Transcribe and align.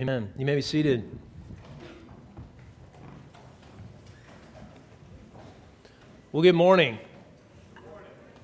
Amen. 0.00 0.32
You 0.38 0.46
may 0.46 0.54
be 0.54 0.62
seated. 0.62 1.18
Well, 6.32 6.42
good 6.42 6.54
morning. 6.54 6.98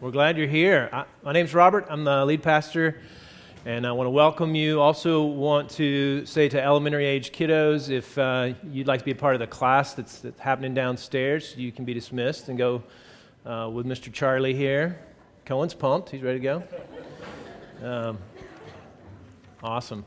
We're 0.02 0.10
glad 0.10 0.36
you're 0.36 0.46
here. 0.46 0.90
I, 0.92 1.06
my 1.22 1.32
name's 1.32 1.54
Robert. 1.54 1.86
I'm 1.88 2.04
the 2.04 2.26
lead 2.26 2.42
pastor, 2.42 3.00
and 3.64 3.86
I 3.86 3.92
want 3.92 4.04
to 4.06 4.10
welcome 4.10 4.54
you. 4.54 4.82
Also, 4.82 5.22
want 5.22 5.70
to 5.70 6.26
say 6.26 6.46
to 6.50 6.62
elementary 6.62 7.06
age 7.06 7.32
kiddos, 7.32 7.88
if 7.88 8.18
uh, 8.18 8.52
you'd 8.70 8.86
like 8.86 8.98
to 8.98 9.06
be 9.06 9.12
a 9.12 9.14
part 9.14 9.34
of 9.34 9.40
the 9.40 9.46
class 9.46 9.94
that's, 9.94 10.18
that's, 10.18 10.38
happening 10.38 10.74
downstairs, 10.74 11.54
you 11.56 11.72
can 11.72 11.86
be 11.86 11.94
dismissed 11.94 12.50
and 12.50 12.58
go 12.58 12.82
uh, 13.46 13.70
with 13.72 13.86
Mr. 13.86 14.12
Charlie 14.12 14.54
here. 14.54 15.00
Cohen's 15.46 15.72
pumped. 15.72 16.10
He's 16.10 16.20
ready 16.20 16.38
to 16.38 16.42
go. 16.42 16.62
Um, 17.82 18.18
awesome. 19.62 20.04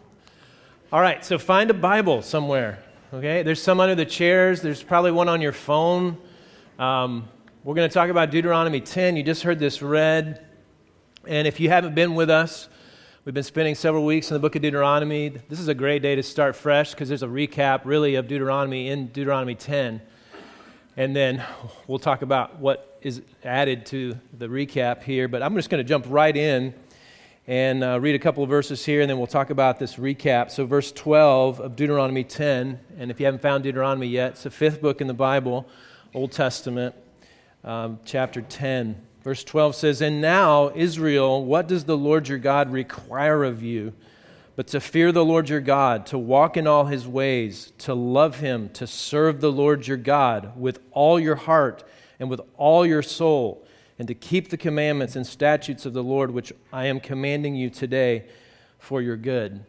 All 0.92 1.02
right, 1.02 1.24
so 1.24 1.38
find 1.38 1.70
a 1.70 1.76
Bible 1.76 2.24
somewhere. 2.24 2.80
Okay, 3.14 3.44
there's 3.44 3.62
some 3.62 3.80
under 3.80 3.94
the 3.94 4.08
chairs. 4.08 4.64
There's 4.64 4.82
probably 4.82 5.12
one 5.12 5.30
on 5.30 5.40
your 5.40 5.52
phone. 5.52 6.18
Um, 6.80 7.30
we're 7.64 7.76
going 7.76 7.88
to 7.88 7.94
talk 7.94 8.10
about 8.10 8.32
Deuteronomy 8.32 8.82
10. 8.82 9.16
You 9.16 9.22
just 9.22 9.44
heard 9.44 9.60
this 9.60 9.84
read. 9.84 10.44
And 11.28 11.48
if 11.48 11.60
you 11.60 11.70
haven't 11.70 11.94
been 11.94 12.16
with 12.16 12.32
us, 12.32 12.70
we've 13.24 13.36
been 13.36 13.44
spending 13.44 13.76
several 13.76 14.04
weeks 14.04 14.32
in 14.32 14.34
the 14.34 14.40
book 14.40 14.56
of 14.56 14.64
Deuteronomy. 14.64 15.30
This 15.48 15.60
is 15.60 15.68
a 15.68 15.76
great 15.76 16.02
day 16.02 16.16
to 16.16 16.24
start 16.24 16.56
fresh 16.56 16.90
because 16.90 17.08
there's 17.08 17.22
a 17.22 17.28
recap, 17.28 17.82
really, 17.84 18.16
of 18.16 18.28
Deuteronomy 18.28 18.88
in 18.88 19.10
Deuteronomy 19.10 19.54
10. 19.54 20.02
And 20.98 21.16
then 21.16 21.46
we'll 21.86 22.00
talk 22.00 22.24
about 22.24 22.58
what 22.58 22.98
is 23.04 23.22
added 23.44 23.86
to 23.88 24.18
the 24.36 24.48
recap 24.48 25.04
here. 25.04 25.28
But 25.28 25.44
I'm 25.44 25.54
just 25.54 25.70
going 25.70 25.84
to 25.84 25.88
jump 25.88 26.08
right 26.10 26.36
in 26.36 26.74
and 27.50 27.84
uh, 27.84 28.00
read 28.00 28.14
a 28.14 28.20
couple 28.20 28.44
of 28.44 28.50
verses 28.50 28.86
here, 28.86 29.02
and 29.02 29.10
then 29.10 29.18
we'll 29.18 29.26
talk 29.26 29.50
about 29.50 29.80
this 29.80 29.96
recap. 29.96 30.52
So, 30.52 30.68
verse 30.68 30.92
12 30.92 31.60
of 31.60 31.76
Deuteronomy 31.76 32.24
10, 32.24 32.80
and 33.00 33.10
if 33.10 33.20
you 33.20 33.26
haven't 33.26 33.42
found 33.42 33.64
Deuteronomy 33.64 34.06
yet, 34.06 34.34
it's 34.34 34.44
the 34.44 34.52
fifth 34.52 34.84
book 34.84 35.02
in 35.02 35.08
the 35.08 35.16
Bible, 35.16 35.68
Old 36.14 36.32
Testament, 36.32 36.94
um, 37.64 38.00
chapter 38.06 38.44
10. 38.44 39.02
Verse 39.24 39.44
12 39.44 39.74
says, 39.74 40.00
And 40.00 40.22
now, 40.22 40.72
Israel, 40.76 41.44
what 41.44 41.68
does 41.68 41.86
the 41.86 41.98
Lord 41.98 42.28
your 42.28 42.38
God 42.38 42.72
require 42.72 43.44
of 43.44 43.64
you? 43.64 43.94
But 44.56 44.68
to 44.68 44.80
fear 44.80 45.12
the 45.12 45.26
Lord 45.26 45.50
your 45.50 45.60
God, 45.60 46.06
to 46.08 46.20
walk 46.20 46.56
in 46.56 46.68
all 46.68 46.86
his 46.86 47.08
ways, 47.08 47.74
to 47.80 47.96
love 47.96 48.42
him, 48.42 48.70
to 48.74 48.86
serve 48.86 49.42
the 49.42 49.52
Lord 49.52 49.88
your 49.88 49.98
God 49.98 50.56
with 50.56 50.80
all 50.92 51.20
your 51.20 51.36
heart 51.36 51.84
and 52.20 52.30
with 52.30 52.42
all 52.58 52.86
your 52.86 53.02
soul 53.02 53.66
and 54.00 54.08
to 54.08 54.16
keep 54.16 54.50
the 54.50 54.58
commandments 54.58 55.16
and 55.18 55.28
statutes 55.28 55.86
of 55.86 55.94
the 55.94 56.02
Lord, 56.02 56.32
which 56.32 56.54
I 56.72 56.86
am 56.86 57.02
commanding 57.02 57.56
you 57.56 57.70
today 57.70 58.26
for 58.80 59.02
your 59.02 59.18
good. 59.18 59.64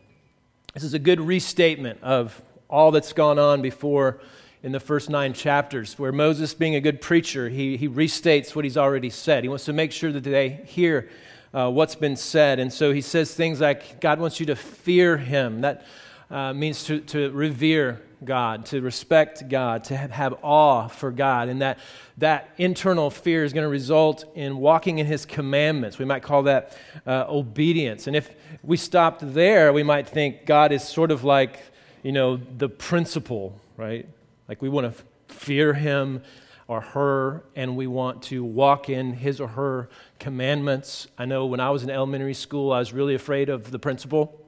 This 0.73 0.85
is 0.85 0.95
a 0.95 1.01
good 1.01 1.21
restatement 1.21 2.01
of 2.01 2.41
all 2.69 2.93
that's 2.93 3.13
gone 3.13 3.41
on 3.41 3.61
before 3.61 4.21
in 4.63 4.71
the 4.71 4.79
first 4.79 5.11
nine 5.11 5.33
chapters, 5.33 5.99
where 5.99 6.13
Moses, 6.13 6.55
being 6.55 6.77
a 6.77 6.81
good 6.81 7.01
preacher, 7.01 7.49
he, 7.49 7.77
he 7.77 7.89
restates 7.89 8.55
what 8.55 8.65
he's 8.65 8.77
already 8.77 9.11
said. 9.11 9.43
He 9.43 9.49
wants 9.49 9.65
to 9.65 9.73
make 9.73 9.91
sure 9.91 10.13
that 10.13 10.23
they 10.23 10.61
hear 10.65 11.09
uh, 11.53 11.69
what's 11.71 11.97
been 11.97 12.15
said. 12.15 12.61
And 12.61 12.73
so 12.73 12.93
he 12.93 13.01
says 13.01 13.35
things 13.35 13.61
like, 13.61 14.01
God 14.01 14.21
wants 14.21 14.39
you 14.39 14.47
to 14.47 14.55
fear 14.55 15.17
him. 15.17 15.63
That 15.63 15.85
uh, 16.31 16.53
means 16.53 16.85
to, 16.85 17.01
to 17.01 17.31
revere 17.33 18.01
God, 18.25 18.67
to 18.67 18.81
respect 18.81 19.49
God, 19.49 19.85
to 19.85 19.97
have, 19.97 20.39
awe 20.43 20.89
for 20.89 21.11
God. 21.11 21.49
And 21.49 21.63
that, 21.63 21.79
that 22.19 22.51
internal 22.59 23.11
fear 23.11 23.45
is 23.45 23.53
going 23.53 23.65
to 23.65 23.71
result 23.71 24.25
in 24.35 24.59
walking 24.59 24.99
in 24.99 25.07
His 25.07 25.25
commandments. 25.25 25.99
We 25.99 26.05
might 26.05 26.23
call 26.23 26.45
that 26.45 26.77
uh, 27.07 27.25
obedience. 27.29 28.07
And 28.07 28.15
if 28.15 28.31
we 28.63 28.77
stopped 28.77 29.35
there, 29.35 29.73
we 29.73 29.83
might 29.83 30.09
think 30.09 30.47
God 30.47 30.73
is 30.73 30.83
sort 30.83 31.11
of 31.11 31.25
like, 31.25 31.61
you 32.03 32.13
know, 32.13 32.37
the 32.37 32.69
principal, 32.69 33.59
right? 33.77 34.09
Like 34.49 34.61
we 34.61 34.69
want 34.69 34.95
to 34.95 35.35
fear 35.35 35.73
Him 35.73 36.23
or 36.71 36.81
her, 36.81 37.43
and 37.57 37.77
we 37.77 37.89
want 37.89 38.23
to 38.23 38.45
walk 38.45 38.89
in 38.89 39.13
his 39.13 39.41
or 39.41 39.49
her 39.49 39.89
commandments. 40.21 41.09
I 41.19 41.25
know 41.25 41.47
when 41.47 41.59
I 41.59 41.71
was 41.71 41.83
in 41.83 41.91
elementary 41.91 42.33
school, 42.33 42.73
I 42.73 42.79
was 42.79 42.93
really 42.93 43.17
afraid 43.17 43.49
of 43.49 43.73
the 43.73 43.79
principal. 43.81 44.41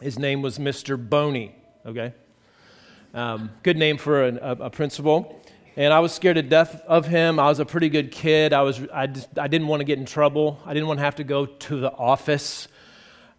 His 0.00 0.16
name 0.16 0.42
was 0.42 0.60
Mr. 0.60 0.96
Boney, 0.96 1.56
okay? 1.84 2.14
Um, 3.12 3.50
good 3.64 3.76
name 3.76 3.98
for 3.98 4.24
a, 4.24 4.34
a, 4.36 4.50
a, 4.66 4.70
principal. 4.70 5.42
And 5.76 5.92
I 5.92 5.98
was 5.98 6.12
scared 6.12 6.36
to 6.36 6.42
death 6.42 6.80
of 6.86 7.06
him. 7.06 7.40
I 7.40 7.48
was 7.48 7.58
a 7.58 7.64
pretty 7.64 7.88
good 7.88 8.12
kid. 8.12 8.52
I, 8.52 8.62
was, 8.62 8.80
I, 8.92 9.08
just, 9.08 9.36
I 9.36 9.48
didn't 9.48 9.66
want 9.66 9.80
to 9.80 9.84
get 9.84 9.98
in 9.98 10.04
trouble. 10.04 10.60
I 10.64 10.74
didn't 10.74 10.86
want 10.86 10.98
to 11.00 11.04
have 11.04 11.16
to 11.16 11.24
go 11.24 11.46
to 11.46 11.80
the 11.80 11.90
office. 11.90 12.68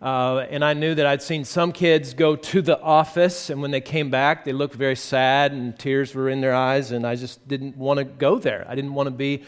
Uh, 0.01 0.45
and 0.49 0.65
I 0.65 0.73
knew 0.73 0.93
that 0.95 1.05
I'd 1.05 1.21
seen 1.21 1.45
some 1.45 1.71
kids 1.71 2.13
go 2.13 2.35
to 2.35 2.61
the 2.61 2.81
office, 2.81 3.51
and 3.51 3.61
when 3.61 3.69
they 3.69 3.81
came 3.81 4.09
back, 4.09 4.43
they 4.45 4.51
looked 4.51 4.73
very 4.73 4.95
sad 4.95 5.51
and 5.51 5.77
tears 5.77 6.15
were 6.15 6.27
in 6.27 6.41
their 6.41 6.55
eyes, 6.55 6.91
and 6.91 7.05
I 7.05 7.15
just 7.15 7.47
didn't 7.47 7.77
want 7.77 7.99
to 7.99 8.03
go 8.03 8.39
there. 8.39 8.65
I 8.67 8.73
didn't 8.73 8.95
want 8.95 9.07
to 9.07 9.11
be 9.11 9.43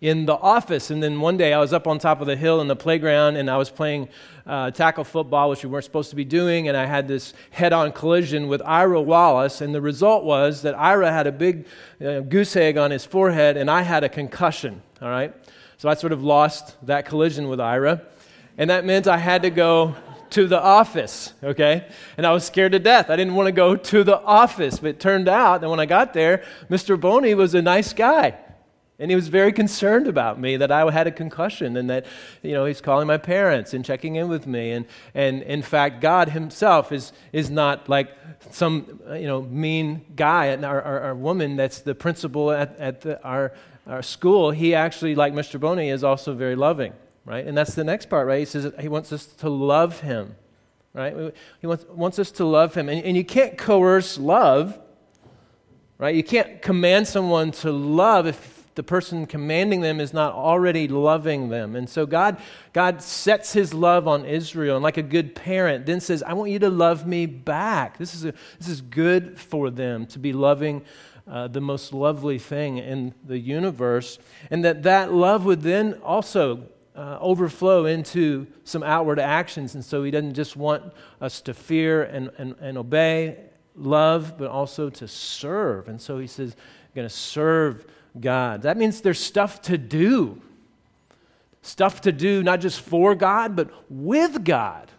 in 0.00 0.26
the 0.26 0.34
office. 0.34 0.90
And 0.90 1.02
then 1.02 1.20
one 1.20 1.36
day 1.36 1.52
I 1.52 1.58
was 1.58 1.72
up 1.72 1.86
on 1.86 1.98
top 1.98 2.20
of 2.20 2.26
the 2.26 2.36
hill 2.36 2.60
in 2.60 2.68
the 2.68 2.76
playground 2.76 3.36
and 3.36 3.50
I 3.50 3.56
was 3.56 3.70
playing 3.70 4.08
uh, 4.46 4.70
tackle 4.70 5.04
football, 5.04 5.50
which 5.50 5.64
we 5.64 5.70
weren't 5.70 5.84
supposed 5.84 6.10
to 6.10 6.16
be 6.16 6.24
doing. 6.24 6.68
And 6.68 6.76
I 6.76 6.86
had 6.86 7.08
this 7.08 7.34
head 7.50 7.72
on 7.72 7.92
collision 7.92 8.48
with 8.48 8.62
Ira 8.64 9.02
Wallace. 9.02 9.60
And 9.60 9.74
the 9.74 9.80
result 9.80 10.24
was 10.24 10.62
that 10.62 10.78
Ira 10.78 11.10
had 11.10 11.26
a 11.26 11.32
big 11.32 11.66
uh, 12.00 12.20
goose 12.20 12.54
egg 12.56 12.76
on 12.76 12.90
his 12.90 13.04
forehead 13.04 13.56
and 13.56 13.70
I 13.70 13.82
had 13.82 14.04
a 14.04 14.08
concussion. 14.08 14.82
All 15.02 15.08
right? 15.08 15.34
So 15.78 15.88
I 15.88 15.94
sort 15.94 16.12
of 16.12 16.22
lost 16.22 16.76
that 16.86 17.06
collision 17.06 17.48
with 17.48 17.60
Ira. 17.60 18.02
And 18.56 18.70
that 18.70 18.84
meant 18.84 19.06
I 19.06 19.18
had 19.18 19.42
to 19.42 19.50
go 19.50 19.94
to 20.30 20.46
the 20.46 20.60
office, 20.60 21.32
okay? 21.42 21.88
And 22.16 22.26
I 22.26 22.32
was 22.32 22.44
scared 22.44 22.72
to 22.72 22.78
death. 22.78 23.08
I 23.08 23.16
didn't 23.16 23.34
want 23.34 23.46
to 23.46 23.52
go 23.52 23.76
to 23.76 24.04
the 24.04 24.20
office. 24.20 24.78
But 24.78 24.88
it 24.88 25.00
turned 25.00 25.28
out 25.28 25.60
that 25.60 25.70
when 25.70 25.80
I 25.80 25.86
got 25.86 26.12
there, 26.12 26.44
Mr. 26.68 27.00
Boney 27.00 27.34
was 27.34 27.54
a 27.54 27.62
nice 27.62 27.92
guy. 27.92 28.36
And 29.00 29.12
he 29.12 29.14
was 29.14 29.28
very 29.28 29.52
concerned 29.52 30.08
about 30.08 30.40
me 30.40 30.56
that 30.56 30.72
I 30.72 30.90
had 30.90 31.06
a 31.06 31.12
concussion 31.12 31.76
and 31.76 31.88
that, 31.88 32.04
you 32.42 32.52
know, 32.52 32.64
he's 32.64 32.80
calling 32.80 33.06
my 33.06 33.16
parents 33.16 33.72
and 33.72 33.84
checking 33.84 34.16
in 34.16 34.28
with 34.28 34.44
me. 34.44 34.72
And, 34.72 34.86
and 35.14 35.42
in 35.44 35.62
fact, 35.62 36.00
God 36.00 36.30
himself 36.30 36.90
is, 36.90 37.12
is 37.32 37.48
not 37.48 37.88
like 37.88 38.10
some, 38.50 39.00
you 39.12 39.28
know, 39.28 39.42
mean 39.42 40.04
guy 40.16 40.48
or, 40.48 40.82
or, 40.82 41.10
or 41.10 41.14
woman 41.14 41.54
that's 41.54 41.78
the 41.80 41.94
principal 41.94 42.50
at, 42.50 42.76
at 42.78 43.02
the, 43.02 43.22
our, 43.22 43.52
our 43.86 44.02
school. 44.02 44.50
He 44.50 44.74
actually, 44.74 45.14
like 45.14 45.32
Mr. 45.32 45.60
Boney, 45.60 45.90
is 45.90 46.02
also 46.02 46.34
very 46.34 46.56
loving, 46.56 46.92
right? 47.24 47.46
And 47.46 47.56
that's 47.56 47.76
the 47.76 47.84
next 47.84 48.06
part, 48.06 48.26
right? 48.26 48.40
He 48.40 48.44
says 48.46 48.72
he 48.80 48.88
wants 48.88 49.12
us 49.12 49.26
to 49.26 49.48
love 49.48 50.00
him, 50.00 50.34
right? 50.92 51.32
He 51.60 51.68
wants, 51.68 51.84
wants 51.84 52.18
us 52.18 52.32
to 52.32 52.44
love 52.44 52.74
him. 52.74 52.88
And, 52.88 53.04
and 53.04 53.16
you 53.16 53.24
can't 53.24 53.56
coerce 53.56 54.18
love, 54.18 54.76
right? 55.98 56.16
You 56.16 56.24
can't 56.24 56.60
command 56.60 57.06
someone 57.06 57.52
to 57.52 57.70
love 57.70 58.26
if 58.26 58.57
the 58.78 58.82
person 58.84 59.26
commanding 59.26 59.80
them 59.80 59.98
is 59.98 60.14
not 60.14 60.34
already 60.34 60.86
loving 60.86 61.48
them. 61.48 61.74
And 61.74 61.90
so 61.90 62.06
God, 62.06 62.38
God 62.72 63.02
sets 63.02 63.52
his 63.52 63.74
love 63.74 64.06
on 64.06 64.24
Israel, 64.24 64.76
and 64.76 64.84
like 64.84 64.96
a 64.96 65.02
good 65.02 65.34
parent, 65.34 65.84
then 65.84 65.98
says, 66.00 66.22
I 66.22 66.34
want 66.34 66.52
you 66.52 66.60
to 66.60 66.70
love 66.70 67.04
me 67.04 67.26
back. 67.26 67.98
This 67.98 68.14
is, 68.14 68.24
a, 68.24 68.32
this 68.60 68.68
is 68.68 68.80
good 68.80 69.36
for 69.36 69.68
them 69.68 70.06
to 70.06 70.20
be 70.20 70.32
loving 70.32 70.82
uh, 71.26 71.48
the 71.48 71.60
most 71.60 71.92
lovely 71.92 72.38
thing 72.38 72.78
in 72.78 73.14
the 73.24 73.36
universe. 73.36 74.20
And 74.48 74.64
that 74.64 74.84
that 74.84 75.12
love 75.12 75.44
would 75.44 75.62
then 75.62 75.94
also 76.04 76.68
uh, 76.94 77.18
overflow 77.20 77.84
into 77.84 78.46
some 78.62 78.84
outward 78.84 79.18
actions. 79.18 79.74
And 79.74 79.84
so 79.84 80.04
he 80.04 80.12
doesn't 80.12 80.34
just 80.34 80.56
want 80.56 80.84
us 81.20 81.40
to 81.40 81.52
fear 81.52 82.04
and, 82.04 82.30
and, 82.38 82.54
and 82.60 82.78
obey, 82.78 83.38
love, 83.74 84.38
but 84.38 84.52
also 84.52 84.88
to 84.88 85.08
serve. 85.08 85.88
And 85.88 86.00
so 86.00 86.20
he 86.20 86.28
says, 86.28 86.54
I'm 86.54 86.94
going 86.94 87.08
to 87.08 87.12
serve 87.14 87.84
God. 88.20 88.62
That 88.62 88.76
means 88.76 89.00
there's 89.00 89.18
stuff 89.18 89.62
to 89.62 89.78
do. 89.78 90.40
Stuff 91.62 92.00
to 92.02 92.12
do, 92.12 92.42
not 92.42 92.60
just 92.60 92.80
for 92.80 93.14
God, 93.14 93.56
but 93.56 93.70
with 93.90 94.44
God. 94.44 94.90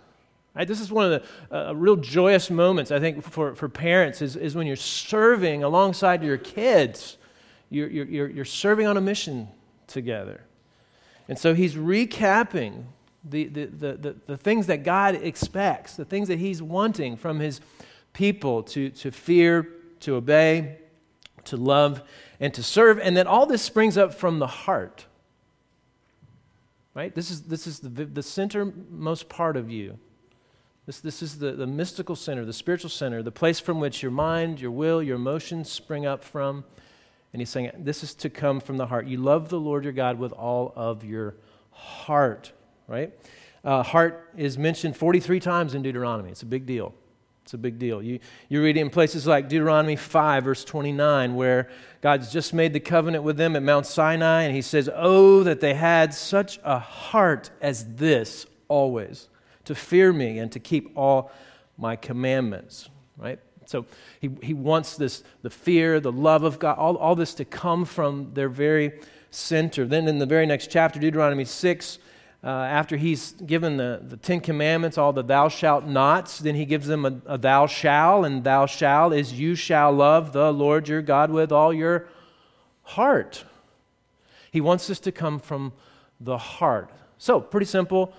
Right? 0.56 0.68
This 0.68 0.82
is 0.82 0.92
one 0.92 1.12
of 1.12 1.24
the 1.50 1.56
uh, 1.56 1.74
real 1.74 1.96
joyous 1.96 2.50
moments, 2.50 2.92
I 2.92 3.00
think, 3.00 3.24
for, 3.24 3.56
for 3.56 3.70
parents, 3.70 4.22
is, 4.22 4.36
is 4.36 4.56
when 4.56 4.68
you're 4.68 4.76
serving 4.76 5.64
alongside 5.64 6.24
your 6.24 6.38
kids. 6.38 7.18
You're, 7.70 7.88
you're, 7.88 8.30
you're 8.30 8.46
serving 8.46 8.88
on 8.88 8.98
a 8.98 9.02
mission 9.02 9.48
together. 9.88 10.42
And 11.28 11.38
so 11.38 11.54
he's 11.54 11.76
recapping 11.76 12.84
the, 13.24 13.46
the, 13.46 13.66
the, 13.66 13.94
the, 13.94 14.16
the 14.26 14.38
things 14.38 14.68
that 14.68 14.84
God 14.84 15.16
expects, 15.16 15.96
the 15.96 16.06
things 16.06 16.28
that 16.28 16.40
he's 16.40 16.62
wanting 16.62 17.16
from 17.18 17.40
his 17.40 17.62
people 18.14 18.64
to, 18.64 18.90
to 18.90 19.12
fear, 19.12 19.68
to 20.02 20.16
obey, 20.16 20.78
to 21.50 21.58
love, 21.58 22.02
and 22.40 22.54
to 22.54 22.64
serve. 22.64 23.00
And 23.00 23.16
then 23.16 23.28
all 23.28 23.46
this 23.46 23.62
springs 23.62 23.98
up 23.98 24.14
from 24.14 24.40
the 24.40 24.48
heart. 24.48 25.06
Right? 26.94 27.14
This 27.14 27.32
is, 27.32 27.44
this 27.44 27.68
is 27.68 27.80
the, 27.80 27.90
the 27.90 28.22
centermost 28.22 29.30
part 29.30 29.56
of 29.56 29.70
you. 29.70 30.00
This, 30.86 31.02
this 31.02 31.22
is 31.22 31.38
the, 31.38 31.52
the 31.52 31.68
mystical 31.68 32.16
center, 32.16 32.46
the 32.46 32.54
spiritual 32.54 32.90
center, 32.90 33.22
the 33.22 33.32
place 33.32 33.60
from 33.60 33.80
which 33.80 34.02
your 34.02 34.12
mind, 34.12 34.60
your 34.60 34.72
will, 34.72 35.04
your 35.04 35.18
emotions 35.18 35.72
spring 35.72 36.06
up 36.06 36.24
from. 36.24 36.64
And 37.32 37.42
he's 37.42 37.50
saying, 37.50 37.72
This 37.78 38.04
is 38.04 38.16
to 38.16 38.30
come 38.30 38.60
from 38.60 38.78
the 38.78 38.88
heart. 38.88 39.06
You 39.06 39.18
love 39.18 39.50
the 39.50 39.60
Lord 39.60 39.84
your 39.84 39.94
God 39.94 40.18
with 40.18 40.32
all 40.32 40.74
of 40.76 41.06
your 41.06 41.36
heart, 41.72 42.52
right? 42.88 43.14
Uh, 43.64 43.84
heart 43.84 44.32
is 44.36 44.58
mentioned 44.58 44.98
43 44.98 45.40
times 45.40 45.76
in 45.76 45.84
Deuteronomy. 45.84 46.32
It's 46.32 46.42
a 46.42 46.48
big 46.48 46.66
deal. 46.66 46.94
It's 47.50 47.56
a 47.56 47.58
big 47.58 47.80
deal. 47.80 48.00
You, 48.00 48.20
you 48.48 48.62
read 48.62 48.78
it 48.78 48.82
in 48.82 48.92
places 48.92 49.26
like 49.26 49.50
Deuteronomy 49.50 49.96
5, 49.96 50.44
verse 50.44 50.64
29, 50.64 51.34
where 51.34 51.68
God's 52.00 52.32
just 52.32 52.54
made 52.54 52.74
the 52.74 52.80
covenant 52.80 53.24
with 53.24 53.38
them 53.38 53.56
at 53.56 53.64
Mount 53.64 53.88
Sinai, 53.88 54.44
and 54.44 54.56
he 54.56 54.62
says, 54.62 54.88
Oh, 54.94 55.42
that 55.42 55.60
they 55.60 55.74
had 55.74 56.14
such 56.14 56.60
a 56.64 56.78
heart 56.78 57.50
as 57.60 57.96
this 57.96 58.46
always, 58.68 59.30
to 59.66 59.74
fear 59.74 60.14
me 60.14 60.38
and 60.38 60.52
to 60.52 60.60
keep 60.60 60.96
all 60.96 61.32
my 61.76 61.96
commandments. 61.96 62.88
Right? 63.18 63.40
So 63.66 63.88
he, 64.20 64.30
he 64.44 64.54
wants 64.54 64.96
this, 64.96 65.24
the 65.42 65.50
fear, 65.50 66.00
the 66.00 66.12
love 66.12 66.44
of 66.44 66.60
God, 66.60 66.78
all, 66.78 66.98
all 66.98 67.16
this 67.16 67.34
to 67.34 67.46
come 67.46 67.84
from 67.84 68.32
their 68.36 68.50
very 68.50 69.00
center. 69.32 69.88
Then 69.88 70.08
in 70.08 70.20
the 70.20 70.28
very 70.28 70.46
next 70.46 70.70
chapter, 70.70 71.00
Deuteronomy 71.00 71.46
6, 71.46 71.98
uh, 72.42 72.48
after 72.48 72.96
he's 72.96 73.34
given 73.34 73.76
the, 73.76 74.02
the 74.02 74.16
Ten 74.16 74.40
Commandments, 74.40 74.98
all 74.98 75.12
the 75.12 75.24
thou 75.24 75.50
shalt 75.50 75.86
nots, 75.86 76.40
then 76.40 76.56
he 76.56 76.66
gives 76.66 76.88
them 76.88 77.06
a, 77.06 77.22
a 77.26 77.38
thou 77.38 77.68
shall, 77.68 78.24
and 78.24 78.44
thou 78.44 78.66
shall 78.66 79.12
is 79.12 79.34
you 79.34 79.56
shall 79.56 79.92
love 79.92 80.32
the 80.32 80.54
Lord 80.54 80.88
your 80.88 81.02
God 81.02 81.32
with 81.32 81.52
all 81.52 81.74
your 81.74 82.08
heart. 82.84 83.44
He 84.52 84.62
wants 84.62 84.88
this 84.88 85.00
to 85.02 85.12
come 85.12 85.40
from 85.40 85.74
the 86.20 86.38
heart. 86.38 86.90
So, 87.18 87.42
pretty 87.42 87.66
simple. 87.66 88.14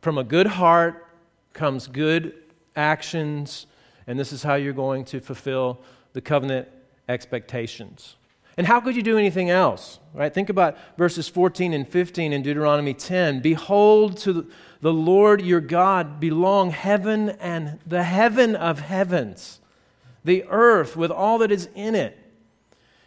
From 0.00 0.16
a 0.16 0.24
good 0.24 0.46
heart 0.46 1.06
comes 1.52 1.88
good 1.88 2.34
actions, 2.76 3.66
and 4.06 4.18
this 4.18 4.32
is 4.32 4.44
how 4.44 4.54
you're 4.54 4.72
going 4.72 5.04
to 5.06 5.20
fulfill 5.20 5.80
the 6.12 6.20
covenant 6.20 6.68
expectations. 7.08 8.14
And 8.60 8.66
how 8.66 8.78
could 8.78 8.94
you 8.94 9.02
do 9.02 9.16
anything 9.16 9.48
else? 9.48 10.00
Right? 10.12 10.34
Think 10.34 10.50
about 10.50 10.76
verses 10.98 11.30
14 11.30 11.72
and 11.72 11.88
15 11.88 12.34
in 12.34 12.42
Deuteronomy 12.42 12.92
10. 12.92 13.40
Behold, 13.40 14.18
to 14.18 14.50
the 14.82 14.92
Lord 14.92 15.40
your 15.40 15.62
God 15.62 16.20
belong 16.20 16.70
heaven 16.70 17.30
and 17.40 17.78
the 17.86 18.02
heaven 18.02 18.54
of 18.54 18.80
heavens, 18.80 19.62
the 20.26 20.44
earth 20.50 20.94
with 20.94 21.10
all 21.10 21.38
that 21.38 21.50
is 21.50 21.70
in 21.74 21.94
it. 21.94 22.18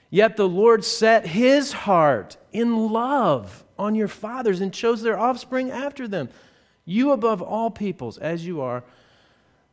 Yet 0.10 0.38
the 0.38 0.50
Lord 0.50 0.84
set 0.84 1.28
his 1.28 1.72
heart 1.72 2.36
in 2.52 2.88
love 2.92 3.64
on 3.78 3.94
your 3.94 4.08
fathers 4.08 4.60
and 4.60 4.74
chose 4.74 5.04
their 5.04 5.20
offspring 5.20 5.70
after 5.70 6.08
them, 6.08 6.30
you 6.84 7.12
above 7.12 7.44
all 7.44 7.70
peoples, 7.70 8.18
as 8.18 8.44
you 8.44 8.60
are 8.60 8.84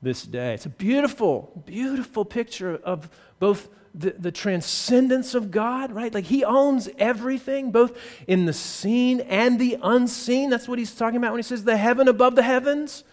this 0.02 0.23
day. 0.23 0.55
It's 0.55 0.67
a 0.67 0.70
beautiful, 0.70 1.62
beautiful 1.67 2.25
picture 2.25 2.81
of 2.85 3.11
both 3.38 3.69
the, 3.94 4.14
the 4.19 4.31
transcendence 4.31 5.35
of 5.35 5.50
God, 5.50 5.93
right? 5.93 6.12
Like 6.14 6.25
He 6.25 6.44
owns 6.44 6.88
everything, 6.99 7.73
both 7.73 7.97
in 8.26 8.47
the 8.47 8.52
seen 8.52 9.20
and 9.20 9.58
the 9.58 9.79
unseen. 9.82 10.50
That's 10.50 10.69
what 10.69 10.79
He's 10.79 10.94
talking 10.94 11.17
about 11.17 11.32
when 11.32 11.38
He 11.38 11.44
says 11.44 11.64
the 11.64 11.76
heaven 11.76 12.08
above 12.08 12.37
the 12.37 12.43
heavens. 12.43 13.05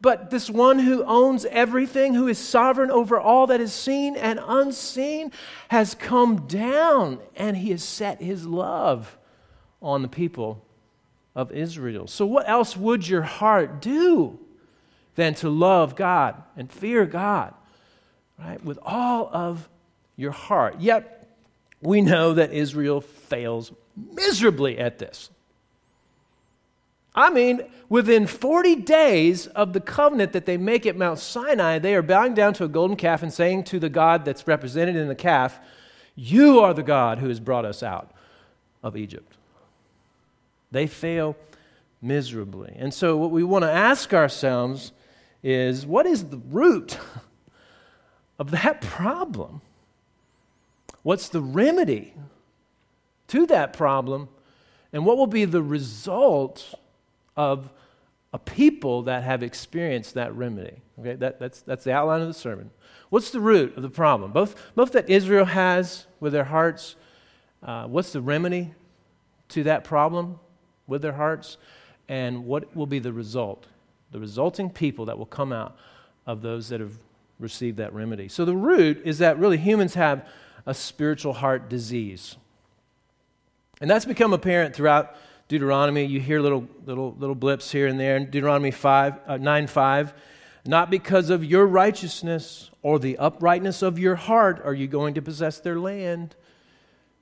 But 0.00 0.30
this 0.30 0.48
one 0.48 0.78
who 0.78 1.02
owns 1.04 1.44
everything, 1.46 2.14
who 2.14 2.28
is 2.28 2.38
sovereign 2.38 2.90
over 2.90 3.18
all 3.18 3.48
that 3.48 3.60
is 3.60 3.72
seen 3.72 4.16
and 4.16 4.40
unseen, 4.46 5.32
has 5.68 5.94
come 5.94 6.46
down 6.46 7.20
and 7.34 7.56
He 7.56 7.70
has 7.70 7.82
set 7.82 8.20
His 8.20 8.46
love 8.46 9.18
on 9.80 10.02
the 10.02 10.08
people 10.08 10.64
of 11.34 11.52
Israel. 11.52 12.06
So, 12.06 12.26
what 12.26 12.48
else 12.48 12.76
would 12.76 13.08
your 13.08 13.22
heart 13.22 13.80
do 13.80 14.38
than 15.18 15.34
to 15.34 15.50
love 15.50 15.96
God 15.96 16.40
and 16.56 16.70
fear 16.70 17.04
God, 17.04 17.52
right? 18.38 18.64
With 18.64 18.78
all 18.84 19.28
of 19.32 19.68
your 20.14 20.30
heart. 20.30 20.76
Yet, 20.78 21.28
we 21.82 22.00
know 22.02 22.34
that 22.34 22.52
Israel 22.52 23.00
fails 23.00 23.72
miserably 23.96 24.78
at 24.78 25.00
this. 25.00 25.30
I 27.16 27.30
mean, 27.30 27.62
within 27.88 28.28
40 28.28 28.76
days 28.76 29.48
of 29.48 29.72
the 29.72 29.80
covenant 29.80 30.34
that 30.34 30.46
they 30.46 30.56
make 30.56 30.86
at 30.86 30.96
Mount 30.96 31.18
Sinai, 31.18 31.80
they 31.80 31.96
are 31.96 32.02
bowing 32.02 32.34
down 32.34 32.54
to 32.54 32.64
a 32.64 32.68
golden 32.68 32.96
calf 32.96 33.24
and 33.24 33.32
saying 33.32 33.64
to 33.64 33.80
the 33.80 33.88
God 33.88 34.24
that's 34.24 34.46
represented 34.46 34.94
in 34.94 35.08
the 35.08 35.16
calf, 35.16 35.58
You 36.14 36.60
are 36.60 36.74
the 36.74 36.84
God 36.84 37.18
who 37.18 37.28
has 37.28 37.40
brought 37.40 37.64
us 37.64 37.82
out 37.82 38.12
of 38.84 38.96
Egypt. 38.96 39.36
They 40.70 40.86
fail 40.86 41.34
miserably. 42.00 42.76
And 42.78 42.94
so, 42.94 43.16
what 43.16 43.32
we 43.32 43.42
want 43.42 43.64
to 43.64 43.72
ask 43.72 44.14
ourselves 44.14 44.92
is 45.42 45.86
what 45.86 46.06
is 46.06 46.24
the 46.26 46.38
root 46.38 46.98
of 48.38 48.50
that 48.50 48.80
problem? 48.80 49.60
What's 51.02 51.28
the 51.28 51.40
remedy 51.40 52.14
to 53.28 53.46
that 53.46 53.72
problem? 53.72 54.28
And 54.92 55.04
what 55.04 55.16
will 55.16 55.26
be 55.26 55.44
the 55.44 55.62
result 55.62 56.74
of 57.36 57.70
a 58.32 58.38
people 58.38 59.02
that 59.02 59.22
have 59.22 59.42
experienced 59.42 60.14
that 60.14 60.34
remedy? 60.34 60.82
Okay, 60.98 61.14
that, 61.14 61.38
that's, 61.38 61.60
that's 61.62 61.84
the 61.84 61.92
outline 61.92 62.22
of 62.22 62.28
the 62.28 62.34
sermon. 62.34 62.70
What's 63.10 63.30
the 63.30 63.40
root 63.40 63.76
of 63.76 63.82
the 63.82 63.90
problem? 63.90 64.32
Both, 64.32 64.74
both 64.74 64.92
that 64.92 65.08
Israel 65.08 65.44
has 65.44 66.06
with 66.20 66.32
their 66.32 66.44
hearts, 66.44 66.96
uh, 67.62 67.86
what's 67.86 68.12
the 68.12 68.20
remedy 68.20 68.74
to 69.50 69.62
that 69.64 69.84
problem 69.84 70.40
with 70.86 71.02
their 71.02 71.12
hearts? 71.12 71.56
And 72.08 72.46
what 72.46 72.74
will 72.74 72.86
be 72.86 72.98
the 72.98 73.12
result? 73.12 73.66
The 74.10 74.20
resulting 74.20 74.70
people 74.70 75.06
that 75.06 75.18
will 75.18 75.26
come 75.26 75.52
out 75.52 75.76
of 76.26 76.42
those 76.42 76.68
that 76.68 76.80
have 76.80 76.94
received 77.38 77.78
that 77.78 77.92
remedy. 77.92 78.28
So 78.28 78.44
the 78.44 78.56
root 78.56 79.02
is 79.04 79.18
that 79.18 79.38
really 79.38 79.58
humans 79.58 79.94
have 79.94 80.26
a 80.66 80.74
spiritual 80.74 81.32
heart 81.32 81.68
disease. 81.68 82.36
And 83.80 83.88
that's 83.88 84.04
become 84.04 84.32
apparent 84.32 84.74
throughout 84.74 85.14
Deuteronomy. 85.48 86.04
You 86.04 86.20
hear 86.20 86.40
little, 86.40 86.68
little, 86.84 87.14
little 87.18 87.34
blips 87.34 87.70
here 87.70 87.86
and 87.86 87.98
there 87.98 88.16
in 88.16 88.30
Deuteronomy 88.30 88.70
5, 88.70 89.14
uh, 89.26 89.36
9 89.36 89.66
5. 89.66 90.14
Not 90.66 90.90
because 90.90 91.30
of 91.30 91.44
your 91.44 91.66
righteousness 91.66 92.70
or 92.82 92.98
the 92.98 93.16
uprightness 93.16 93.80
of 93.80 93.98
your 93.98 94.16
heart 94.16 94.60
are 94.64 94.74
you 94.74 94.86
going 94.86 95.14
to 95.14 95.22
possess 95.22 95.60
their 95.60 95.78
land. 95.78 96.36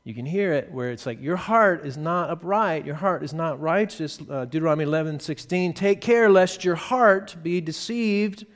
You 0.07 0.15
can 0.15 0.25
hear 0.25 0.53
it 0.53 0.71
where 0.71 0.93
it's 0.93 1.05
like, 1.05 1.21
your 1.21 1.35
heart 1.35 1.85
is 1.85 1.97
not 1.97 2.31
upright, 2.31 2.87
your 2.87 2.95
heart 2.95 3.25
is 3.25 3.35
not 3.35 3.61
righteous. 3.61 4.21
Uh, 4.31 4.45
Deuteronomy 4.45 4.85
11 4.85 5.19
16. 5.19 5.73
Take 5.73 6.01
care 6.01 6.31
lest 6.31 6.65
your 6.65 6.77
heart 6.77 7.35
be 7.43 7.61
deceived 7.61 8.47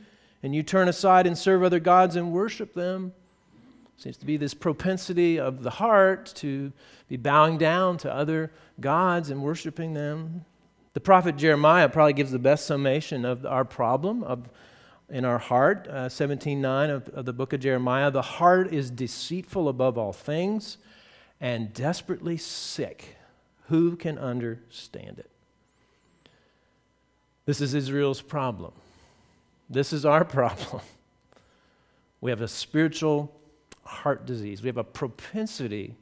and 0.44 0.54
you 0.54 0.62
turn 0.62 0.88
aside 0.88 1.26
and 1.26 1.36
serve 1.36 1.64
other 1.64 1.80
gods 1.80 2.14
and 2.14 2.30
worship 2.30 2.72
them. 2.72 3.12
Seems 3.96 4.16
to 4.18 4.26
be 4.26 4.36
this 4.36 4.54
propensity 4.54 5.40
of 5.40 5.64
the 5.64 5.70
heart 5.70 6.32
to 6.36 6.72
be 7.08 7.16
bowing 7.16 7.58
down 7.58 7.98
to 7.98 8.14
other 8.14 8.52
gods 8.78 9.28
and 9.28 9.42
worshiping 9.42 9.92
them. 9.92 10.44
The 10.92 11.00
prophet 11.00 11.36
Jeremiah 11.36 11.88
probably 11.88 12.12
gives 12.12 12.30
the 12.30 12.38
best 12.38 12.64
summation 12.64 13.24
of 13.24 13.44
our 13.44 13.64
problem 13.64 14.22
of, 14.22 14.48
in 15.08 15.24
our 15.24 15.38
heart. 15.38 15.88
Uh, 15.90 16.06
17.9 16.08 16.90
of, 16.90 17.08
of 17.08 17.24
the 17.24 17.32
book 17.32 17.52
of 17.52 17.58
Jeremiah. 17.58 18.12
The 18.12 18.22
heart 18.22 18.72
is 18.72 18.88
deceitful 18.88 19.68
above 19.68 19.98
all 19.98 20.12
things 20.12 20.78
and 21.40 21.72
desperately 21.72 22.36
sick. 22.36 23.16
Who 23.68 23.96
can 23.96 24.18
understand 24.18 25.18
it? 25.18 25.30
This 27.46 27.60
is 27.60 27.74
Israel's 27.74 28.20
problem. 28.20 28.72
This 29.68 29.92
is 29.92 30.04
our 30.04 30.24
problem. 30.38 30.82
We 32.20 32.30
have 32.30 32.42
a 32.42 32.48
spiritual 32.48 33.34
heart 33.84 34.26
disease. 34.26 34.62
We 34.62 34.68
have 34.68 34.76
a 34.76 34.84
propensity 34.84 35.96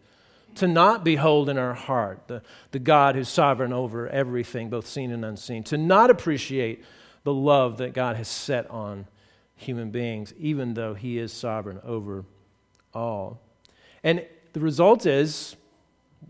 to 0.57 0.67
not 0.67 1.05
behold 1.05 1.49
in 1.49 1.57
our 1.57 1.75
heart 1.75 2.27
the, 2.27 2.43
the 2.73 2.79
God 2.79 3.15
who's 3.15 3.29
sovereign 3.29 3.73
over 3.73 4.09
everything, 4.09 4.69
both 4.69 4.87
seen 4.87 5.13
and 5.13 5.25
unseen, 5.25 5.63
to 5.65 5.77
not 5.77 6.11
appreciate 6.11 6.85
the 7.23 7.33
love 7.33 7.79
that 7.79 7.93
God 7.93 8.17
has 8.17 8.29
set 8.29 8.69
on 8.71 9.07
human 9.55 9.91
beings, 9.91 10.33
even 10.39 10.75
though 10.75 10.95
He 10.95 11.19
is 11.19 11.33
sovereign 11.33 11.81
over 11.85 12.25
all. 12.93 13.41
And 14.03 14.25
the 14.59 14.65
result 14.65 15.07
is 15.07 15.57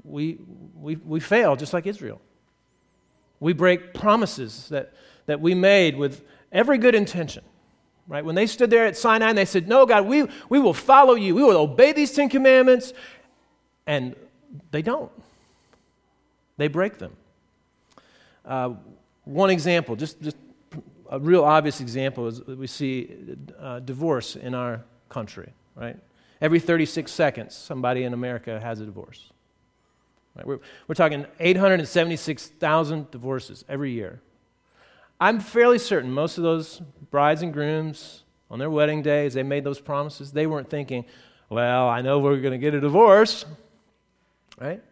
we, 0.04 0.38
we, 0.74 0.96
we 0.96 1.20
fail 1.20 1.56
just 1.56 1.72
like 1.72 1.86
Israel. 1.86 2.20
We 3.40 3.52
break 3.52 3.94
promises 3.94 4.68
that, 4.68 4.92
that 5.26 5.40
we 5.40 5.54
made 5.54 5.96
with 5.96 6.22
every 6.52 6.78
good 6.78 6.94
intention 6.94 7.44
right? 8.08 8.24
When 8.24 8.34
they 8.34 8.46
stood 8.46 8.70
there 8.70 8.86
at 8.86 8.96
Sinai 8.96 9.28
and 9.28 9.38
they 9.38 9.44
said, 9.44 9.68
No, 9.68 9.86
God, 9.86 10.06
we, 10.06 10.26
we 10.48 10.58
will 10.58 10.74
follow 10.74 11.14
you. 11.14 11.34
We 11.34 11.42
will 11.42 11.58
obey 11.58 11.92
these 11.92 12.12
Ten 12.12 12.28
Commandments. 12.28 12.94
And 13.86 14.16
they 14.70 14.82
don't, 14.82 15.12
they 16.56 16.68
break 16.68 16.98
them. 16.98 17.14
Uh, 18.44 18.74
one 19.24 19.50
example, 19.50 19.94
just, 19.94 20.20
just 20.22 20.36
a 21.10 21.18
real 21.18 21.44
obvious 21.44 21.80
example, 21.80 22.26
is 22.26 22.42
we 22.46 22.66
see 22.66 23.14
uh, 23.60 23.80
divorce 23.80 24.36
in 24.36 24.54
our 24.54 24.82
country, 25.10 25.52
right? 25.74 25.96
Every 26.40 26.60
36 26.60 27.10
seconds, 27.10 27.54
somebody 27.54 28.04
in 28.04 28.12
America 28.12 28.60
has 28.60 28.80
a 28.80 28.84
divorce. 28.84 29.30
Right? 30.36 30.46
We're, 30.46 30.60
we're 30.86 30.94
talking 30.94 31.26
876,000 31.40 33.10
divorces 33.10 33.64
every 33.68 33.92
year. 33.92 34.20
I'm 35.20 35.40
fairly 35.40 35.78
certain 35.78 36.12
most 36.12 36.38
of 36.38 36.44
those 36.44 36.80
brides 37.10 37.42
and 37.42 37.52
grooms 37.52 38.22
on 38.50 38.58
their 38.58 38.70
wedding 38.70 39.02
day, 39.02 39.26
as 39.26 39.34
they 39.34 39.42
made 39.42 39.64
those 39.64 39.80
promises, 39.80 40.32
they 40.32 40.46
weren't 40.46 40.70
thinking, 40.70 41.04
well, 41.50 41.88
I 41.88 42.00
know 42.00 42.18
we're 42.18 42.40
going 42.40 42.52
to 42.52 42.58
get 42.58 42.74
a 42.74 42.80
divorce, 42.80 43.44
right? 44.58 44.82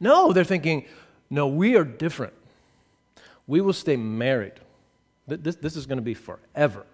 No, 0.00 0.32
they're 0.32 0.44
thinking, 0.44 0.86
no, 1.30 1.46
we 1.46 1.76
are 1.76 1.84
different. 1.84 2.34
We 3.46 3.60
will 3.60 3.72
stay 3.72 3.96
married. 3.96 4.54
This, 5.26 5.56
this 5.56 5.76
is 5.76 5.86
going 5.86 5.98
to 5.98 6.02
be 6.02 6.14
forever? 6.14 6.84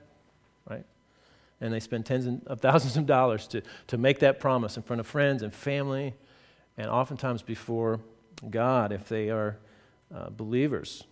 And 1.63 1.73
they 1.73 1.81
spend 1.81 2.05
tens 2.05 2.43
of 2.47 2.61
thousands 2.61 2.97
of 2.97 3.07
dollars 3.07 3.47
to, 3.47 3.63
to 3.87 3.97
make 3.97 4.19
that 4.19 4.41
promise 4.41 4.77
in 4.77 4.83
front 4.83 5.01
of 5.01 5.07
friends 5.07 5.43
and 5.43 5.55
family, 5.55 6.13
and 6.77 6.91
oftentimes 6.91 7.41
before 7.41 8.01
God 8.51 8.93
if 8.93 9.09
they 9.09 9.31
are 9.31 9.57
uh, 10.15 10.29
believers. 10.31 11.05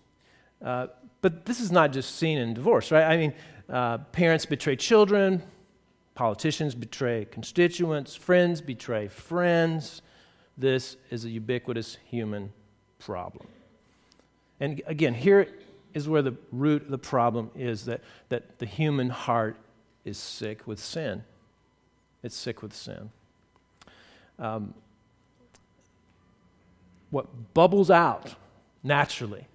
Uh, 0.62 0.88
but 1.22 1.46
this 1.46 1.60
is 1.60 1.70
not 1.70 1.92
just 1.92 2.16
seen 2.16 2.36
in 2.36 2.52
divorce, 2.52 2.90
right? 2.90 3.04
I 3.04 3.16
mean, 3.16 3.32
uh, 3.68 3.98
parents 3.98 4.44
betray 4.44 4.74
children, 4.74 5.42
politicians 6.14 6.74
betray 6.74 7.26
constituents, 7.30 8.16
friends 8.16 8.60
betray 8.60 9.06
friends. 9.06 10.02
This 10.58 10.96
is 11.10 11.24
a 11.24 11.30
ubiquitous 11.30 11.96
human 12.04 12.52
problem. 12.98 13.46
And 14.58 14.82
again, 14.86 15.14
here 15.14 15.46
is 15.94 16.08
where 16.08 16.22
the 16.22 16.34
root 16.52 16.82
of 16.82 16.90
the 16.90 16.98
problem 16.98 17.50
is 17.54 17.84
that, 17.84 18.02
that 18.28 18.58
the 18.58 18.66
human 18.66 19.08
heart 19.08 19.56
is 20.04 20.18
sick 20.18 20.66
with 20.66 20.78
sin. 20.78 21.24
It's 22.22 22.36
sick 22.36 22.62
with 22.62 22.74
sin. 22.74 23.10
Um, 24.38 24.74
what 27.10 27.54
bubbles 27.54 27.90
out 27.90 28.34
naturally 28.82 29.46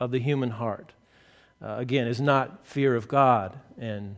of 0.00 0.10
the 0.10 0.18
human 0.18 0.50
heart, 0.50 0.92
uh, 1.62 1.76
again, 1.78 2.06
is 2.06 2.20
not 2.20 2.66
fear 2.66 2.94
of 2.94 3.08
God 3.08 3.58
and 3.78 4.16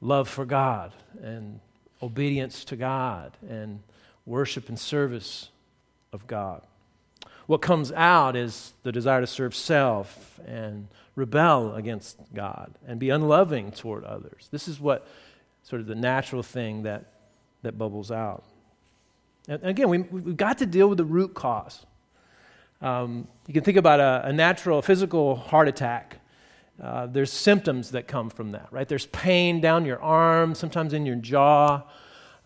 love 0.00 0.28
for 0.28 0.44
God 0.44 0.92
and 1.22 1.60
obedience 2.02 2.64
to 2.66 2.76
God 2.76 3.36
and 3.48 3.80
worship 4.26 4.68
and 4.68 4.78
service 4.78 5.50
of 6.12 6.26
God. 6.26 6.62
What 7.50 7.62
comes 7.62 7.90
out 7.90 8.36
is 8.36 8.74
the 8.84 8.92
desire 8.92 9.20
to 9.20 9.26
serve 9.26 9.56
self 9.56 10.38
and 10.46 10.86
rebel 11.16 11.74
against 11.74 12.16
God 12.32 12.72
and 12.86 13.00
be 13.00 13.10
unloving 13.10 13.72
toward 13.72 14.04
others. 14.04 14.46
This 14.52 14.68
is 14.68 14.78
what 14.78 15.04
sort 15.64 15.80
of 15.80 15.88
the 15.88 15.96
natural 15.96 16.44
thing 16.44 16.84
that, 16.84 17.06
that 17.62 17.76
bubbles 17.76 18.12
out. 18.12 18.44
And 19.48 19.64
again, 19.64 19.88
we, 19.88 19.98
we've 19.98 20.36
got 20.36 20.58
to 20.58 20.66
deal 20.66 20.86
with 20.86 20.98
the 20.98 21.04
root 21.04 21.34
cause. 21.34 21.84
Um, 22.80 23.26
you 23.48 23.54
can 23.54 23.64
think 23.64 23.78
about 23.78 23.98
a, 23.98 24.28
a 24.28 24.32
natural 24.32 24.80
physical 24.80 25.34
heart 25.34 25.66
attack. 25.66 26.18
Uh, 26.80 27.06
there's 27.06 27.32
symptoms 27.32 27.90
that 27.90 28.06
come 28.06 28.30
from 28.30 28.52
that, 28.52 28.68
right? 28.70 28.86
There's 28.86 29.06
pain 29.06 29.60
down 29.60 29.84
your 29.84 30.00
arm, 30.00 30.54
sometimes 30.54 30.92
in 30.92 31.04
your 31.04 31.16
jaw. 31.16 31.82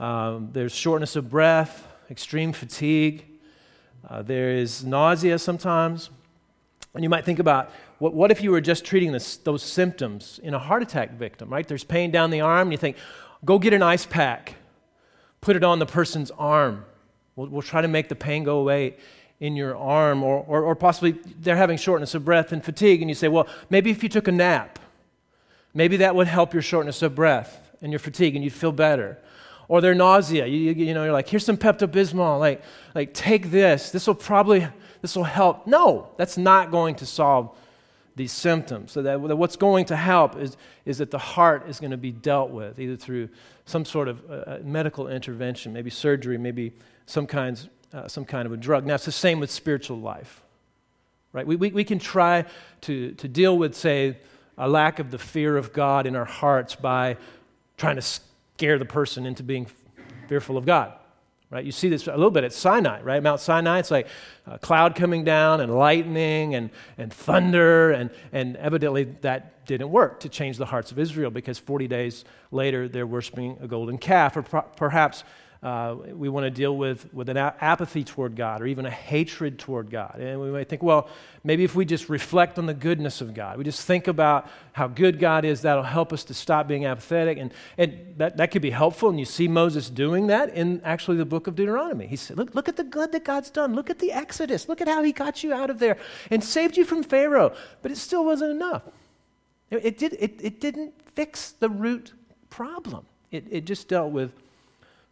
Um, 0.00 0.48
there's 0.54 0.74
shortness 0.74 1.14
of 1.14 1.28
breath, 1.28 1.86
extreme 2.10 2.54
fatigue. 2.54 3.26
Uh, 4.08 4.22
there 4.22 4.50
is 4.50 4.84
nausea 4.84 5.38
sometimes. 5.38 6.10
And 6.94 7.02
you 7.02 7.08
might 7.08 7.24
think 7.24 7.38
about 7.38 7.72
what, 7.98 8.14
what 8.14 8.30
if 8.30 8.42
you 8.42 8.50
were 8.50 8.60
just 8.60 8.84
treating 8.84 9.12
this, 9.12 9.36
those 9.38 9.62
symptoms 9.62 10.38
in 10.42 10.54
a 10.54 10.58
heart 10.58 10.82
attack 10.82 11.12
victim, 11.14 11.48
right? 11.48 11.66
There's 11.66 11.84
pain 11.84 12.10
down 12.10 12.30
the 12.30 12.40
arm, 12.40 12.68
and 12.68 12.72
you 12.72 12.78
think, 12.78 12.96
go 13.44 13.58
get 13.58 13.72
an 13.72 13.82
ice 13.82 14.06
pack, 14.06 14.54
put 15.40 15.56
it 15.56 15.64
on 15.64 15.78
the 15.78 15.86
person's 15.86 16.30
arm. 16.32 16.84
We'll, 17.34 17.48
we'll 17.48 17.62
try 17.62 17.80
to 17.80 17.88
make 17.88 18.08
the 18.08 18.14
pain 18.14 18.44
go 18.44 18.58
away 18.58 18.96
in 19.40 19.56
your 19.56 19.76
arm, 19.76 20.22
or, 20.22 20.44
or, 20.46 20.62
or 20.62 20.76
possibly 20.76 21.12
they're 21.40 21.56
having 21.56 21.76
shortness 21.76 22.14
of 22.14 22.24
breath 22.24 22.52
and 22.52 22.64
fatigue, 22.64 23.02
and 23.02 23.10
you 23.10 23.14
say, 23.14 23.26
well, 23.26 23.48
maybe 23.70 23.90
if 23.90 24.02
you 24.02 24.08
took 24.08 24.28
a 24.28 24.32
nap, 24.32 24.78
maybe 25.74 25.96
that 25.96 26.14
would 26.14 26.28
help 26.28 26.52
your 26.52 26.62
shortness 26.62 27.02
of 27.02 27.14
breath 27.16 27.72
and 27.82 27.90
your 27.90 27.98
fatigue, 27.98 28.36
and 28.36 28.44
you'd 28.44 28.52
feel 28.52 28.72
better 28.72 29.18
or 29.68 29.80
their 29.80 29.94
nausea. 29.94 30.46
You, 30.46 30.58
you, 30.58 30.86
you 30.86 30.94
know, 30.94 31.04
you're 31.04 31.12
like, 31.12 31.28
here's 31.28 31.44
some 31.44 31.56
Pepto 31.56 31.86
Bismol. 31.86 32.38
Like, 32.38 32.62
like, 32.94 33.14
take 33.14 33.50
this. 33.50 33.90
This 33.90 34.06
will 34.06 34.14
probably, 34.14 34.66
this 35.02 35.16
will 35.16 35.24
help. 35.24 35.66
No, 35.66 36.08
that's 36.16 36.36
not 36.36 36.70
going 36.70 36.96
to 36.96 37.06
solve 37.06 37.56
these 38.16 38.32
symptoms. 38.32 38.92
So 38.92 39.02
that, 39.02 39.20
what's 39.20 39.56
going 39.56 39.86
to 39.86 39.96
help 39.96 40.36
is, 40.36 40.56
is 40.84 40.98
that 40.98 41.10
the 41.10 41.18
heart 41.18 41.68
is 41.68 41.80
going 41.80 41.90
to 41.90 41.96
be 41.96 42.12
dealt 42.12 42.50
with 42.50 42.78
either 42.78 42.96
through 42.96 43.28
some 43.66 43.84
sort 43.84 44.08
of 44.08 44.22
uh, 44.30 44.32
uh, 44.32 44.58
medical 44.62 45.08
intervention, 45.08 45.72
maybe 45.72 45.90
surgery, 45.90 46.38
maybe 46.38 46.72
some 47.06 47.26
kinds, 47.26 47.68
uh, 47.92 48.06
some 48.06 48.24
kind 48.24 48.46
of 48.46 48.52
a 48.52 48.56
drug. 48.56 48.86
Now, 48.86 48.94
it's 48.94 49.04
the 49.04 49.12
same 49.12 49.40
with 49.40 49.50
spiritual 49.50 49.98
life, 49.98 50.42
right? 51.32 51.46
We, 51.46 51.56
we, 51.56 51.70
we 51.70 51.84
can 51.84 51.98
try 51.98 52.44
to, 52.82 53.12
to 53.12 53.28
deal 53.28 53.58
with, 53.58 53.74
say, 53.74 54.18
a 54.56 54.68
lack 54.68 55.00
of 55.00 55.10
the 55.10 55.18
fear 55.18 55.56
of 55.56 55.72
God 55.72 56.06
in 56.06 56.14
our 56.14 56.24
hearts 56.24 56.76
by 56.76 57.16
trying 57.76 57.96
to 57.96 58.02
scare 58.56 58.78
the 58.78 58.84
person 58.84 59.26
into 59.26 59.42
being 59.42 59.66
fearful 60.28 60.56
of 60.56 60.64
God. 60.64 60.92
Right? 61.50 61.64
You 61.64 61.72
see 61.72 61.88
this 61.88 62.06
a 62.06 62.10
little 62.10 62.30
bit 62.30 62.42
at 62.42 62.52
Sinai, 62.52 63.00
right? 63.02 63.22
Mount 63.22 63.40
Sinai, 63.40 63.78
it's 63.78 63.90
like 63.90 64.08
a 64.46 64.58
cloud 64.58 64.96
coming 64.96 65.22
down 65.24 65.60
and 65.60 65.72
lightning 65.74 66.54
and, 66.54 66.70
and 66.98 67.12
thunder, 67.12 67.92
and, 67.92 68.10
and 68.32 68.56
evidently 68.56 69.04
that 69.20 69.64
didn't 69.66 69.90
work 69.90 70.20
to 70.20 70.28
change 70.28 70.56
the 70.56 70.66
hearts 70.66 70.90
of 70.90 70.98
Israel 70.98 71.30
because 71.30 71.58
40 71.58 71.86
days 71.86 72.24
later 72.50 72.88
they're 72.88 73.06
worshiping 73.06 73.56
a 73.60 73.68
golden 73.68 73.98
calf. 73.98 74.36
Or 74.36 74.42
perhaps 74.42 75.22
uh, 75.64 75.96
we 76.12 76.28
want 76.28 76.44
to 76.44 76.50
deal 76.50 76.76
with, 76.76 77.12
with 77.14 77.30
an 77.30 77.38
apathy 77.38 78.04
toward 78.04 78.36
God 78.36 78.60
or 78.60 78.66
even 78.66 78.84
a 78.84 78.90
hatred 78.90 79.58
toward 79.58 79.90
God. 79.90 80.18
And 80.20 80.38
we 80.38 80.50
might 80.50 80.68
think, 80.68 80.82
well, 80.82 81.08
maybe 81.42 81.64
if 81.64 81.74
we 81.74 81.86
just 81.86 82.10
reflect 82.10 82.58
on 82.58 82.66
the 82.66 82.74
goodness 82.74 83.22
of 83.22 83.32
God, 83.32 83.56
we 83.56 83.64
just 83.64 83.80
think 83.80 84.06
about 84.06 84.46
how 84.72 84.88
good 84.88 85.18
God 85.18 85.46
is, 85.46 85.62
that'll 85.62 85.82
help 85.82 86.12
us 86.12 86.22
to 86.24 86.34
stop 86.34 86.68
being 86.68 86.84
apathetic. 86.84 87.38
And, 87.38 87.50
and 87.78 88.14
that, 88.18 88.36
that 88.36 88.50
could 88.50 88.60
be 88.60 88.70
helpful. 88.70 89.08
And 89.08 89.18
you 89.18 89.24
see 89.24 89.48
Moses 89.48 89.88
doing 89.88 90.26
that 90.26 90.54
in 90.54 90.82
actually 90.84 91.16
the 91.16 91.24
book 91.24 91.46
of 91.46 91.56
Deuteronomy. 91.56 92.08
He 92.08 92.16
said, 92.16 92.36
look, 92.36 92.54
look 92.54 92.68
at 92.68 92.76
the 92.76 92.84
good 92.84 93.12
that 93.12 93.24
God's 93.24 93.48
done. 93.48 93.74
Look 93.74 93.88
at 93.88 93.98
the 94.00 94.12
Exodus. 94.12 94.68
Look 94.68 94.82
at 94.82 94.88
how 94.88 95.02
he 95.02 95.12
got 95.12 95.42
you 95.42 95.54
out 95.54 95.70
of 95.70 95.78
there 95.78 95.96
and 96.30 96.44
saved 96.44 96.76
you 96.76 96.84
from 96.84 97.02
Pharaoh. 97.02 97.56
But 97.80 97.90
it 97.90 97.96
still 97.96 98.26
wasn't 98.26 98.50
enough. 98.50 98.82
It, 99.70 99.82
it 99.82 99.98
did, 99.98 100.12
it, 100.20 100.40
it 100.42 100.60
didn't 100.60 100.92
fix 101.06 101.52
the 101.52 101.70
root 101.70 102.12
problem, 102.50 103.06
it, 103.30 103.46
it 103.50 103.64
just 103.64 103.88
dealt 103.88 104.12
with 104.12 104.30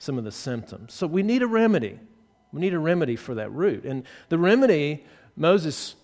some 0.03 0.19
of 0.19 0.25
the 0.25 0.33
symptoms. 0.33 0.93
So 0.93 1.07
we 1.07 1.23
need 1.23 1.43
a 1.43 1.47
remedy. 1.47 1.97
We 2.53 2.61
need 2.61 2.75
a 2.75 2.79
remedy 2.79 3.15
for 3.15 3.37
that 3.37 3.53
root. 3.53 3.85
And 3.85 4.03
the 4.31 4.37
remedy, 4.37 5.05
Moses 5.37 5.95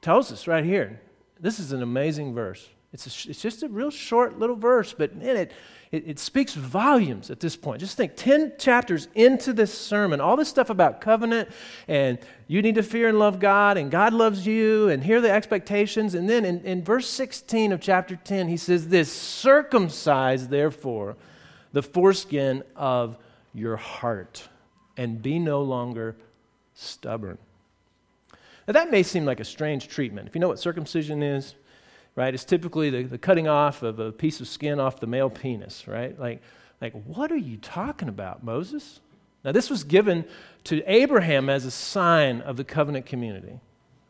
tells 0.00 0.32
us 0.32 0.46
right 0.46 0.64
here. 0.64 0.98
This 1.38 1.60
is 1.60 1.70
an 1.70 1.82
amazing 1.82 2.32
verse. 2.32 2.66
It's, 2.94 3.06
a, 3.06 3.30
it's 3.30 3.42
just 3.42 3.62
a 3.62 3.68
real 3.68 3.90
short 3.90 4.38
little 4.38 4.56
verse, 4.56 4.94
but 4.96 5.10
in 5.12 5.36
it, 5.36 5.52
it, 5.92 6.08
it 6.08 6.18
speaks 6.18 6.54
volumes 6.54 7.30
at 7.30 7.38
this 7.38 7.54
point. 7.54 7.80
Just 7.80 7.98
think 7.98 8.16
10 8.16 8.54
chapters 8.58 9.08
into 9.14 9.52
this 9.52 9.74
sermon, 9.74 10.22
all 10.22 10.36
this 10.36 10.48
stuff 10.48 10.70
about 10.70 11.02
covenant, 11.02 11.50
and 11.86 12.18
you 12.46 12.62
need 12.62 12.76
to 12.76 12.82
fear 12.82 13.10
and 13.10 13.18
love 13.18 13.40
God, 13.40 13.76
and 13.76 13.90
God 13.90 14.14
loves 14.14 14.46
you, 14.46 14.88
and 14.88 15.04
here 15.04 15.18
are 15.18 15.20
the 15.20 15.30
expectations. 15.30 16.14
And 16.14 16.30
then 16.30 16.46
in, 16.46 16.62
in 16.62 16.82
verse 16.82 17.08
16 17.08 17.72
of 17.72 17.80
chapter 17.82 18.16
10, 18.16 18.48
he 18.48 18.56
says, 18.56 18.88
This 18.88 19.12
circumcise, 19.12 20.48
therefore, 20.48 21.16
the 21.74 21.82
foreskin 21.82 22.62
of 22.74 23.18
your 23.54 23.76
heart 23.76 24.48
and 24.96 25.22
be 25.22 25.38
no 25.38 25.62
longer 25.62 26.16
stubborn. 26.74 27.38
Now, 28.66 28.72
that 28.72 28.90
may 28.90 29.02
seem 29.02 29.24
like 29.24 29.40
a 29.40 29.44
strange 29.44 29.88
treatment. 29.88 30.28
If 30.28 30.34
you 30.34 30.40
know 30.40 30.48
what 30.48 30.58
circumcision 30.58 31.22
is, 31.22 31.54
right, 32.16 32.32
it's 32.32 32.44
typically 32.44 32.90
the, 32.90 33.02
the 33.02 33.18
cutting 33.18 33.46
off 33.46 33.82
of 33.82 33.98
a 33.98 34.10
piece 34.10 34.40
of 34.40 34.48
skin 34.48 34.80
off 34.80 35.00
the 35.00 35.06
male 35.06 35.30
penis, 35.30 35.86
right? 35.86 36.18
Like, 36.18 36.42
like, 36.80 36.92
what 37.04 37.30
are 37.30 37.36
you 37.36 37.56
talking 37.58 38.08
about, 38.08 38.42
Moses? 38.42 39.00
Now, 39.44 39.52
this 39.52 39.70
was 39.70 39.84
given 39.84 40.24
to 40.64 40.82
Abraham 40.86 41.48
as 41.48 41.64
a 41.64 41.70
sign 41.70 42.40
of 42.40 42.56
the 42.56 42.64
covenant 42.64 43.06
community, 43.06 43.60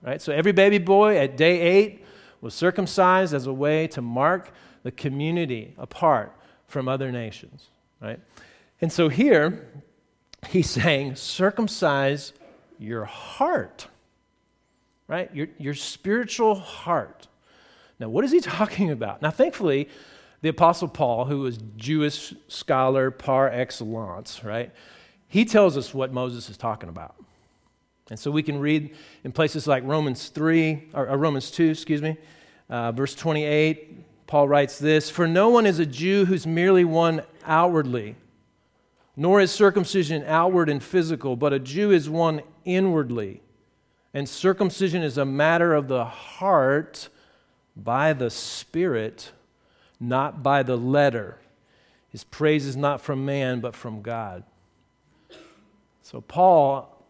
right? 0.03 0.23
So, 0.23 0.33
every 0.33 0.53
baby 0.53 0.79
boy 0.79 1.19
at 1.19 1.37
day 1.37 1.61
eight 1.61 2.05
was 2.41 2.55
circumcised 2.55 3.35
as 3.35 3.47
a 3.47 3.53
way 3.53 3.87
to 3.89 4.03
mark 4.03 4.53
the 4.83 4.93
community 4.93 5.75
apart 5.79 6.33
from 6.69 6.89
other 6.89 7.11
nations, 7.11 7.69
right? 8.01 8.21
And 8.81 8.93
so 8.93 9.09
here, 9.09 9.67
he's 10.49 10.69
saying, 10.69 11.17
circumcise 11.17 12.33
your 12.79 13.05
heart, 13.05 13.87
right? 15.09 15.35
Your, 15.35 15.49
your 15.59 15.75
spiritual 15.75 16.55
heart. 16.55 17.29
Now, 17.99 18.09
what 18.09 18.25
is 18.25 18.33
he 18.33 18.41
talking 18.41 18.91
about? 18.91 19.23
Now, 19.23 19.31
thankfully, 19.31 19.89
the 20.43 20.49
Apostle 20.51 20.89
Paul, 20.89 21.25
who 21.25 21.41
was 21.41 21.59
Jewish 21.77 22.35
scholar 22.49 23.11
par 23.11 23.49
excellence, 23.49 24.45
right? 24.45 24.71
He 25.27 25.45
tells 25.45 25.77
us 25.77 25.95
what 25.95 26.13
Moses 26.13 26.51
is 26.51 26.57
talking 26.57 26.89
about. 26.89 27.17
And 28.11 28.19
so 28.19 28.31
we 28.31 28.43
can 28.43 28.61
read 28.61 28.95
in 29.25 29.33
places 29.33 29.67
like 29.67 29.83
Romans 29.85 30.29
3, 30.29 30.91
or, 30.93 31.09
or 31.09 31.17
Romans 31.17 31.51
2, 31.51 31.71
excuse 31.71 32.03
me, 32.03 32.19
uh, 32.69 32.93
verse 32.93 33.15
28. 33.15 34.27
Paul 34.27 34.47
writes 34.47 34.79
this 34.79 35.09
For 35.09 35.27
no 35.27 35.49
one 35.49 35.65
is 35.65 35.79
a 35.79 35.87
Jew 35.87 36.27
who's 36.27 36.47
merely 36.47 36.85
one 36.85 37.23
outwardly 37.47 38.17
nor 39.17 39.41
is 39.41 39.51
circumcision 39.51 40.25
outward 40.27 40.69
and 40.69 40.83
physical, 40.83 41.37
but 41.37 41.53
a 41.53 41.59
Jew 41.59 41.91
is 41.91 42.09
one 42.09 42.43
inwardly. 42.65 43.43
And 44.13 44.29
circumcision 44.29 45.03
is 45.03 45.19
a 45.19 45.25
matter 45.25 45.75
of 45.75 45.89
the 45.89 46.05
heart 46.05 47.09
by 47.77 48.13
the 48.13 48.31
Spirit, 48.31 49.33
not 49.99 50.43
by 50.43 50.63
the 50.63 50.77
letter. 50.77 51.39
His 52.09 52.25
praise 52.25 52.65
is 52.65 52.77
not 52.77 53.01
from 53.01 53.25
man, 53.25 53.61
but 53.61 53.75
from 53.75 54.03
God. 54.03 54.45
So 56.03 56.21
Paul 56.21 57.05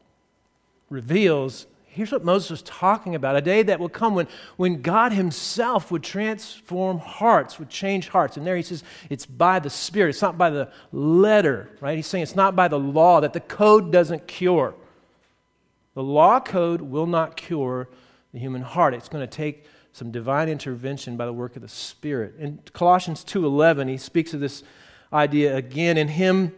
reveals 0.88 1.66
Here's 1.94 2.10
what 2.10 2.24
Moses 2.24 2.50
was 2.50 2.62
talking 2.62 3.14
about 3.14 3.36
a 3.36 3.40
day 3.40 3.62
that 3.62 3.78
will 3.78 3.88
come 3.88 4.16
when, 4.16 4.26
when 4.56 4.82
God 4.82 5.12
Himself 5.12 5.92
would 5.92 6.02
transform 6.02 6.98
hearts, 6.98 7.60
would 7.60 7.70
change 7.70 8.08
hearts. 8.08 8.36
And 8.36 8.44
there 8.44 8.56
he 8.56 8.62
says 8.62 8.82
it's 9.08 9.26
by 9.26 9.60
the 9.60 9.70
Spirit, 9.70 10.10
it's 10.10 10.20
not 10.20 10.36
by 10.36 10.50
the 10.50 10.72
letter, 10.90 11.70
right? 11.80 11.94
He's 11.94 12.08
saying 12.08 12.24
it's 12.24 12.34
not 12.34 12.56
by 12.56 12.66
the 12.66 12.80
law, 12.80 13.20
that 13.20 13.32
the 13.32 13.38
code 13.38 13.92
doesn't 13.92 14.26
cure. 14.26 14.74
The 15.94 16.02
law 16.02 16.40
code 16.40 16.80
will 16.82 17.06
not 17.06 17.36
cure 17.36 17.88
the 18.32 18.40
human 18.40 18.62
heart. 18.62 18.94
It's 18.94 19.08
going 19.08 19.22
to 19.22 19.32
take 19.32 19.64
some 19.92 20.10
divine 20.10 20.48
intervention 20.48 21.16
by 21.16 21.26
the 21.26 21.32
work 21.32 21.54
of 21.54 21.62
the 21.62 21.68
Spirit. 21.68 22.34
In 22.40 22.58
Colossians 22.72 23.24
2:11, 23.24 23.88
he 23.88 23.98
speaks 23.98 24.34
of 24.34 24.40
this 24.40 24.64
idea 25.12 25.56
again. 25.56 25.96
In 25.96 26.08
him 26.08 26.52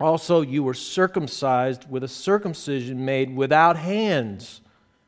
also 0.00 0.40
you 0.40 0.62
were 0.62 0.74
circumcised 0.74 1.90
with 1.90 2.02
a 2.02 2.08
circumcision 2.08 3.04
made 3.04 3.36
without 3.36 3.76
hands, 3.76 4.60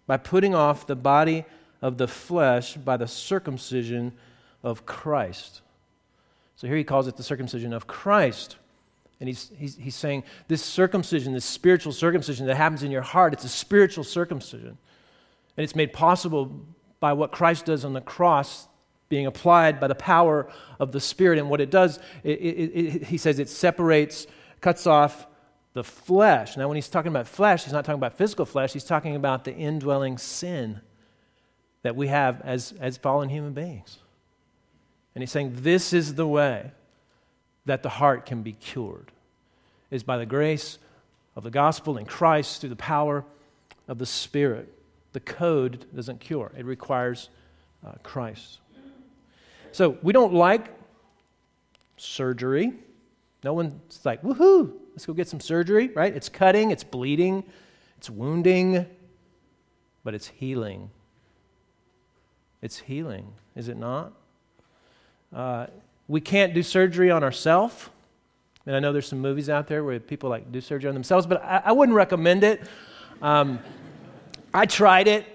by 0.07 0.17
putting 0.17 0.55
off 0.55 0.87
the 0.87 0.97
body 0.97 1.45
of 1.81 1.97
the 1.97 2.09
flesh 2.09 2.77
by 2.77 2.97
the 2.97 3.07
circumcision 3.07 4.13
of 4.63 4.85
Christ. 4.87 5.63
So 6.57 6.67
here 6.67 6.77
he 6.77 6.85
calls 6.85 7.09
it 7.09 7.17
the 7.17 7.23
circumcision 7.23 7.73
of 7.73 7.87
Christ. 7.87 8.57
And 9.21 9.29
he's, 9.29 9.51
he's, 9.57 9.77
he's 9.77 9.95
saying 9.95 10.25
this 10.49 10.63
circumcision, 10.63 11.33
this 11.33 11.45
spiritual 11.45 11.93
circumcision 11.93 12.47
that 12.47 12.57
happens 12.57 12.83
in 12.83 12.91
your 12.91 13.03
heart, 13.03 13.33
it's 13.33 13.45
a 13.45 13.49
spiritual 13.49 14.05
circumcision. 14.05 14.77
And 15.57 15.65
it's 15.65 15.77
made 15.77 15.93
possible 15.93 16.53
by 17.01 17.13
what 17.13 17.33
Christ 17.33 17.67
does 17.67 17.85
on 17.85 17.93
the 17.93 18.01
cross 18.01 18.69
being 19.09 19.27
applied 19.27 19.79
by 19.79 19.89
the 19.89 19.95
power 19.95 20.49
of 20.79 20.93
the 20.93 21.01
Spirit. 21.01 21.39
And 21.39 21.51
what 21.51 21.61
it 21.61 21.71
does, 21.71 21.99
it, 22.25 22.39
it, 22.39 22.71
it, 22.75 23.05
he 23.05 23.19
says 23.19 23.39
it 23.39 23.49
separates, 23.49 24.27
cuts 24.63 24.87
off 24.87 25.27
the 25.75 25.85
flesh. 25.85 26.57
Now, 26.57 26.69
when 26.69 26.77
he's 26.77 26.89
talking 26.89 27.11
about 27.11 27.29
flesh, 27.29 27.65
he's 27.65 27.73
not 27.73 27.85
talking 27.85 27.99
about 27.99 28.17
physical 28.17 28.47
flesh, 28.47 28.73
he's 28.73 28.85
talking 28.85 29.15
about 29.15 29.45
the 29.45 29.55
indwelling 29.55 30.17
sin 30.17 30.81
that 31.83 31.97
we 31.97 32.07
have 32.09 32.41
as, 32.43 32.73
as 32.81 32.97
fallen 32.97 33.29
human 33.29 33.53
beings. 33.53 33.99
And 35.15 35.21
he's 35.21 35.31
saying 35.31 35.57
this 35.57 35.93
is 35.93 36.15
the 36.15 36.27
way 36.27 36.71
that 37.67 37.83
the 37.83 37.89
heart 37.89 38.25
can 38.25 38.43
be 38.43 38.53
cured, 38.53 39.13
is 39.91 40.03
by 40.03 40.17
the 40.17 40.27
grace 40.27 40.79
of 41.37 41.43
the 41.43 41.51
gospel 41.51 41.99
in 41.99 42.07
Christ 42.07 42.61
through 42.61 42.71
the 42.71 42.77
power 42.77 43.25
of 43.89 43.99
the 43.99 44.07
Spirit. 44.07 44.73
The 45.13 45.21
code 45.21 45.85
doesn't 45.95 46.21
cure, 46.21 46.53
it 46.57 46.65
requires 46.65 47.29
uh, 47.87 47.93
Christ. 48.03 48.59
So 49.73 49.99
we 50.03 50.13
don't 50.13 50.35
like 50.35 50.71
surgery. 51.97 52.73
No 53.45 53.53
one's 53.55 54.05
like, 54.05 54.23
woohoo, 54.23 54.73
let's 54.91 55.07
go 55.07 55.13
get 55.13 55.29
some 55.29 55.41
surgery, 55.41 55.89
right? 55.89 56.15
It's 56.15 56.29
cutting, 56.29 56.71
it's 56.71 56.85
bleeding, 56.85 57.45
it's 57.99 58.09
wounding, 58.09 58.87
but 60.05 60.15
it's 60.15 60.29
healing. 60.29 60.91
It's 62.61 62.79
healing, 62.79 63.33
is 63.57 63.69
it 63.69 63.77
not? 63.77 64.13
Uh, 65.35 65.67
we 66.07 66.21
can't 66.21 66.55
do 66.55 66.63
surgery 66.63 67.11
on 67.11 67.25
ourselves. 67.25 67.89
And 68.65 68.77
I 68.77 68.79
know 68.79 68.93
there's 68.93 69.09
some 69.09 69.19
movies 69.19 69.49
out 69.49 69.67
there 69.67 69.83
where 69.83 69.99
people 69.99 70.31
like 70.31 70.53
do 70.53 70.61
surgery 70.61 70.89
on 70.89 70.95
themselves, 70.95 71.27
but 71.27 71.43
I, 71.43 71.63
I 71.67 71.73
wouldn't 71.73 71.97
recommend 71.97 72.45
it. 72.45 72.63
Um, 73.21 73.59
I 74.55 74.67
tried 74.67 75.09
it. 75.09 75.27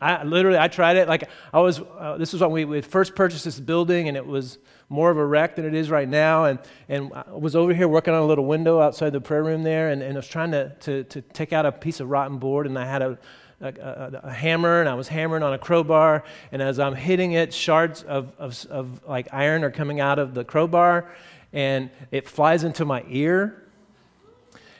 I 0.00 0.24
literally, 0.24 0.58
I 0.58 0.68
tried 0.68 0.96
it. 0.96 1.08
Like 1.08 1.28
I 1.52 1.60
was, 1.60 1.80
uh, 1.80 2.16
this 2.18 2.32
was 2.32 2.42
when 2.42 2.50
we, 2.50 2.64
we 2.64 2.80
first 2.80 3.14
purchased 3.14 3.44
this 3.44 3.58
building, 3.58 4.08
and 4.08 4.16
it 4.16 4.26
was 4.26 4.58
more 4.88 5.10
of 5.10 5.16
a 5.16 5.24
wreck 5.24 5.56
than 5.56 5.64
it 5.64 5.74
is 5.74 5.90
right 5.90 6.08
now. 6.08 6.44
And, 6.44 6.58
and 6.88 7.12
I 7.14 7.32
was 7.32 7.56
over 7.56 7.72
here 7.72 7.88
working 7.88 8.12
on 8.12 8.22
a 8.22 8.26
little 8.26 8.44
window 8.44 8.80
outside 8.80 9.10
the 9.10 9.20
prayer 9.20 9.42
room 9.42 9.62
there, 9.62 9.88
and, 9.90 10.02
and 10.02 10.12
I 10.12 10.16
was 10.16 10.28
trying 10.28 10.50
to, 10.50 10.70
to, 10.80 11.04
to 11.04 11.20
take 11.22 11.52
out 11.52 11.64
a 11.64 11.72
piece 11.72 12.00
of 12.00 12.10
rotten 12.10 12.38
board, 12.38 12.66
and 12.66 12.78
I 12.78 12.84
had 12.84 13.02
a, 13.02 13.18
a, 13.60 13.68
a, 13.68 14.20
a, 14.24 14.32
hammer, 14.32 14.80
and 14.80 14.88
I 14.88 14.94
was 14.94 15.08
hammering 15.08 15.42
on 15.42 15.54
a 15.54 15.58
crowbar. 15.58 16.24
And 16.52 16.60
as 16.60 16.78
I'm 16.78 16.94
hitting 16.94 17.32
it, 17.32 17.54
shards 17.54 18.02
of, 18.02 18.32
of, 18.38 18.66
of 18.66 19.08
like 19.08 19.28
iron 19.32 19.64
are 19.64 19.70
coming 19.70 20.00
out 20.00 20.18
of 20.18 20.34
the 20.34 20.44
crowbar, 20.44 21.10
and 21.52 21.88
it 22.10 22.28
flies 22.28 22.64
into 22.64 22.84
my 22.84 23.04
ear. 23.08 23.62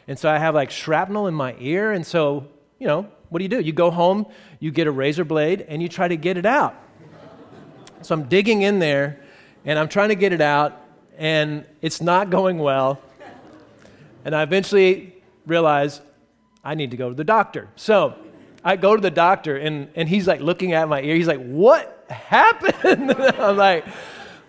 And 0.06 0.18
so 0.18 0.28
I 0.28 0.38
have 0.38 0.54
like 0.54 0.70
shrapnel 0.70 1.28
in 1.28 1.34
my 1.34 1.56
ear, 1.58 1.92
and 1.92 2.06
so 2.06 2.46
you 2.78 2.86
know 2.86 3.08
what 3.34 3.40
do 3.40 3.42
you 3.46 3.48
do? 3.48 3.58
You 3.58 3.72
go 3.72 3.90
home, 3.90 4.26
you 4.60 4.70
get 4.70 4.86
a 4.86 4.92
razor 4.92 5.24
blade, 5.24 5.66
and 5.66 5.82
you 5.82 5.88
try 5.88 6.06
to 6.06 6.16
get 6.16 6.36
it 6.36 6.46
out. 6.46 6.76
So 8.02 8.14
I'm 8.14 8.28
digging 8.28 8.62
in 8.62 8.78
there, 8.78 9.24
and 9.64 9.76
I'm 9.76 9.88
trying 9.88 10.10
to 10.10 10.14
get 10.14 10.32
it 10.32 10.40
out, 10.40 10.80
and 11.18 11.64
it's 11.82 12.00
not 12.00 12.30
going 12.30 12.58
well. 12.58 13.00
And 14.24 14.36
I 14.36 14.44
eventually 14.44 15.20
realize 15.46 16.00
I 16.62 16.76
need 16.76 16.92
to 16.92 16.96
go 16.96 17.08
to 17.08 17.14
the 17.16 17.24
doctor. 17.24 17.66
So 17.74 18.14
I 18.62 18.76
go 18.76 18.94
to 18.94 19.02
the 19.02 19.10
doctor, 19.10 19.56
and, 19.56 19.88
and 19.96 20.08
he's 20.08 20.28
like 20.28 20.40
looking 20.40 20.72
at 20.72 20.88
my 20.88 21.02
ear. 21.02 21.16
He's 21.16 21.26
like, 21.26 21.44
What 21.44 22.04
happened? 22.08 23.10
I'm 23.20 23.56
like, 23.56 23.84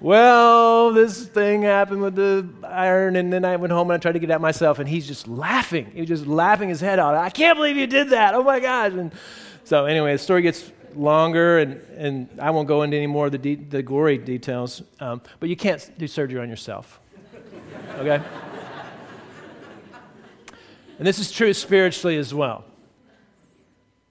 well, 0.05 0.93
this 0.93 1.25
thing 1.25 1.63
happened 1.63 1.99
with 1.99 2.13
the 2.13 2.47
iron, 2.63 3.15
and 3.15 3.33
then 3.33 3.43
I 3.43 3.55
went 3.55 3.73
home 3.73 3.89
and 3.89 3.95
I 3.95 3.97
tried 3.99 4.11
to 4.11 4.19
get 4.19 4.29
at 4.29 4.39
myself, 4.39 4.77
and 4.77 4.87
he's 4.87 5.07
just 5.07 5.27
laughing. 5.27 5.89
He 5.95 6.01
was 6.01 6.07
just 6.07 6.27
laughing 6.27 6.69
his 6.69 6.79
head 6.79 6.99
out. 6.99 7.15
I 7.15 7.31
can't 7.31 7.57
believe 7.57 7.75
you 7.75 7.87
did 7.87 8.11
that. 8.11 8.35
Oh 8.35 8.43
my 8.43 8.59
gosh. 8.59 8.91
And 8.91 9.11
so, 9.63 9.85
anyway, 9.85 10.11
the 10.11 10.19
story 10.19 10.43
gets 10.43 10.71
longer, 10.93 11.57
and, 11.57 11.81
and 11.97 12.39
I 12.39 12.51
won't 12.51 12.67
go 12.67 12.83
into 12.83 12.95
any 12.95 13.07
more 13.07 13.25
of 13.25 13.31
the, 13.31 13.39
de- 13.39 13.55
the 13.55 13.81
gory 13.81 14.19
details, 14.19 14.83
um, 14.99 15.23
but 15.39 15.49
you 15.49 15.55
can't 15.55 15.89
do 15.97 16.05
surgery 16.05 16.39
on 16.39 16.49
yourself. 16.49 16.99
Okay? 17.97 18.21
and 20.99 21.07
this 21.07 21.17
is 21.17 21.31
true 21.31 21.51
spiritually 21.51 22.17
as 22.17 22.31
well. 22.31 22.63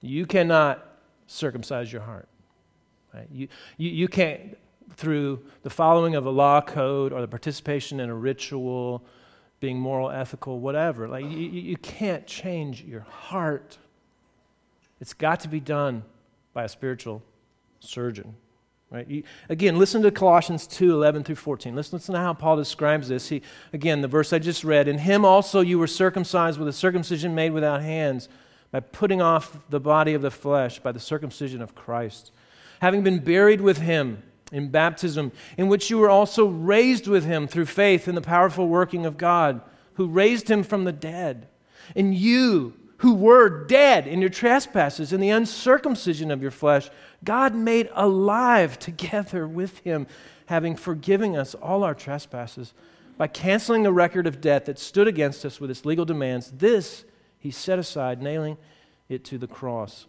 You 0.01 0.25
cannot 0.25 0.85
circumcise 1.27 1.89
your 1.89 2.01
heart. 2.01 2.27
Right? 3.13 3.29
You, 3.31 3.47
you, 3.77 3.89
you 3.91 4.07
can't 4.09 4.57
through 4.93 5.43
the 5.63 5.69
following 5.69 6.15
of 6.15 6.25
a 6.25 6.29
law 6.29 6.61
code 6.61 7.11
or 7.11 7.21
the 7.21 7.27
participation 7.27 7.99
in 7.99 8.09
a 8.09 8.15
ritual, 8.15 9.03
being 9.59 9.79
moral, 9.79 10.09
ethical, 10.09 10.59
whatever. 10.59 11.07
Like, 11.07 11.25
you, 11.25 11.37
you 11.37 11.77
can't 11.77 12.25
change 12.27 12.83
your 12.83 13.01
heart. 13.01 13.77
It's 15.01 15.13
got 15.13 15.39
to 15.41 15.47
be 15.47 15.59
done 15.59 16.03
by 16.53 16.63
a 16.63 16.69
spiritual 16.69 17.21
surgeon. 17.79 18.35
Right? 18.91 19.07
You, 19.09 19.23
again, 19.49 19.77
listen 19.77 20.01
to 20.03 20.11
Colossians 20.11 20.67
2 20.67 20.93
11 20.93 21.23
through 21.23 21.35
14. 21.35 21.75
Listen, 21.75 21.97
listen 21.97 22.13
to 22.13 22.21
how 22.21 22.33
Paul 22.33 22.55
describes 22.55 23.09
this. 23.09 23.27
He, 23.29 23.41
again, 23.73 24.01
the 24.01 24.07
verse 24.07 24.31
I 24.31 24.39
just 24.39 24.63
read 24.63 24.87
In 24.87 24.99
him 24.99 25.25
also 25.25 25.61
you 25.61 25.79
were 25.79 25.87
circumcised 25.87 26.59
with 26.59 26.67
a 26.67 26.73
circumcision 26.73 27.33
made 27.33 27.51
without 27.51 27.81
hands, 27.81 28.29
by 28.71 28.79
putting 28.81 29.21
off 29.21 29.57
the 29.69 29.79
body 29.79 30.13
of 30.13 30.21
the 30.21 30.31
flesh 30.31 30.79
by 30.79 30.91
the 30.91 30.99
circumcision 30.99 31.61
of 31.61 31.75
Christ, 31.75 32.31
having 32.81 33.03
been 33.03 33.19
buried 33.19 33.61
with 33.61 33.77
him 33.77 34.21
in 34.51 34.69
baptism, 34.69 35.31
in 35.57 35.67
which 35.67 35.89
you 35.89 35.97
were 35.97 36.09
also 36.09 36.45
raised 36.45 37.07
with 37.07 37.25
him 37.25 37.47
through 37.47 37.65
faith 37.65 38.07
in 38.07 38.15
the 38.15 38.21
powerful 38.21 38.67
working 38.67 39.05
of 39.05 39.17
God, 39.17 39.61
who 39.93 40.07
raised 40.07 40.49
him 40.49 40.63
from 40.63 40.83
the 40.83 40.91
dead. 40.91 41.47
And 41.95 42.13
you, 42.13 42.73
who 42.97 43.13
were 43.13 43.65
dead 43.65 44.07
in 44.07 44.21
your 44.21 44.29
trespasses 44.29 45.11
and 45.11 45.21
the 45.21 45.29
uncircumcision 45.29 46.31
of 46.31 46.41
your 46.41 46.51
flesh, 46.51 46.89
God 47.23 47.55
made 47.55 47.89
alive 47.93 48.79
together 48.79 49.47
with 49.47 49.79
him, 49.79 50.07
having 50.47 50.75
forgiven 50.75 51.35
us 51.35 51.55
all 51.55 51.83
our 51.83 51.95
trespasses 51.95 52.73
by 53.17 53.27
canceling 53.27 53.83
the 53.83 53.93
record 53.93 54.27
of 54.27 54.41
debt 54.41 54.65
that 54.65 54.77
stood 54.77 55.07
against 55.07 55.45
us 55.45 55.59
with 55.59 55.71
its 55.71 55.85
legal 55.85 56.05
demands. 56.05 56.51
This 56.51 57.05
he 57.39 57.51
set 57.51 57.79
aside, 57.79 58.21
nailing 58.21 58.57
it 59.07 59.23
to 59.25 59.37
the 59.37 59.47
cross. 59.47 60.07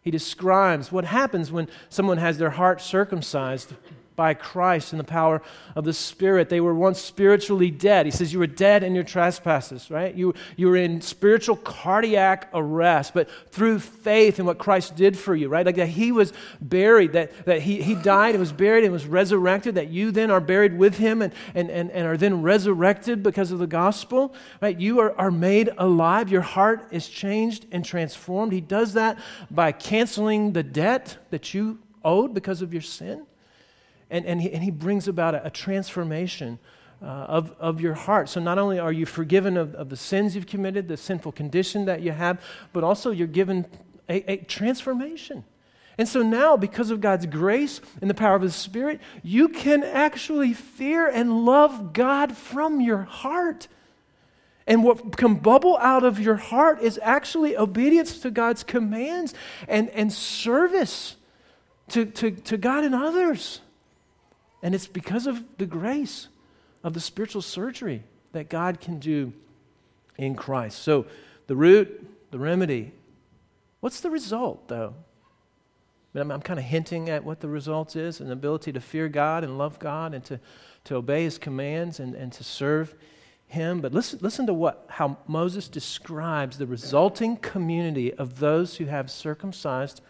He 0.00 0.10
describes 0.10 0.92
what 0.92 1.04
happens 1.04 1.50
when 1.50 1.68
someone 1.88 2.18
has 2.18 2.38
their 2.38 2.50
heart 2.50 2.80
circumcised 2.80 3.74
by 4.18 4.34
Christ 4.34 4.92
in 4.92 4.98
the 4.98 5.04
power 5.04 5.40
of 5.76 5.84
the 5.84 5.92
Spirit. 5.92 6.48
They 6.48 6.60
were 6.60 6.74
once 6.74 7.00
spiritually 7.00 7.70
dead. 7.70 8.04
He 8.04 8.10
says, 8.10 8.32
You 8.32 8.40
were 8.40 8.48
dead 8.48 8.82
in 8.82 8.92
your 8.92 9.04
trespasses, 9.04 9.92
right? 9.92 10.12
You, 10.12 10.34
you 10.56 10.66
were 10.66 10.76
in 10.76 11.00
spiritual 11.00 11.54
cardiac 11.54 12.50
arrest, 12.52 13.14
but 13.14 13.30
through 13.52 13.78
faith 13.78 14.40
in 14.40 14.44
what 14.44 14.58
Christ 14.58 14.96
did 14.96 15.16
for 15.16 15.36
you, 15.36 15.48
right? 15.48 15.64
Like 15.64 15.76
that 15.76 15.86
He 15.86 16.10
was 16.10 16.32
buried, 16.60 17.12
that, 17.12 17.46
that 17.46 17.62
he, 17.62 17.80
he 17.80 17.94
died 17.94 18.34
and 18.34 18.40
was 18.40 18.50
buried 18.50 18.82
and 18.82 18.92
was 18.92 19.06
resurrected, 19.06 19.76
that 19.76 19.86
you 19.86 20.10
then 20.10 20.32
are 20.32 20.40
buried 20.40 20.76
with 20.76 20.98
Him 20.98 21.22
and, 21.22 21.32
and, 21.54 21.70
and, 21.70 21.88
and 21.92 22.04
are 22.04 22.16
then 22.16 22.42
resurrected 22.42 23.22
because 23.22 23.52
of 23.52 23.60
the 23.60 23.68
gospel, 23.68 24.34
right? 24.60 24.76
You 24.76 24.98
are, 24.98 25.16
are 25.16 25.30
made 25.30 25.70
alive. 25.78 26.28
Your 26.28 26.42
heart 26.42 26.88
is 26.90 27.08
changed 27.08 27.66
and 27.70 27.84
transformed. 27.84 28.52
He 28.52 28.60
does 28.60 28.94
that 28.94 29.16
by 29.48 29.70
canceling 29.70 30.54
the 30.54 30.64
debt 30.64 31.18
that 31.30 31.54
you 31.54 31.78
owed 32.04 32.34
because 32.34 32.62
of 32.62 32.72
your 32.72 32.82
sin. 32.82 33.24
And, 34.10 34.24
and, 34.26 34.40
he, 34.40 34.52
and 34.52 34.62
he 34.62 34.70
brings 34.70 35.08
about 35.08 35.34
a, 35.34 35.46
a 35.46 35.50
transformation 35.50 36.58
uh, 37.02 37.06
of, 37.06 37.54
of 37.60 37.80
your 37.80 37.94
heart. 37.94 38.28
So 38.28 38.40
not 38.40 38.58
only 38.58 38.78
are 38.78 38.92
you 38.92 39.06
forgiven 39.06 39.56
of, 39.56 39.74
of 39.74 39.88
the 39.88 39.96
sins 39.96 40.34
you've 40.34 40.46
committed, 40.46 40.88
the 40.88 40.96
sinful 40.96 41.32
condition 41.32 41.84
that 41.84 42.02
you 42.02 42.12
have, 42.12 42.42
but 42.72 42.82
also 42.84 43.10
you're 43.10 43.26
given 43.26 43.66
a, 44.08 44.32
a 44.32 44.36
transformation. 44.38 45.44
And 45.98 46.08
so 46.08 46.22
now, 46.22 46.56
because 46.56 46.90
of 46.90 47.00
God's 47.00 47.26
grace 47.26 47.80
and 48.00 48.08
the 48.08 48.14
power 48.14 48.36
of 48.36 48.42
His 48.42 48.54
Spirit, 48.54 49.00
you 49.22 49.48
can 49.48 49.82
actually 49.82 50.54
fear 50.54 51.08
and 51.08 51.44
love 51.44 51.92
God 51.92 52.36
from 52.36 52.80
your 52.80 53.02
heart. 53.02 53.66
And 54.66 54.84
what 54.84 55.16
can 55.16 55.34
bubble 55.34 55.76
out 55.78 56.04
of 56.04 56.20
your 56.20 56.36
heart 56.36 56.80
is 56.80 57.00
actually 57.02 57.56
obedience 57.56 58.20
to 58.20 58.30
God's 58.30 58.62
commands 58.62 59.34
and, 59.66 59.88
and 59.90 60.12
service 60.12 61.16
to, 61.88 62.04
to, 62.06 62.30
to 62.30 62.56
God 62.56 62.84
and 62.84 62.94
others. 62.94 63.60
And 64.62 64.74
it's 64.74 64.86
because 64.86 65.26
of 65.26 65.44
the 65.58 65.66
grace 65.66 66.28
of 66.82 66.94
the 66.94 67.00
spiritual 67.00 67.42
surgery 67.42 68.02
that 68.32 68.48
God 68.48 68.80
can 68.80 68.98
do 68.98 69.32
in 70.16 70.34
Christ. 70.34 70.80
So, 70.82 71.06
the 71.46 71.56
root, 71.56 72.30
the 72.30 72.38
remedy. 72.38 72.92
What's 73.80 74.00
the 74.00 74.10
result, 74.10 74.68
though? 74.68 74.94
I'm, 76.14 76.30
I'm 76.30 76.42
kind 76.42 76.58
of 76.58 76.64
hinting 76.64 77.08
at 77.10 77.24
what 77.24 77.40
the 77.40 77.48
result 77.48 77.96
is 77.96 78.20
an 78.20 78.30
ability 78.30 78.72
to 78.72 78.80
fear 78.80 79.08
God 79.08 79.44
and 79.44 79.58
love 79.58 79.78
God 79.78 80.14
and 80.14 80.24
to, 80.26 80.40
to 80.84 80.96
obey 80.96 81.24
His 81.24 81.38
commands 81.38 82.00
and, 82.00 82.14
and 82.14 82.32
to 82.32 82.44
serve 82.44 82.94
Him. 83.46 83.80
But 83.80 83.92
listen, 83.92 84.18
listen 84.22 84.46
to 84.46 84.54
what, 84.54 84.86
how 84.88 85.18
Moses 85.26 85.68
describes 85.68 86.58
the 86.58 86.66
resulting 86.66 87.36
community 87.36 88.12
of 88.14 88.38
those 88.38 88.76
who 88.76 88.86
have 88.86 89.10
circumcised 89.10 90.00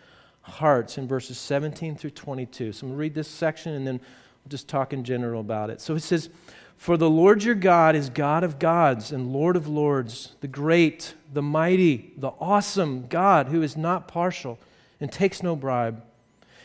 hearts 0.42 0.98
in 0.98 1.06
verses 1.06 1.38
17 1.38 1.96
through 1.96 2.10
22. 2.10 2.72
So 2.72 2.86
I'm 2.86 2.90
going 2.90 2.96
to 2.96 3.00
read 3.00 3.14
this 3.14 3.28
section 3.28 3.74
and 3.74 3.86
then 3.86 4.00
just 4.48 4.68
talk 4.68 4.92
in 4.92 5.04
general 5.04 5.40
about 5.40 5.70
it. 5.70 5.80
So 5.80 5.94
it 5.94 6.02
says, 6.02 6.30
For 6.76 6.96
the 6.96 7.10
Lord 7.10 7.44
your 7.44 7.54
God 7.54 7.94
is 7.94 8.10
God 8.10 8.44
of 8.44 8.58
gods 8.58 9.12
and 9.12 9.32
Lord 9.32 9.56
of 9.56 9.68
lords, 9.68 10.34
the 10.40 10.48
great, 10.48 11.14
the 11.32 11.42
mighty, 11.42 12.12
the 12.16 12.32
awesome 12.40 13.06
God 13.08 13.48
who 13.48 13.62
is 13.62 13.76
not 13.76 14.08
partial 14.08 14.58
and 15.00 15.10
takes 15.12 15.42
no 15.42 15.54
bribe. 15.54 16.02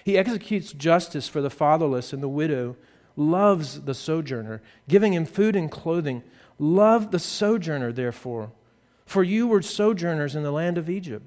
He 0.04 0.18
executes 0.18 0.74
justice 0.74 1.28
for 1.28 1.42
the 1.42 1.50
fatherless 1.50 2.14
and 2.14 2.22
the 2.22 2.28
widow, 2.28 2.76
loves 3.16 3.82
the 3.82 3.94
sojourner, 3.94 4.62
giving 4.88 5.14
him 5.14 5.26
food 5.26 5.56
and 5.56 5.72
clothing. 5.72 6.24
Love 6.60 7.12
the 7.12 7.20
sojourner, 7.20 7.92
therefore, 7.92 8.52
for 9.06 9.24
you 9.24 9.48
were 9.48 9.62
sojourners 9.62 10.36
in 10.36 10.44
the 10.44 10.52
land 10.52 10.78
of 10.78 10.90
Egypt. 10.90 11.26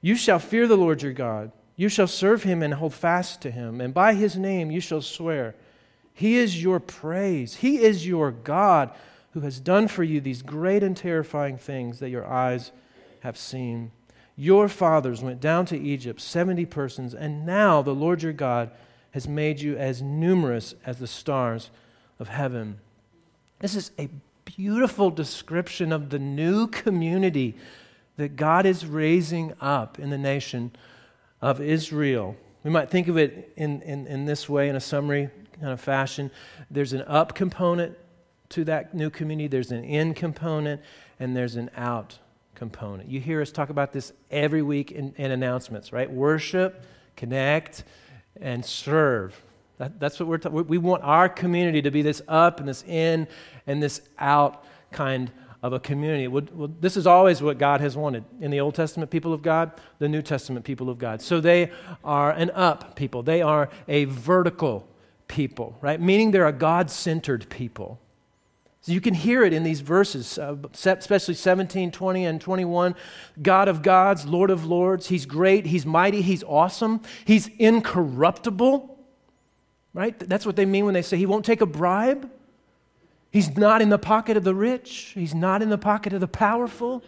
You 0.00 0.16
shall 0.16 0.38
fear 0.38 0.66
the 0.66 0.76
Lord 0.76 1.02
your 1.02 1.12
God. 1.12 1.52
You 1.76 1.88
shall 1.88 2.06
serve 2.06 2.42
him 2.42 2.62
and 2.62 2.74
hold 2.74 2.94
fast 2.94 3.40
to 3.42 3.50
him, 3.50 3.80
and 3.80 3.94
by 3.94 4.14
his 4.14 4.36
name 4.36 4.70
you 4.70 4.80
shall 4.80 5.02
swear. 5.02 5.54
He 6.12 6.36
is 6.36 6.62
your 6.62 6.80
praise. 6.80 7.56
He 7.56 7.82
is 7.82 8.06
your 8.06 8.30
God 8.30 8.90
who 9.32 9.40
has 9.40 9.60
done 9.60 9.88
for 9.88 10.02
you 10.02 10.20
these 10.20 10.42
great 10.42 10.82
and 10.82 10.96
terrifying 10.96 11.56
things 11.56 12.00
that 12.00 12.10
your 12.10 12.26
eyes 12.26 12.72
have 13.20 13.36
seen. 13.36 13.92
Your 14.36 14.68
fathers 14.68 15.22
went 15.22 15.40
down 15.40 15.66
to 15.66 15.78
Egypt, 15.78 16.20
70 16.20 16.66
persons, 16.66 17.14
and 17.14 17.46
now 17.46 17.82
the 17.82 17.94
Lord 17.94 18.22
your 18.22 18.32
God 18.32 18.70
has 19.12 19.28
made 19.28 19.60
you 19.60 19.76
as 19.76 20.00
numerous 20.02 20.74
as 20.84 20.98
the 20.98 21.06
stars 21.06 21.70
of 22.18 22.28
heaven. 22.28 22.80
This 23.58 23.74
is 23.74 23.90
a 23.98 24.08
beautiful 24.44 25.10
description 25.10 25.92
of 25.92 26.10
the 26.10 26.18
new 26.18 26.66
community 26.66 27.54
that 28.16 28.36
God 28.36 28.66
is 28.66 28.86
raising 28.86 29.52
up 29.60 29.98
in 29.98 30.10
the 30.10 30.18
nation 30.18 30.72
of 31.40 31.60
Israel. 31.60 32.36
We 32.64 32.70
might 32.70 32.90
think 32.90 33.08
of 33.08 33.16
it 33.16 33.52
in, 33.56 33.82
in, 33.82 34.06
in 34.06 34.24
this 34.26 34.48
way, 34.48 34.68
in 34.68 34.76
a 34.76 34.80
summary 34.80 35.30
kind 35.60 35.72
of 35.72 35.80
fashion. 35.80 36.30
There's 36.70 36.92
an 36.92 37.02
up 37.02 37.34
component 37.34 37.96
to 38.50 38.64
that 38.64 38.94
new 38.94 39.10
community, 39.10 39.46
there's 39.46 39.70
an 39.70 39.84
in 39.84 40.12
component, 40.14 40.82
and 41.20 41.36
there's 41.36 41.56
an 41.56 41.70
out 41.76 42.18
component. 42.54 43.08
You 43.08 43.20
hear 43.20 43.40
us 43.40 43.52
talk 43.52 43.70
about 43.70 43.92
this 43.92 44.12
every 44.30 44.62
week 44.62 44.90
in, 44.90 45.14
in 45.16 45.30
announcements, 45.30 45.92
right? 45.92 46.10
Worship, 46.10 46.84
connect, 47.16 47.84
and 48.40 48.64
serve. 48.64 49.40
That, 49.78 49.98
that's 49.98 50.18
what 50.20 50.28
we're 50.28 50.38
talking. 50.38 50.66
We 50.66 50.78
want 50.78 51.02
our 51.04 51.28
community 51.28 51.80
to 51.82 51.90
be 51.90 52.02
this 52.02 52.20
up 52.28 52.60
and 52.60 52.68
this 52.68 52.84
in 52.86 53.28
and 53.66 53.82
this 53.82 54.02
out 54.18 54.64
kind 54.90 55.30
of 55.62 55.72
a 55.72 55.80
community. 55.80 56.28
This 56.80 56.96
is 56.96 57.06
always 57.06 57.42
what 57.42 57.58
God 57.58 57.80
has 57.80 57.96
wanted 57.96 58.24
in 58.40 58.50
the 58.50 58.60
Old 58.60 58.74
Testament 58.74 59.10
people 59.10 59.32
of 59.32 59.42
God, 59.42 59.72
the 59.98 60.08
New 60.08 60.22
Testament 60.22 60.64
people 60.64 60.90
of 60.90 60.98
God. 60.98 61.22
So 61.22 61.40
they 61.40 61.70
are 62.02 62.30
an 62.30 62.50
up 62.50 62.96
people. 62.96 63.22
They 63.22 63.42
are 63.42 63.70
a 63.88 64.04
vertical 64.04 64.88
people, 65.30 65.78
right? 65.80 66.00
Meaning 66.00 66.32
they're 66.32 66.48
a 66.48 66.52
God 66.52 66.90
centered 66.90 67.48
people. 67.48 68.00
So 68.82 68.92
you 68.92 69.00
can 69.00 69.14
hear 69.14 69.44
it 69.44 69.52
in 69.52 69.62
these 69.62 69.80
verses, 69.80 70.38
uh, 70.38 70.56
especially 70.84 71.34
17, 71.34 71.92
20, 71.92 72.24
and 72.26 72.40
21. 72.40 72.96
God 73.40 73.68
of 73.68 73.82
gods, 73.82 74.26
Lord 74.26 74.50
of 74.50 74.66
lords. 74.66 75.06
He's 75.06 75.24
great, 75.24 75.66
He's 75.66 75.86
mighty, 75.86 76.20
He's 76.20 76.42
awesome, 76.42 77.00
He's 77.24 77.48
incorruptible. 77.58 78.98
Right? 79.94 80.18
That's 80.18 80.44
what 80.44 80.56
they 80.56 80.66
mean 80.66 80.84
when 80.84 80.94
they 80.94 81.02
say 81.02 81.16
He 81.16 81.26
won't 81.26 81.44
take 81.44 81.60
a 81.60 81.66
bribe. 81.66 82.28
He's 83.30 83.56
not 83.56 83.80
in 83.80 83.90
the 83.90 83.98
pocket 83.98 84.36
of 84.36 84.42
the 84.42 84.54
rich, 84.54 85.12
He's 85.14 85.34
not 85.34 85.62
in 85.62 85.70
the 85.70 85.78
pocket 85.78 86.12
of 86.12 86.20
the 86.20 86.28
powerful. 86.28 87.04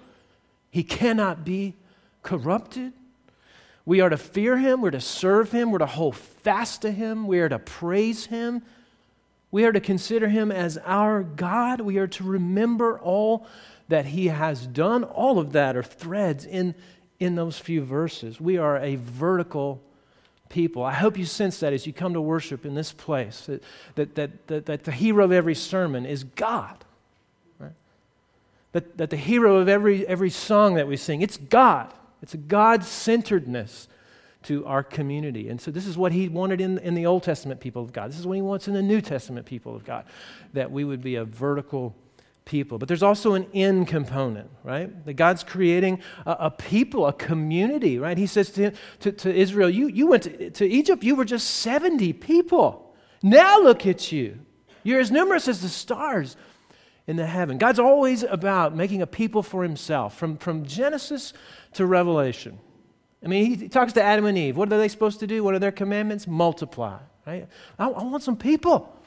He 0.71 0.85
cannot 0.85 1.45
be 1.45 1.75
corrupted. 2.23 2.93
We 3.85 4.01
are 4.01 4.09
to 4.11 4.17
fear 4.17 4.59
Him, 4.59 4.81
we're 4.81 4.91
to 4.91 5.01
serve 5.01 5.53
Him, 5.53 5.71
we're 5.71 5.79
to 5.79 5.87
hold 5.87 6.17
fast 6.17 6.83
to 6.83 6.91
Him, 6.91 7.27
we 7.27 7.41
are 7.41 7.49
to 7.49 7.59
praise 7.59 8.27
Him. 8.27 8.63
We 9.53 9.67
are 9.67 9.73
to 9.73 9.81
consider 9.81 10.29
him 10.29 10.51
as 10.51 10.79
our 10.79 11.23
God. 11.23 11.83
We 11.83 11.99
are 11.99 12.07
to 12.09 12.25
remember 12.25 12.99
all 12.99 13.47
that 13.89 14.07
he 14.07 14.29
has 14.29 14.67
done. 14.67 15.05
All 15.05 15.39
of 15.39 15.53
that 15.53 15.77
are 15.77 15.83
threads 15.83 16.47
in, 16.47 16.75
in 17.21 17.35
those 17.35 17.59
few 17.59 17.85
verses. 17.85 18.41
We 18.41 18.57
are 18.57 18.79
a 18.79 18.97
vertical 18.97 19.83
people. 20.49 20.83
I 20.83 20.95
hope 20.95 21.19
you 21.19 21.27
sense 21.27 21.61
that 21.61 21.75
as 21.75 21.87
you 21.87 21.93
come 21.93 22.15
to 22.15 22.21
worship 22.21 22.65
in 22.65 22.75
this 22.75 22.93
place, 22.93 23.45
that, 23.47 23.63
that, 23.95 24.15
that, 24.15 24.47
that, 24.47 24.67
that 24.67 24.85
the 24.85 24.91
hero 24.91 25.27
of 25.27 25.33
every 25.33 25.55
sermon 25.55 26.07
is 26.07 26.25
God. 26.25 26.83
Right? 27.59 27.73
That, 28.73 28.97
that 28.97 29.11
the 29.11 29.19
hero 29.19 29.57
of 29.57 29.69
every, 29.69 30.07
every 30.07 30.31
song 30.31 30.77
that 30.77 30.89
we 30.89 30.97
sing, 30.97 31.21
it's 31.21 31.37
God. 31.37 31.93
It's 32.23 32.35
a 32.35 32.39
God 32.39 32.85
centeredness 32.85 33.89
to 34.45 34.65
our 34.67 34.83
community. 34.83 35.49
And 35.49 35.61
so, 35.61 35.71
this 35.71 35.87
is 35.87 35.97
what 35.97 36.13
he 36.13 36.29
wanted 36.29 36.61
in, 36.61 36.79
in 36.79 36.95
the 36.95 37.07
Old 37.07 37.23
Testament 37.23 37.61
people 37.61 37.83
of 37.83 37.93
God. 37.93 38.11
This 38.11 38.19
is 38.19 38.27
what 38.27 38.35
he 38.35 38.43
wants 38.43 38.69
in 38.69 38.75
the 38.75 38.83
New 38.83 39.01
Testament 39.01 39.47
people 39.47 39.75
of 39.75 39.85
God, 39.85 40.05
that 40.53 40.71
we 40.71 40.85
would 40.85 41.03
be 41.03 41.17
a 41.17 41.25
vertical 41.25 41.95
people. 42.45 42.79
But 42.79 42.89
there's 42.89 43.03
also 43.03 43.35
an 43.35 43.47
in 43.53 43.87
component, 43.87 44.51
right? 44.65 45.05
That 45.05 45.15
God's 45.15 45.45
creating 45.45 46.01
a, 46.27 46.37
a 46.41 46.51
people, 46.51 47.07
a 47.07 47.13
community, 47.13 47.99
right? 47.99 48.19
He 48.19 48.27
says 48.27 48.51
to, 48.53 48.73
to, 49.01 49.13
to 49.13 49.35
Israel, 49.35 49.71
you, 49.71 49.89
you 49.89 50.09
went 50.09 50.25
to, 50.25 50.51
to 50.51 50.67
Egypt, 50.67 51.05
you 51.05 51.15
were 51.15 51.25
just 51.25 51.49
70 51.49 52.13
people. 52.15 52.95
Now 53.23 53.61
look 53.61 53.87
at 53.87 54.11
you. 54.11 54.41
You're 54.83 55.01
as 55.01 55.13
numerous 55.13 55.47
as 55.47 55.63
the 55.63 55.69
stars 55.69 56.37
in 57.07 57.17
the 57.17 57.27
heaven. 57.27 57.59
God's 57.59 57.79
always 57.79 58.23
about 58.23 58.75
making 58.75 59.03
a 59.03 59.07
people 59.07 59.43
for 59.43 59.63
himself, 59.63 60.17
from, 60.17 60.37
from 60.37 60.65
Genesis 60.65 61.33
to 61.75 61.87
Revelation. 61.87 62.59
I 63.25 63.29
mean, 63.29 63.57
he 63.57 63.69
talks 63.69 63.93
to 63.95 64.03
Adam 64.03 64.25
and 64.27 64.37
Eve. 64.37 64.57
What 64.57 64.73
are 64.73 64.79
they 64.79 64.89
supposed 64.89 65.21
to 65.21 65.27
do? 65.27 65.45
What 65.45 65.55
are 65.55 65.59
their 65.59 65.73
commandments? 65.73 66.27
Multiply. 66.27 66.99
Right? 67.27 67.47
I, 67.79 67.87
I 67.87 68.03
want 68.03 68.23
some 68.23 68.37
people. 68.37 68.99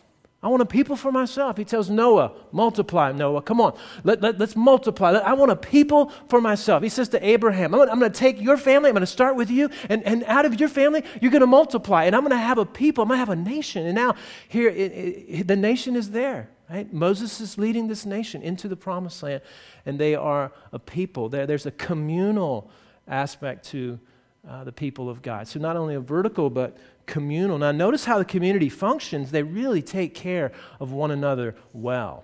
I 0.45 0.47
want 0.47 0.61
a 0.61 0.65
people 0.65 0.95
for 0.95 1.11
myself. 1.11 1.57
He 1.57 1.65
tells 1.65 1.89
Noah, 1.89 2.31
multiply, 2.51 3.11
Noah. 3.11 3.41
Come 3.41 3.59
on, 3.59 3.75
let, 4.03 4.21
let, 4.21 4.39
us 4.39 4.55
multiply. 4.55 5.13
I 5.13 5.33
want 5.33 5.51
a 5.51 5.55
people 5.55 6.11
for 6.29 6.39
myself. 6.39 6.83
He 6.83 6.89
says 6.89 7.09
to 7.09 7.27
Abraham, 7.27 7.73
I'm, 7.73 7.81
I'm 7.81 7.99
going 7.99 8.11
to 8.11 8.19
take 8.19 8.39
your 8.39 8.55
family, 8.55 8.89
I'm 8.89 8.93
going 8.93 9.01
to 9.01 9.07
start 9.07 9.35
with 9.35 9.49
you, 9.49 9.71
and, 9.89 10.03
and 10.03 10.23
out 10.25 10.45
of 10.45 10.59
your 10.59 10.69
family, 10.69 11.03
you're 11.19 11.31
going 11.31 11.41
to 11.41 11.47
multiply, 11.47 12.03
and 12.03 12.15
I'm 12.15 12.21
going 12.21 12.29
to 12.29 12.37
have 12.37 12.59
a 12.59 12.65
people, 12.65 13.01
I'm 13.01 13.07
going 13.07 13.15
to 13.15 13.19
have 13.19 13.29
a 13.29 13.35
nation. 13.35 13.87
And 13.87 13.95
now, 13.95 14.13
here, 14.47 14.69
it, 14.69 14.91
it, 14.91 15.47
the 15.47 15.55
nation 15.55 15.95
is 15.95 16.11
there. 16.11 16.51
Right? 16.69 16.91
Moses 16.91 17.39
is 17.39 17.57
leading 17.57 17.87
this 17.87 18.05
nation 18.05 18.41
into 18.41 18.67
the 18.67 18.75
promised 18.75 19.21
land, 19.21 19.41
and 19.85 19.99
they 19.99 20.15
are 20.15 20.51
a 20.71 20.79
people. 20.79 21.29
There, 21.29 21.45
there's 21.45 21.65
a 21.65 21.71
communal 21.71 22.71
aspect 23.07 23.65
to 23.67 23.99
uh, 24.47 24.63
the 24.63 24.71
people 24.71 25.09
of 25.09 25.21
God. 25.21 25.47
So, 25.47 25.59
not 25.59 25.75
only 25.77 25.95
a 25.95 25.99
vertical, 25.99 26.49
but 26.49 26.77
communal. 27.05 27.57
Now, 27.57 27.71
notice 27.71 28.05
how 28.05 28.17
the 28.17 28.25
community 28.25 28.69
functions. 28.69 29.31
They 29.31 29.43
really 29.43 29.81
take 29.81 30.15
care 30.15 30.51
of 30.79 30.91
one 30.91 31.11
another 31.11 31.55
well. 31.73 32.23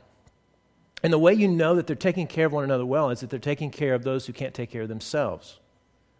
And 1.03 1.11
the 1.11 1.19
way 1.19 1.33
you 1.33 1.47
know 1.47 1.75
that 1.75 1.87
they're 1.87 1.95
taking 1.95 2.27
care 2.27 2.45
of 2.45 2.53
one 2.53 2.63
another 2.63 2.85
well 2.85 3.09
is 3.09 3.21
that 3.21 3.29
they're 3.29 3.39
taking 3.39 3.71
care 3.71 3.93
of 3.93 4.03
those 4.03 4.25
who 4.25 4.33
can't 4.33 4.53
take 4.53 4.69
care 4.69 4.83
of 4.83 4.89
themselves. 4.89 5.59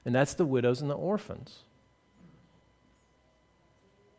And 0.06 0.16
that's 0.16 0.34
the 0.34 0.46
widows 0.46 0.82
and 0.82 0.90
the 0.90 0.96
orphans. 0.96 1.60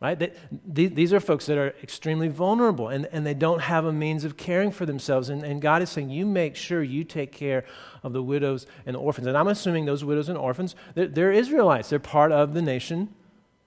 Right? 0.02 0.18
They, 0.18 0.88
these 0.88 1.12
are 1.12 1.20
folks 1.20 1.46
that 1.46 1.56
are 1.56 1.76
extremely 1.80 2.26
vulnerable 2.26 2.88
and, 2.88 3.06
and 3.12 3.24
they 3.24 3.34
don't 3.34 3.60
have 3.60 3.84
a 3.84 3.92
means 3.92 4.24
of 4.24 4.36
caring 4.36 4.72
for 4.72 4.84
themselves. 4.84 5.28
And, 5.28 5.44
and 5.44 5.62
God 5.62 5.80
is 5.80 5.90
saying, 5.90 6.10
You 6.10 6.26
make 6.26 6.56
sure 6.56 6.82
you 6.82 7.04
take 7.04 7.30
care 7.30 7.64
of 8.02 8.12
the 8.12 8.20
widows 8.20 8.66
and 8.84 8.96
the 8.96 8.98
orphans. 8.98 9.28
And 9.28 9.38
I'm 9.38 9.46
assuming 9.46 9.84
those 9.84 10.04
widows 10.04 10.28
and 10.28 10.36
orphans, 10.36 10.74
they're, 10.96 11.06
they're 11.06 11.30
Israelites, 11.30 11.88
they're 11.88 12.00
part 12.00 12.32
of 12.32 12.52
the 12.52 12.62
nation 12.62 13.14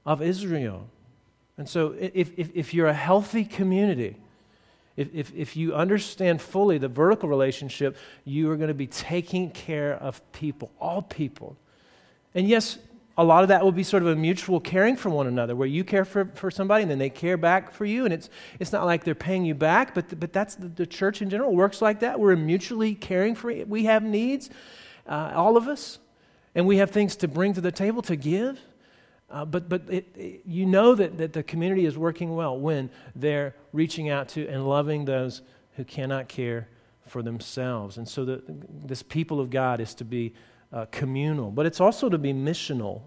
of 0.06 0.22
Israel. 0.22 0.90
And 1.58 1.70
so 1.70 1.96
if, 1.98 2.32
if, 2.38 2.50
if 2.54 2.74
you're 2.74 2.88
a 2.88 2.94
healthy 2.94 3.46
community, 3.46 4.18
if, 4.98 5.16
if, 5.16 5.34
if 5.34 5.56
you 5.56 5.74
understand 5.74 6.42
fully 6.42 6.78
the 6.78 6.90
vertical 6.90 7.30
relationship, 7.30 7.96
you 8.26 8.52
are 8.52 8.58
going 8.58 8.68
to 8.68 8.74
be 8.74 8.88
taking 8.88 9.52
care 9.52 9.94
of 9.94 10.22
people, 10.34 10.70
all 10.82 11.02
people. 11.02 11.56
And 12.34 12.46
yes, 12.50 12.78
a 13.18 13.24
lot 13.24 13.44
of 13.44 13.50
that 13.50 13.64
will 13.64 13.72
be 13.72 13.84
sort 13.84 14.04
of 14.04 14.10
a 14.10 14.16
mutual 14.16 14.60
caring 14.60 14.96
for 14.98 15.10
one 15.10 15.28
another, 15.28 15.56
where 15.56 15.68
you 15.68 15.84
care 15.84 16.04
for, 16.04 16.26
for 16.34 16.52
somebody 16.52 16.82
and 16.82 16.92
then 16.92 17.00
they 17.00 17.10
care 17.10 17.38
back 17.38 17.72
for 17.72 17.86
you. 17.86 18.04
And 18.04 18.14
it's, 18.14 18.30
it's 18.60 18.74
not 18.74 18.86
like 18.86 19.04
they're 19.04 19.16
paying 19.16 19.46
you 19.46 19.56
back, 19.56 19.94
but, 19.94 20.20
but 20.20 20.34
that's 20.34 20.56
the, 20.56 20.68
the 20.68 20.86
church 20.86 21.22
in 21.22 21.30
general 21.30 21.56
works 21.56 21.82
like 21.82 22.02
that. 22.02 22.20
We're 22.20 22.36
mutually 22.36 22.94
caring 22.94 23.36
for 23.36 23.52
We 23.52 23.86
have 23.86 24.04
needs, 24.04 24.50
uh, 25.08 25.32
all 25.34 25.56
of 25.56 25.68
us, 25.68 26.00
and 26.56 26.68
we 26.68 26.78
have 26.78 26.92
things 26.92 27.16
to 27.18 27.28
bring 27.28 27.54
to 27.54 27.62
the 27.62 27.72
table 27.72 28.02
to 28.04 28.16
give. 28.16 28.60
Uh, 29.30 29.44
but 29.44 29.68
but 29.68 29.82
it, 29.90 30.06
it, 30.16 30.42
you 30.46 30.66
know 30.66 30.94
that, 30.94 31.18
that 31.18 31.34
the 31.34 31.42
community 31.42 31.86
is 31.86 31.98
working 31.98 32.36
well 32.36 32.60
when 32.60 32.90
they're 33.16 33.56
reaching 33.74 34.10
out 34.10 34.30
to 34.30 34.48
and 34.48 34.68
loving 34.70 35.06
those 35.06 35.42
who 35.78 35.84
cannot 35.84 36.28
care 36.28 36.68
for 37.08 37.24
themselves. 37.24 37.98
And 37.98 38.08
so 38.08 38.24
the, 38.24 38.44
this 38.86 39.02
people 39.02 39.40
of 39.40 39.50
God 39.50 39.80
is 39.80 39.96
to 39.96 40.06
be 40.06 40.34
uh, 40.76 40.86
communal, 40.92 41.50
but 41.50 41.66
it's 41.66 41.80
also 41.80 42.10
to 42.10 42.18
be 42.18 42.34
missional. 42.34 43.02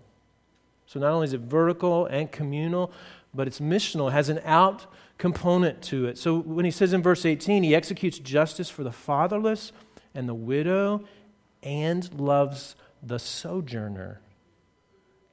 So 0.87 0.99
not 0.99 1.13
only 1.13 1.27
is 1.27 1.35
it 1.35 1.43
vertical 1.43 2.07
and 2.07 2.33
communal, 2.33 2.91
but 3.35 3.47
it's 3.47 3.61
missional, 3.61 4.09
it 4.09 4.13
has 4.13 4.31
an 4.31 4.41
out 4.45 4.87
component 5.19 5.83
to 5.83 6.07
it. 6.07 6.17
So 6.17 6.39
when 6.39 6.65
he 6.65 6.71
says 6.71 6.95
in 6.95 7.03
verse 7.03 7.27
18, 7.27 7.63
he 7.63 7.75
executes 7.75 8.19
justice 8.19 8.71
for 8.71 8.83
the 8.83 8.91
fatherless 8.91 9.73
and 10.15 10.27
the 10.27 10.35
widow 10.35 11.05
and 11.63 12.13
loves 12.19 12.75
the 13.03 13.19
sojourner, 13.19 14.21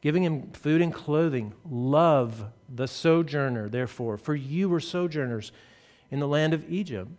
giving 0.01 0.23
him 0.23 0.51
food 0.51 0.81
and 0.81 0.93
clothing. 0.93 1.53
Love 1.69 2.47
the 2.67 2.87
sojourner, 2.87 3.69
therefore, 3.69 4.17
for 4.17 4.35
you 4.35 4.67
were 4.67 4.81
sojourners 4.81 5.53
in 6.11 6.19
the 6.19 6.27
land 6.27 6.53
of 6.53 6.69
Egypt. 6.69 7.09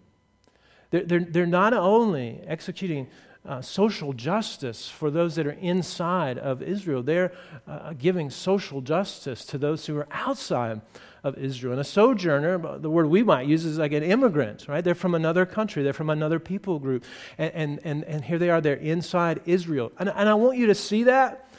They're, 0.90 1.05
they're, 1.05 1.20
they're 1.20 1.46
not 1.46 1.72
only 1.72 2.42
executing 2.46 3.09
uh, 3.47 3.61
social 3.63 4.13
justice 4.13 4.89
for 4.89 5.11
those 5.11 5.35
that 5.37 5.47
are 5.47 5.53
inside 5.53 6.39
of 6.39 6.63
Israel. 6.63 7.03
They're 7.03 7.33
uh, 7.67 7.93
giving 7.93 8.31
social 8.31 8.81
justice 8.81 9.45
to 9.47 9.59
those 9.59 9.87
who 9.87 9.97
are 9.97 10.09
outside 10.11 10.81
of 11.23 11.37
Israel. 11.39 11.73
And 11.73 11.81
a 11.81 11.85
sojourner, 11.85 12.79
the 12.79 12.91
word 12.91 13.07
we 13.07 13.23
might 13.23 13.47
use 13.47 13.65
is 13.65 13.79
like 13.79 13.93
an 13.93 14.03
immigrant, 14.03 14.69
right? 14.69 14.83
They're 14.83 14.95
from 14.95 15.15
another 15.15 15.45
country, 15.45 15.83
they're 15.83 15.93
from 15.93 16.11
another 16.11 16.39
people 16.39 16.79
group. 16.79 17.05
And, 17.37 17.53
and, 17.55 17.81
and, 17.85 18.05
and 18.05 18.25
here 18.25 18.39
they 18.39 18.51
are, 18.51 18.61
they're 18.61 18.75
inside 18.75 19.41
Israel. 19.47 19.91
And, 19.99 20.09
and 20.09 20.29
I 20.29 20.35
want 20.35 20.57
you 20.59 20.67
to 20.67 20.75
see 20.75 21.05
that 21.05 21.51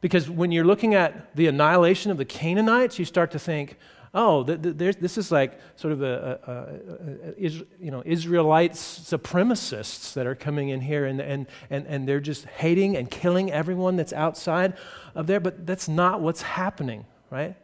because 0.00 0.28
when 0.28 0.50
you're 0.50 0.64
looking 0.64 0.94
at 0.94 1.34
the 1.36 1.46
annihilation 1.46 2.10
of 2.10 2.18
the 2.18 2.24
Canaanites, 2.24 2.98
you 2.98 3.04
start 3.04 3.30
to 3.32 3.38
think, 3.38 3.78
oh, 4.14 4.44
th- 4.44 4.60
th- 4.62 4.96
this 4.96 5.16
is 5.16 5.32
like 5.32 5.58
sort 5.76 5.92
of 5.92 6.02
a, 6.02 6.38
a, 6.46 6.52
a, 6.52 7.30
a, 7.30 7.50
you 7.80 7.90
know, 7.90 8.02
Israelites 8.04 8.80
supremacists 9.10 10.12
that 10.14 10.26
are 10.26 10.34
coming 10.34 10.68
in 10.68 10.80
here 10.80 11.06
and, 11.06 11.20
and, 11.20 11.46
and, 11.70 11.86
and 11.86 12.06
they're 12.06 12.20
just 12.20 12.44
hating 12.44 12.96
and 12.96 13.10
killing 13.10 13.50
everyone 13.50 13.96
that's 13.96 14.12
outside 14.12 14.74
of 15.14 15.26
there. 15.26 15.40
But 15.40 15.66
that's 15.66 15.88
not 15.88 16.20
what's 16.20 16.42
happening, 16.42 17.06
right? 17.30 17.56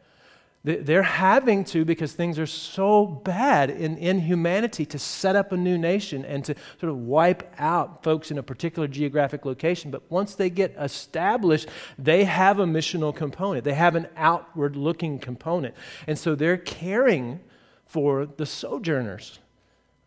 They're 0.64 1.03
having 1.05 1.64
to, 1.66 1.85
because 1.85 2.12
things 2.12 2.38
are 2.38 2.47
so 2.47 3.07
bad 3.07 3.71
in, 3.71 3.97
in 3.97 4.18
humanity, 4.18 4.85
to 4.87 4.99
set 4.99 5.37
up 5.37 5.53
a 5.53 5.57
new 5.57 5.79
nation 5.79 6.25
and 6.25 6.44
to 6.44 6.55
sort 6.81 6.90
of 6.90 6.99
wipe 6.99 7.55
out 7.59 8.03
folks 8.03 8.33
in 8.33 8.38
a 8.38 8.42
particular 8.42 8.88
geographic 8.88 9.47
location. 9.47 9.92
But 9.92 10.03
once 10.11 10.35
they 10.35 10.51
get 10.51 10.75
established, 10.77 11.68
they 11.97 12.25
have 12.25 12.59
a 12.59 12.66
missional 12.66 13.14
component, 13.14 13.64
they 13.64 13.75
have 13.75 13.94
an 13.94 14.09
outward 14.16 14.75
looking 14.75 15.21
component. 15.21 15.75
And 16.09 16.18
so 16.18 16.35
they're 16.35 16.59
caring 16.59 17.40
for 17.87 18.27
the 18.27 18.44
sojourners, 18.44 19.38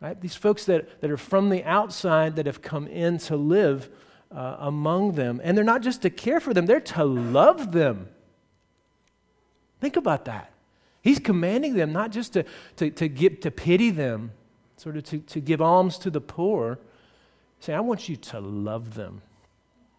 right? 0.01 0.19
These 0.19 0.35
folks 0.35 0.65
that, 0.65 1.01
that 1.01 1.09
are 1.09 1.17
from 1.17 1.49
the 1.49 1.63
outside 1.63 2.35
that 2.35 2.45
have 2.45 2.61
come 2.61 2.87
in 2.87 3.17
to 3.19 3.37
live 3.37 3.89
uh, 4.35 4.57
among 4.59 5.13
them. 5.13 5.39
And 5.43 5.57
they're 5.57 5.63
not 5.63 5.81
just 5.81 6.01
to 6.01 6.09
care 6.09 6.41
for 6.41 6.53
them, 6.53 6.65
they're 6.65 6.81
to 6.81 7.05
love 7.05 7.71
them. 7.71 8.09
Think 9.81 9.97
about 9.97 10.25
that. 10.25 10.51
He's 11.01 11.19
commanding 11.19 11.73
them 11.73 11.91
not 11.91 12.11
just 12.11 12.33
to, 12.33 12.45
to, 12.77 12.91
to, 12.91 13.09
give, 13.09 13.39
to 13.41 13.51
pity 13.51 13.89
them, 13.89 14.31
sort 14.77 14.95
of 14.95 15.03
to, 15.05 15.17
to 15.17 15.41
give 15.41 15.61
alms 15.61 15.97
to 15.99 16.11
the 16.11 16.21
poor. 16.21 16.79
Say, 17.59 17.73
I 17.73 17.79
want 17.79 18.07
you 18.07 18.15
to 18.15 18.39
love 18.39 18.93
them. 18.93 19.23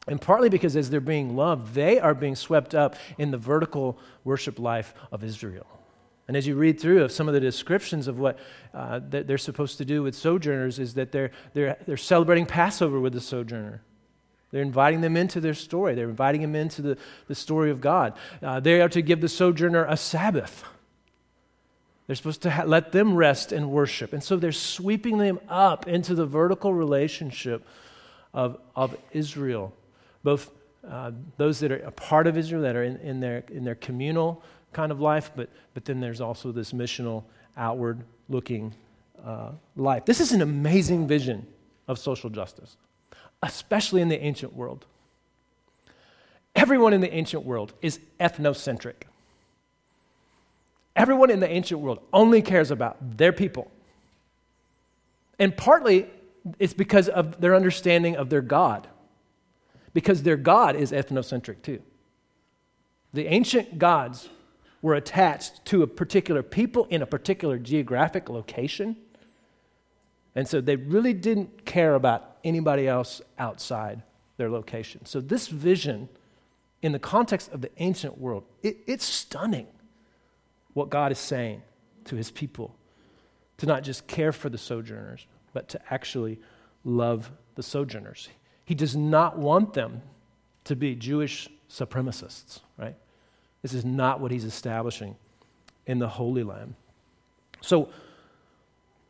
And 0.07 0.21
partly 0.21 0.49
because 0.49 0.77
as 0.77 0.91
they're 0.91 1.01
being 1.01 1.37
loved, 1.37 1.75
they 1.75 1.99
are 1.99 2.15
being 2.15 2.37
swept 2.37 2.75
up 2.75 2.97
in 3.19 3.33
the 3.33 3.39
vertical 3.39 3.99
worship 4.25 4.59
life 4.59 4.95
of 5.11 5.23
Israel. 5.23 5.67
And 6.29 6.37
as 6.37 6.47
you 6.47 6.55
read 6.55 6.81
through 6.81 7.03
of 7.03 7.13
some 7.13 7.29
of 7.29 7.35
the 7.35 7.41
descriptions 7.41 8.07
of 8.07 8.19
what 8.19 8.39
uh, 8.73 9.01
they're 9.03 9.39
supposed 9.39 9.79
to 9.79 9.85
do 9.85 10.03
with 10.05 10.15
sojourners, 10.15 10.79
is 10.79 10.95
that 10.95 11.11
they're, 11.11 11.33
they're, 11.53 11.77
they're 11.87 11.97
celebrating 11.97 12.47
Passover 12.47 13.01
with 13.01 13.13
the 13.13 13.21
sojourner. 13.21 13.83
They're 14.53 14.63
inviting 14.63 15.01
them 15.01 15.17
into 15.17 15.41
their 15.41 15.55
story. 15.55 15.95
They're 15.95 16.11
inviting 16.11 16.43
them 16.43 16.55
into 16.55 16.83
the, 16.83 16.99
the 17.27 17.35
story 17.35 17.71
of 17.71 17.81
God. 17.81 18.13
Uh, 18.43 18.61
they 18.61 18.81
are 18.83 18.89
to 18.91 19.01
give 19.01 19.21
the 19.21 19.29
sojourner 19.29 19.87
a 19.87 19.97
Sabbath. 19.97 20.63
They're 22.07 22.17
supposed 22.17 22.43
to 22.43 22.51
ha- 22.51 22.65
let 22.65 22.93
them 22.93 23.17
rest 23.17 23.51
and 23.53 23.71
worship. 23.71 24.13
And 24.13 24.23
so 24.23 24.37
they're 24.37 24.53
sweeping 24.53 25.17
them 25.17 25.41
up 25.49 25.89
into 25.89 26.15
the 26.15 26.27
vertical 26.27 26.75
relationship 26.75 27.67
of, 28.35 28.59
of 28.77 28.95
Israel, 29.13 29.73
both 30.23 30.51
uh, 30.87 31.13
those 31.39 31.61
that 31.61 31.73
are 31.73 31.77
a 31.77 31.91
part 31.91 32.27
of 32.27 32.37
Israel, 32.37 32.63
that 32.63 32.77
are 32.77 32.85
in, 32.85 32.99
in, 32.99 33.21
their, 33.21 33.45
in 33.51 33.65
their 33.65 33.77
communal 33.77 34.43
kind 34.73 34.93
of 34.93 35.01
life, 35.01 35.31
but, 35.35 35.49
but 35.73 35.87
then 35.87 36.01
there's 36.01 36.21
also 36.21 36.53
this 36.53 36.73
missional, 36.73 37.25
outward 37.57 38.03
looking 38.29 38.75
uh, 39.25 39.53
life. 39.77 40.05
This 40.05 40.21
is 40.21 40.33
an 40.33 40.43
amazing 40.43 41.07
vision 41.07 41.47
of 41.89 41.99
social 41.99 42.29
justice 42.29 42.77
especially 43.43 44.01
in 44.03 44.09
the 44.09 44.23
ancient 44.23 44.55
world. 44.55 44.85
Everyone 46.55 46.93
in 46.93 47.01
the 47.01 47.13
ancient 47.13 47.45
world 47.45 47.73
is 47.83 47.99
ethnocentric. 48.21 49.05
Everyone 50.95 51.31
in 51.31 51.41
the 51.41 51.49
ancient 51.49 51.81
world 51.81 52.01
only 52.13 52.43
cares 52.43 52.71
about 52.71 53.17
their 53.17 53.33
people. 53.33 53.71
And 55.39 55.57
partly 55.57 56.09
it's 56.59 56.75
because 56.75 57.09
of 57.09 57.41
their 57.41 57.55
understanding 57.55 58.17
of 58.17 58.29
their 58.29 58.43
God, 58.43 58.89
because 59.95 60.23
their 60.23 60.37
God 60.37 60.77
is 60.77 60.93
ethnocentric 60.93 61.63
too. 61.63 61.81
The 63.15 63.27
ancient 63.27 63.79
gods 63.79 64.29
were 64.81 64.95
attached 64.95 65.65
to 65.67 65.83
a 65.83 65.87
particular 65.87 66.43
people 66.43 66.87
in 66.91 67.03
a 67.03 67.07
particular 67.07 67.59
geographic 67.59 68.29
location. 68.29 68.97
And 70.35 70.49
so 70.49 70.61
they 70.61 70.77
really 70.77 71.13
didn't 71.13 71.65
care 71.65 71.95
about 71.95 72.32
anybody 72.45 72.89
else 72.89 73.21
outside 73.39 74.03
their 74.37 74.51
location. 74.51 75.05
So, 75.05 75.21
this 75.21 75.49
vision, 75.49 76.09
in 76.83 76.93
the 76.93 76.99
context 76.99 77.51
of 77.53 77.61
the 77.61 77.71
ancient 77.79 78.19
world, 78.19 78.45
it, 78.63 78.79
it's 78.87 79.05
stunning 79.05 79.67
what 80.75 80.91
God 80.91 81.13
is 81.13 81.19
saying 81.19 81.63
to 82.07 82.17
his 82.17 82.31
people 82.31 82.75
to 83.59 83.67
not 83.67 83.83
just 83.83 84.07
care 84.07 84.33
for 84.33 84.49
the 84.49 84.59
sojourners, 84.59 85.27
but 85.53 85.69
to 85.69 85.81
actually 85.91 86.41
love 86.85 87.31
the 87.55 87.63
sojourners. 87.63 88.29
He 88.65 88.75
does 88.75 88.97
not 88.97 89.39
want 89.39 89.75
them 89.75 90.03
to 90.65 90.75
be 90.75 90.95
Jewish 90.95 91.49
supremacists, 91.69 92.61
right? 92.79 92.97
This 93.63 93.75
is 93.75 93.85
not 93.85 94.21
what 94.21 94.31
he's 94.31 94.45
establishing 94.45 95.17
in 95.87 95.99
the 95.99 96.09
Holy 96.09 96.43
Land. 96.43 96.75
So, 97.61 97.89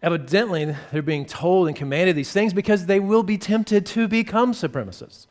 Evidently, 0.02 0.74
they're 0.90 1.00
being 1.00 1.24
told 1.24 1.68
and 1.68 1.76
commanded 1.76 2.16
these 2.16 2.32
things 2.32 2.52
because 2.52 2.86
they 2.86 2.98
will 2.98 3.22
be 3.22 3.38
tempted 3.38 3.86
to 3.86 4.08
become 4.08 4.52
supremacists. 4.52 5.26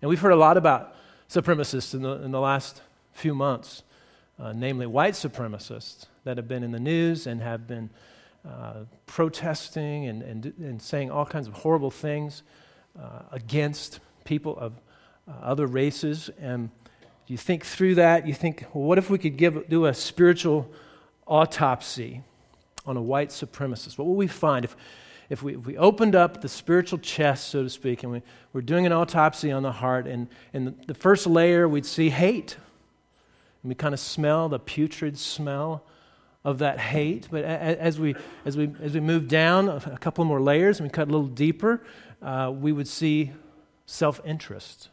And 0.00 0.08
we've 0.08 0.20
heard 0.20 0.32
a 0.32 0.36
lot 0.36 0.56
about 0.56 0.94
supremacists 1.28 1.92
in 1.92 2.02
the, 2.02 2.12
in 2.22 2.30
the 2.30 2.40
last 2.40 2.80
few 3.12 3.34
months, 3.34 3.82
uh, 4.38 4.52
namely 4.54 4.86
white 4.86 5.12
supremacists 5.12 6.06
that 6.24 6.38
have 6.38 6.48
been 6.48 6.62
in 6.62 6.72
the 6.72 6.80
news 6.80 7.26
and 7.26 7.42
have 7.42 7.66
been 7.66 7.90
uh, 8.48 8.84
protesting 9.04 10.06
and, 10.06 10.22
and, 10.22 10.54
and, 10.58 10.80
saying 10.80 11.10
all 11.10 11.26
kinds 11.26 11.46
of 11.46 11.52
horrible 11.54 11.90
things 11.90 12.44
uh, 12.98 13.22
against 13.32 14.00
people 14.24 14.56
of 14.58 14.72
uh, 15.26 15.32
other 15.42 15.66
races. 15.66 16.30
And 16.40 16.70
you 17.26 17.36
think 17.36 17.66
through 17.66 17.96
that, 17.96 18.26
you 18.26 18.32
think, 18.32 18.64
well, 18.72 18.84
what 18.84 18.96
if 18.96 19.10
we 19.10 19.18
could 19.18 19.36
give, 19.36 19.68
do 19.68 19.84
a 19.84 19.92
spiritual 19.92 20.70
autopsy 21.26 22.22
on 22.88 22.96
a 22.96 23.02
white 23.02 23.28
supremacist, 23.28 23.98
what 23.98 24.06
will 24.06 24.16
we 24.16 24.26
find 24.26 24.64
if, 24.64 24.76
if, 25.28 25.42
we, 25.42 25.54
if 25.56 25.66
we 25.66 25.76
opened 25.76 26.16
up 26.16 26.40
the 26.40 26.48
spiritual 26.48 26.98
chest, 26.98 27.48
so 27.48 27.62
to 27.62 27.70
speak, 27.70 28.02
and 28.02 28.12
we, 28.12 28.22
we're 28.52 28.62
doing 28.62 28.86
an 28.86 28.92
autopsy 28.92 29.52
on 29.52 29.62
the 29.62 29.72
heart, 29.72 30.06
and, 30.06 30.28
the, 30.52 30.74
the 30.86 30.94
first 30.94 31.26
layer 31.26 31.68
we'd 31.68 31.86
see 31.86 32.10
hate. 32.10 32.56
And 33.62 33.68
we 33.68 33.74
kind 33.74 33.92
of 33.92 34.00
smell 34.00 34.48
the 34.48 34.58
putrid 34.58 35.18
smell 35.18 35.84
of 36.44 36.58
that 36.58 36.78
hate. 36.78 37.28
But 37.30 37.44
as 37.44 37.98
we, 37.98 38.14
as 38.44 38.56
we, 38.56 38.70
as 38.80 38.94
we 38.94 39.00
move 39.00 39.28
down 39.28 39.68
a 39.68 39.98
couple 39.98 40.24
more 40.24 40.40
layers 40.40 40.80
and 40.80 40.88
we 40.88 40.90
cut 40.90 41.08
a 41.08 41.10
little 41.10 41.26
deeper, 41.26 41.82
uh, 42.22 42.52
we 42.54 42.72
would 42.72 42.88
see 42.88 43.32
self 43.86 44.20
interest. 44.24 44.88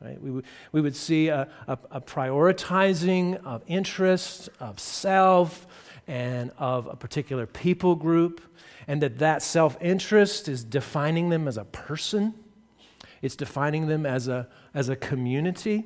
Right? 0.00 0.20
We, 0.20 0.30
would, 0.30 0.44
we 0.72 0.80
would 0.80 0.96
see 0.96 1.28
a, 1.28 1.46
a, 1.68 1.78
a 1.90 2.00
prioritizing 2.00 3.44
of 3.44 3.62
interest, 3.66 4.48
of 4.58 4.80
self, 4.80 5.66
and 6.10 6.50
of 6.58 6.88
a 6.88 6.96
particular 6.96 7.46
people 7.46 7.94
group, 7.94 8.40
and 8.88 9.00
that 9.00 9.20
that 9.20 9.44
self 9.44 9.76
interest 9.80 10.48
is 10.48 10.64
defining 10.64 11.28
them 11.28 11.46
as 11.46 11.56
a 11.56 11.64
person, 11.64 12.34
it's 13.22 13.36
defining 13.36 13.86
them 13.86 14.04
as 14.04 14.26
a, 14.26 14.48
as 14.74 14.88
a 14.88 14.96
community. 14.96 15.84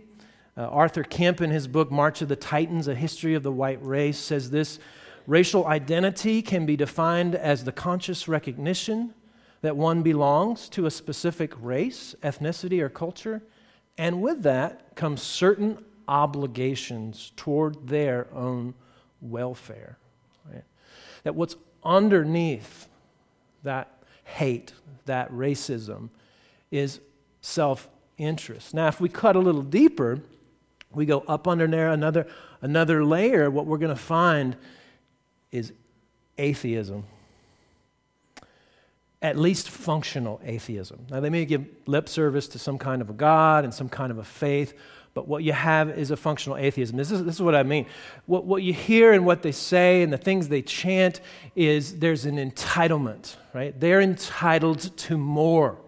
Uh, 0.56 0.62
Arthur 0.62 1.02
Kemp, 1.02 1.42
in 1.42 1.50
his 1.50 1.68
book 1.68 1.92
March 1.92 2.22
of 2.22 2.28
the 2.28 2.36
Titans 2.36 2.88
A 2.88 2.94
History 2.94 3.34
of 3.34 3.42
the 3.42 3.52
White 3.52 3.84
Race, 3.84 4.16
says 4.16 4.48
this 4.48 4.78
racial 5.26 5.66
identity 5.66 6.40
can 6.40 6.64
be 6.64 6.74
defined 6.74 7.34
as 7.34 7.64
the 7.64 7.72
conscious 7.72 8.26
recognition 8.26 9.12
that 9.60 9.76
one 9.76 10.02
belongs 10.02 10.70
to 10.70 10.86
a 10.86 10.90
specific 10.90 11.52
race, 11.60 12.14
ethnicity, 12.22 12.80
or 12.80 12.88
culture, 12.88 13.42
and 13.98 14.22
with 14.22 14.42
that 14.42 14.96
comes 14.96 15.20
certain 15.20 15.84
obligations 16.08 17.32
toward 17.36 17.88
their 17.88 18.26
own 18.32 18.72
welfare. 19.20 19.98
That 21.24 21.34
what's 21.34 21.56
underneath 21.82 22.88
that 23.64 23.90
hate, 24.24 24.72
that 25.06 25.30
racism, 25.32 26.10
is 26.70 27.00
self 27.40 27.88
interest. 28.16 28.72
Now, 28.74 28.88
if 28.88 29.00
we 29.00 29.08
cut 29.08 29.36
a 29.36 29.40
little 29.40 29.62
deeper, 29.62 30.20
we 30.92 31.06
go 31.06 31.24
up 31.26 31.48
under 31.48 31.66
there 31.66 31.90
another, 31.90 32.26
another 32.60 33.04
layer, 33.04 33.50
what 33.50 33.66
we're 33.66 33.78
going 33.78 33.94
to 33.94 34.00
find 34.00 34.56
is 35.50 35.72
atheism. 36.38 37.04
At 39.20 39.38
least 39.38 39.70
functional 39.70 40.40
atheism. 40.44 41.06
Now, 41.10 41.20
they 41.20 41.30
may 41.30 41.44
give 41.44 41.66
lip 41.86 42.08
service 42.08 42.46
to 42.48 42.58
some 42.58 42.78
kind 42.78 43.00
of 43.00 43.10
a 43.10 43.14
God 43.14 43.64
and 43.64 43.72
some 43.72 43.88
kind 43.88 44.12
of 44.12 44.18
a 44.18 44.24
faith, 44.24 44.74
but 45.14 45.28
what 45.28 45.44
you 45.44 45.52
have 45.52 45.96
is 45.96 46.10
a 46.10 46.16
functional 46.16 46.58
atheism. 46.58 46.96
This 46.96 47.12
is, 47.12 47.24
this 47.24 47.36
is 47.36 47.42
what 47.42 47.54
I 47.54 47.62
mean. 47.62 47.86
What, 48.26 48.44
what 48.44 48.62
you 48.64 48.72
hear 48.72 49.12
and 49.12 49.24
what 49.24 49.42
they 49.42 49.52
say 49.52 50.02
and 50.02 50.12
the 50.12 50.18
things 50.18 50.48
they 50.48 50.60
chant 50.60 51.20
is 51.54 52.00
there's 52.00 52.26
an 52.26 52.36
entitlement, 52.36 53.36
right? 53.54 53.78
They're 53.78 54.00
entitled 54.00 54.96
to 54.96 55.16
more. 55.16 55.78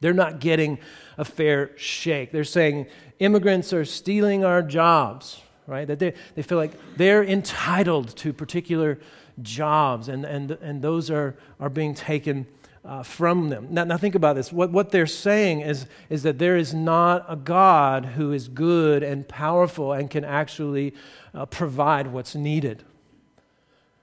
They're 0.00 0.14
not 0.14 0.40
getting 0.40 0.78
a 1.18 1.26
fair 1.26 1.76
shake. 1.76 2.32
They're 2.32 2.42
saying 2.42 2.86
immigrants 3.18 3.74
are 3.74 3.84
stealing 3.84 4.46
our 4.46 4.62
jobs, 4.62 5.42
right? 5.66 5.86
That 5.86 5.98
they, 5.98 6.14
they 6.34 6.42
feel 6.42 6.56
like 6.56 6.72
they're 6.96 7.22
entitled 7.22 8.16
to 8.16 8.32
particular 8.32 8.98
jobs 9.42 10.08
and, 10.08 10.24
and, 10.24 10.52
and 10.52 10.80
those 10.80 11.10
are, 11.10 11.36
are 11.60 11.68
being 11.68 11.94
taken 11.94 12.46
uh, 12.84 13.02
from 13.02 13.50
them. 13.50 13.68
Now, 13.70 13.84
now, 13.84 13.96
think 13.96 14.14
about 14.14 14.36
this. 14.36 14.52
What, 14.52 14.70
what 14.70 14.90
they're 14.90 15.06
saying 15.06 15.60
is, 15.60 15.86
is 16.08 16.22
that 16.22 16.38
there 16.38 16.56
is 16.56 16.72
not 16.72 17.26
a 17.28 17.36
God 17.36 18.04
who 18.04 18.32
is 18.32 18.48
good 18.48 19.02
and 19.02 19.28
powerful 19.28 19.92
and 19.92 20.10
can 20.10 20.24
actually 20.24 20.94
uh, 21.34 21.46
provide 21.46 22.06
what's 22.06 22.34
needed. 22.34 22.84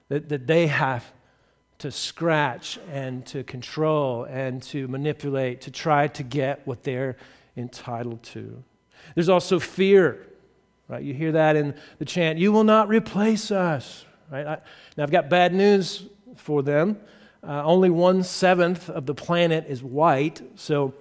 That, 0.08 0.28
that 0.28 0.46
they 0.46 0.68
have 0.68 1.04
to 1.78 1.90
scratch 1.90 2.78
and 2.90 3.26
to 3.26 3.44
control 3.44 4.24
and 4.24 4.62
to 4.64 4.88
manipulate 4.88 5.60
to 5.62 5.70
try 5.70 6.08
to 6.08 6.22
get 6.22 6.66
what 6.66 6.82
they're 6.82 7.16
entitled 7.56 8.22
to. 8.22 8.62
There's 9.14 9.28
also 9.28 9.58
fear, 9.58 10.26
right? 10.88 11.02
You 11.02 11.14
hear 11.14 11.32
that 11.32 11.56
in 11.56 11.74
the 11.98 12.04
chant, 12.04 12.38
You 12.38 12.52
will 12.52 12.64
not 12.64 12.88
replace 12.88 13.50
us, 13.50 14.04
right? 14.30 14.46
I, 14.46 14.58
now, 14.96 15.02
I've 15.02 15.10
got 15.10 15.28
bad 15.28 15.52
news 15.52 16.06
for 16.36 16.62
them. 16.62 16.98
Uh, 17.42 17.62
only 17.64 17.90
one 17.90 18.22
seventh 18.22 18.90
of 18.90 19.06
the 19.06 19.14
planet 19.14 19.66
is 19.68 19.82
white, 19.82 20.42
so 20.56 20.94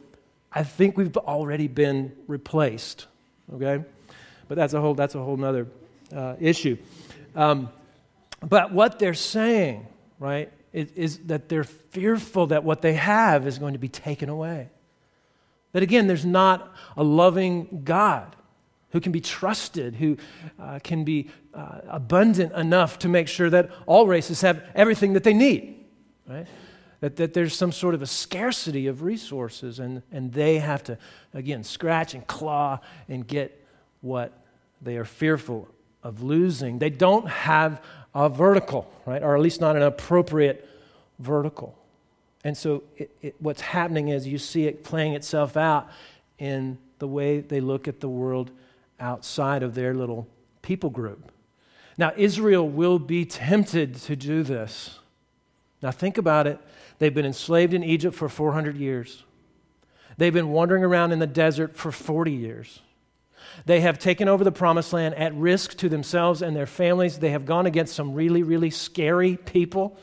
I 0.52 0.63
think 0.63 0.97
we've 0.97 1.15
already 1.17 1.67
been 1.67 2.13
replaced, 2.28 3.08
okay? 3.54 3.84
But 4.47 4.56
that's 4.56 4.73
a 4.73 4.82
whole, 4.82 4.93
that's 4.93 5.15
a 5.15 5.19
whole 5.19 5.43
other 5.43 5.67
uh, 6.15 6.36
issue. 6.39 6.78
Um, 7.36 7.69
but 8.47 8.71
what 8.71 9.00
they're 9.00 9.13
saying, 9.13 9.88
right, 10.19 10.52
is, 10.73 10.91
is 10.95 11.17
that 11.26 11.50
they're 11.50 11.63
fearful 11.63 12.47
that 12.47 12.63
what 12.63 12.82
they 12.82 12.93
have 12.93 13.47
is 13.47 13.58
going 13.58 13.73
to 13.73 13.80
be 13.80 13.89
taken 13.89 14.30
away. 14.30 14.69
That 15.73 15.84
again, 15.84 16.08
there's 16.08 16.26
not 16.26 16.73
a 16.95 17.04
loving 17.04 17.82
God 17.84 18.36
who 18.91 19.02
can 19.02 19.12
be 19.12 19.21
trusted, 19.21 19.95
who 19.95 20.17
uh, 20.60 20.80
can 20.84 21.04
be 21.04 21.30
uh, 21.54 21.80
abundant 21.89 22.54
enough 22.54 23.00
to 23.00 23.10
make 23.10 23.28
sure 23.28 23.50
that 23.50 23.69
all 23.86 24.08
races 24.08 24.41
have 24.41 24.63
everything 24.76 25.13
that 25.13 25.23
they 25.23 25.34
need, 25.34 25.77
right? 26.28 26.48
That, 27.00 27.16
that 27.18 27.34
there's 27.34 27.56
some 27.56 27.72
sort 27.72 27.94
of 27.94 28.02
a 28.02 28.08
scarcity 28.08 28.88
of 28.88 29.04
resources, 29.04 29.80
and, 29.80 30.02
and 30.12 30.34
they 30.34 30.58
have 30.60 30.84
to, 30.86 30.98
again, 31.34 31.63
scratch 31.63 32.13
and 32.13 32.26
claw 32.26 32.80
and 33.08 33.28
get 33.28 33.63
what 34.02 34.34
they 34.82 34.98
are 34.98 35.06
fearful 35.06 35.68
of 36.04 36.24
losing. 36.24 36.80
They 36.80 36.90
don't 36.90 37.28
have 37.28 37.84
a 38.16 38.30
vertical, 38.30 38.92
right? 39.06 39.22
Or 39.22 39.36
at 39.36 39.42
least 39.42 39.62
not 39.62 39.76
an 39.76 39.84
appropriate 39.84 40.68
vertical. 41.20 41.78
And 42.44 42.58
so 42.58 42.84
it, 42.96 43.12
it, 43.22 43.36
what's 43.40 43.62
happening 43.62 44.08
is 44.08 44.28
you 44.28 44.38
see 44.38 44.66
it 44.66 44.84
playing 44.84 45.13
itself 45.13 45.58
out 45.58 45.90
in 46.40 46.78
the 47.00 47.08
way 47.08 47.42
they 47.42 47.60
look 47.60 47.88
at 47.88 48.00
the 48.00 48.10
world 48.10 48.52
outside 49.00 49.63
of 49.63 49.76
their 49.76 49.94
little 49.94 50.28
people 50.62 50.90
group. 50.90 51.32
Now, 51.98 52.13
Israel 52.16 52.68
will 52.68 53.00
be 53.00 53.26
tempted 53.26 53.96
to 53.96 54.16
do 54.16 54.44
this. 54.44 55.00
Now, 55.82 55.92
think 55.92 56.18
about 56.18 56.48
it. 56.48 56.60
They've 57.00 57.13
been 57.13 57.26
enslaved 57.26 57.74
in 57.74 57.84
Egypt 57.84 58.16
for 58.16 58.30
400 58.30 58.78
years. 58.78 59.24
They've 60.18 60.34
been 60.34 60.50
wandering 60.50 60.84
around 60.84 61.12
in 61.12 61.20
the 61.20 61.28
desert 61.28 61.76
for 61.76 61.92
40 61.92 62.32
years. 62.32 62.82
They 63.66 63.82
have 63.82 64.00
taken 64.00 64.28
over 64.28 64.44
the 64.44 64.52
promised 64.52 64.94
land 64.94 65.16
at 65.16 65.34
risk 65.36 65.78
to 65.78 65.90
themselves 65.90 66.42
and 66.42 66.56
their 66.56 66.66
families. 66.66 67.20
They 67.20 67.30
have 67.32 67.46
gone 67.46 67.66
against 67.66 67.96
some 67.96 68.13
really, 68.13 68.44
really 68.44 68.70
scary 68.70 69.38
people. 69.38 69.98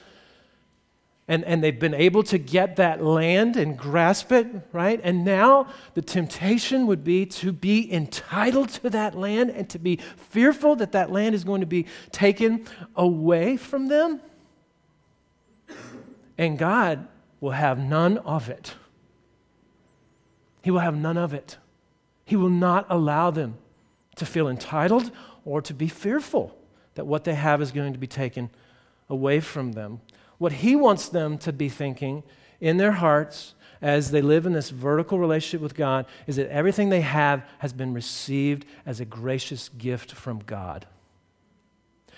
And, 1.26 1.42
and 1.44 1.64
they've 1.64 1.78
been 1.78 1.94
able 1.94 2.22
to 2.24 2.38
get 2.38 2.76
that 2.76 3.02
land 3.02 3.56
and 3.56 3.78
grasp 3.78 4.30
it, 4.30 4.46
right? 4.72 5.00
And 5.02 5.24
now 5.24 5.68
the 5.94 6.02
temptation 6.02 6.86
would 6.86 7.02
be 7.02 7.24
to 7.26 7.50
be 7.50 7.90
entitled 7.90 8.68
to 8.70 8.90
that 8.90 9.14
land 9.14 9.50
and 9.50 9.68
to 9.70 9.78
be 9.78 9.96
fearful 10.16 10.76
that 10.76 10.92
that 10.92 11.10
land 11.10 11.34
is 11.34 11.42
going 11.42 11.62
to 11.62 11.66
be 11.66 11.86
taken 12.12 12.66
away 12.94 13.56
from 13.56 13.88
them. 13.88 14.20
And 16.36 16.58
God 16.58 17.06
will 17.40 17.52
have 17.52 17.78
none 17.78 18.18
of 18.18 18.48
it. 18.48 18.74
He 20.62 20.70
will 20.70 20.80
have 20.80 20.96
none 20.96 21.16
of 21.16 21.34
it. 21.34 21.58
He 22.24 22.36
will 22.36 22.48
not 22.48 22.86
allow 22.88 23.30
them 23.30 23.58
to 24.16 24.24
feel 24.24 24.48
entitled 24.48 25.10
or 25.44 25.60
to 25.62 25.74
be 25.74 25.88
fearful 25.88 26.56
that 26.94 27.06
what 27.06 27.24
they 27.24 27.34
have 27.34 27.60
is 27.60 27.72
going 27.72 27.92
to 27.92 27.98
be 27.98 28.06
taken 28.06 28.50
away 29.08 29.40
from 29.40 29.72
them. 29.72 30.00
What 30.38 30.52
He 30.52 30.74
wants 30.74 31.08
them 31.08 31.38
to 31.38 31.52
be 31.52 31.68
thinking 31.68 32.22
in 32.60 32.78
their 32.78 32.92
hearts 32.92 33.54
as 33.82 34.10
they 34.10 34.22
live 34.22 34.46
in 34.46 34.54
this 34.54 34.70
vertical 34.70 35.18
relationship 35.18 35.60
with 35.60 35.74
God 35.74 36.06
is 36.26 36.36
that 36.36 36.48
everything 36.48 36.88
they 36.88 37.02
have 37.02 37.44
has 37.58 37.72
been 37.72 37.92
received 37.92 38.64
as 38.86 39.00
a 39.00 39.04
gracious 39.04 39.68
gift 39.68 40.12
from 40.12 40.38
God. 40.38 40.86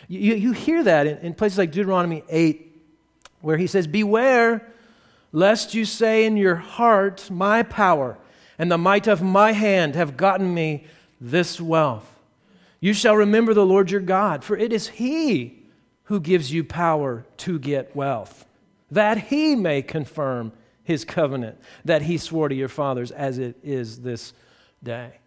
You, 0.07 0.35
you 0.35 0.53
hear 0.53 0.85
that 0.85 1.07
in, 1.09 1.19
in 1.19 1.35
places 1.35 1.59
like 1.59 1.73
Deuteronomy 1.73 2.23
8, 2.29 2.66
where 3.41 3.57
He 3.57 3.67
says, 3.67 3.87
Beware 3.87 4.67
lest 5.33 5.75
you 5.75 5.85
say 5.85 6.25
in 6.25 6.37
your 6.37 6.57
heart, 6.57 7.31
My 7.31 7.63
power 7.63 8.19
and 8.59 8.71
the 8.71 8.79
might 8.79 9.07
of 9.07 9.23
my 9.23 9.53
hand 9.53 9.95
have 9.95 10.17
gotten 10.17 10.53
me 10.55 10.85
this 11.21 11.61
wealth. 11.61 12.11
You 12.81 12.93
shall 12.93 13.17
remember 13.17 13.55
the 13.55 13.67
Lord 13.67 13.91
your 13.91 14.01
God, 14.01 14.45
for 14.45 14.57
it 14.57 14.73
is 14.73 14.89
He 14.89 15.63
who 16.05 16.21
gives 16.21 16.53
you 16.53 16.65
power 16.65 17.25
to 17.39 17.59
get 17.59 17.97
wealth, 17.97 18.47
that 18.91 19.19
He 19.19 19.57
may 19.57 19.83
confirm 19.83 20.53
His 20.85 21.05
covenant 21.05 21.59
that 21.85 22.03
He 22.03 22.19
swore 22.19 22.49
to 22.49 22.55
your 22.55 22.69
fathers 22.69 23.11
as 23.11 23.39
it 23.39 23.57
is 23.63 24.01
this 24.01 24.33
day. 24.83 25.19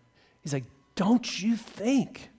He's 0.41 0.53
like, 0.53 0.65
Don't 0.95 1.41
you 1.41 1.55
think 1.55 2.29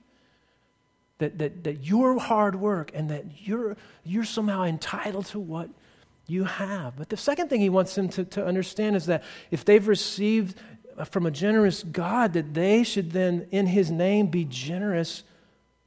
that, 1.21 1.39
that, 1.39 1.65
that 1.65 1.85
your 1.85 2.19
hard 2.19 2.57
work 2.57 2.91
and 2.93 3.09
that 3.11 3.25
you're, 3.47 3.77
you're 4.05 4.25
somehow 4.25 4.65
entitled 4.65 5.27
to 5.27 5.39
what 5.39 5.71
you 6.27 6.45
have? 6.45 6.97
But 6.97 7.09
the 7.09 7.17
second 7.17 7.49
thing 7.49 7.61
He 7.61 7.71
wants 7.71 7.95
them 7.95 8.09
to, 8.11 8.25
to 8.25 8.45
understand 8.45 8.97
is 8.97 9.07
that 9.07 9.23
if 9.51 9.65
they've 9.65 9.87
received 9.87 10.57
from 11.09 11.25
a 11.25 11.31
generous 11.31 11.83
God 11.83 12.33
that 12.35 12.53
they 12.53 12.83
should 12.83 13.13
then, 13.13 13.47
in 13.51 13.67
His 13.67 13.91
name, 13.91 14.27
be 14.27 14.45
generous 14.45 15.23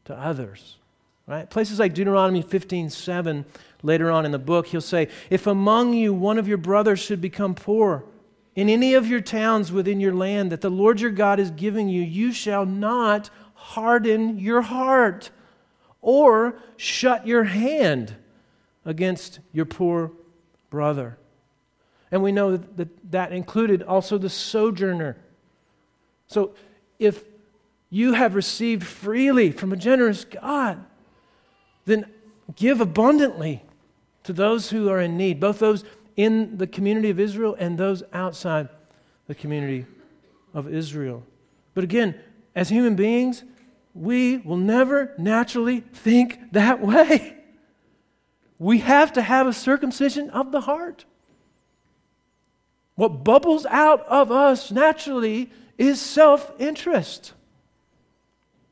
to 0.05 0.15
others. 0.15 0.77
Right? 1.27 1.49
Places 1.49 1.79
like 1.79 1.93
Deuteronomy 1.93 2.41
15 2.41 2.89
7, 2.89 3.45
later 3.83 4.09
on 4.09 4.25
in 4.25 4.31
the 4.31 4.39
book, 4.39 4.67
he'll 4.67 4.81
say, 4.81 5.09
If 5.29 5.45
among 5.47 5.93
you 5.93 6.13
one 6.13 6.37
of 6.37 6.47
your 6.47 6.57
brothers 6.57 6.99
should 6.99 7.21
become 7.21 7.53
poor, 7.53 8.03
in 8.55 8.69
any 8.69 8.93
of 8.93 9.07
your 9.07 9.21
towns 9.21 9.71
within 9.71 9.99
your 9.99 10.13
land 10.13 10.51
that 10.51 10.61
the 10.61 10.69
Lord 10.69 11.01
your 11.01 11.11
God 11.11 11.39
is 11.39 11.51
giving 11.51 11.89
you, 11.89 12.01
you 12.01 12.31
shall 12.31 12.65
not 12.65 13.29
harden 13.63 14.37
your 14.39 14.61
heart 14.61 15.31
or 16.01 16.55
shut 16.75 17.25
your 17.25 17.45
hand 17.45 18.13
against 18.83 19.39
your 19.53 19.63
poor 19.63 20.11
brother. 20.69 21.17
And 22.11 22.21
we 22.21 22.33
know 22.33 22.57
that 22.57 23.11
that 23.11 23.31
included 23.31 23.81
also 23.81 24.17
the 24.17 24.29
sojourner. 24.29 25.15
So 26.27 26.53
if 26.99 27.23
you 27.89 28.13
have 28.13 28.35
received 28.35 28.85
freely 28.85 29.51
from 29.51 29.71
a 29.71 29.77
generous 29.77 30.25
God, 30.25 30.83
then 31.85 32.05
give 32.57 32.81
abundantly 32.81 33.63
to 34.25 34.33
those 34.33 34.71
who 34.71 34.89
are 34.89 34.99
in 34.99 35.15
need, 35.15 35.39
both 35.39 35.59
those 35.59 35.85
in 36.17 36.57
the 36.57 36.67
community 36.67 37.09
of 37.09 37.19
Israel 37.19 37.55
and 37.57 37.77
those 37.77 38.03
outside 38.11 38.67
the 39.27 39.35
community 39.35 39.85
of 40.53 40.71
Israel. 40.71 41.23
But 41.73 41.85
again, 41.85 42.15
as 42.55 42.69
human 42.69 42.95
beings, 42.95 43.43
we 43.93 44.37
will 44.37 44.57
never 44.57 45.13
naturally 45.17 45.81
think 45.81 46.51
that 46.53 46.81
way. 46.81 47.37
We 48.57 48.79
have 48.79 49.13
to 49.13 49.21
have 49.21 49.47
a 49.47 49.53
circumcision 49.53 50.29
of 50.29 50.51
the 50.51 50.61
heart. 50.61 51.05
What 52.95 53.23
bubbles 53.23 53.65
out 53.65 54.05
of 54.07 54.31
us 54.31 54.71
naturally 54.71 55.51
is 55.77 55.99
self 55.99 56.51
interest. 56.59 57.33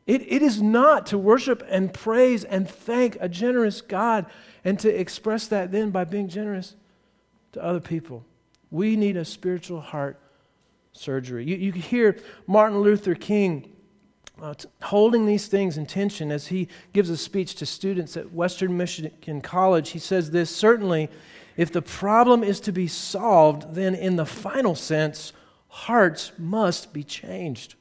It, 0.08 0.22
it 0.32 0.42
is 0.42 0.62
not 0.62 1.08
to 1.08 1.18
worship 1.18 1.64
and 1.70 1.94
praise 1.94 2.44
and 2.44 2.70
thank 2.70 3.18
a 3.20 3.30
generous 3.30 3.82
God 3.82 4.26
and 4.64 4.80
to 4.80 4.90
express 4.90 5.48
that 5.48 5.72
then 5.72 5.92
by 5.92 6.04
being 6.04 6.28
generous 6.28 6.76
to 7.54 7.64
other 7.64 7.80
people. 7.80 8.26
We 8.72 8.96
need 8.96 9.18
a 9.18 9.26
spiritual 9.26 9.82
heart 9.82 10.20
surgery. 10.94 11.46
You, 11.46 11.56
you 11.56 11.72
hear 11.72 12.18
Martin 12.48 12.80
Luther 12.80 13.16
King 13.16 13.71
uh, 14.42 14.56
t- 14.56 14.68
holding 14.82 15.26
these 15.26 15.48
things 15.48 15.78
in 15.78 15.86
tension 15.86 16.32
as 16.32 16.48
he 16.48 16.68
gives 16.94 17.10
a 17.10 17.18
speech 17.18 17.56
to 17.56 17.66
students 17.66 18.18
at 18.18 18.34
Western 18.34 18.76
Michigan 18.76 19.40
College. 19.40 19.92
He 19.92 20.00
says 20.00 20.32
this 20.32 20.54
certainly, 20.54 21.10
if 21.58 21.72
the 21.72 21.82
problem 21.82 22.44
is 22.44 22.60
to 22.62 22.72
be 22.72 22.88
solved, 22.88 23.76
then 23.76 23.94
in 23.94 24.16
the 24.16 24.26
final 24.26 24.74
sense, 24.74 25.32
hearts 25.68 26.32
must 26.38 26.92
be 26.92 27.04
changed. 27.04 27.76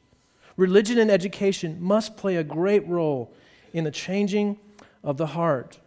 Religion 0.56 0.98
and 0.98 1.11
education 1.11 1.78
must 1.80 2.16
play 2.16 2.36
a 2.36 2.44
great 2.44 2.86
role 2.86 3.32
in 3.72 3.84
the 3.84 3.90
changing 3.90 4.58
of 5.02 5.16
the 5.16 5.28
heart. 5.28 5.78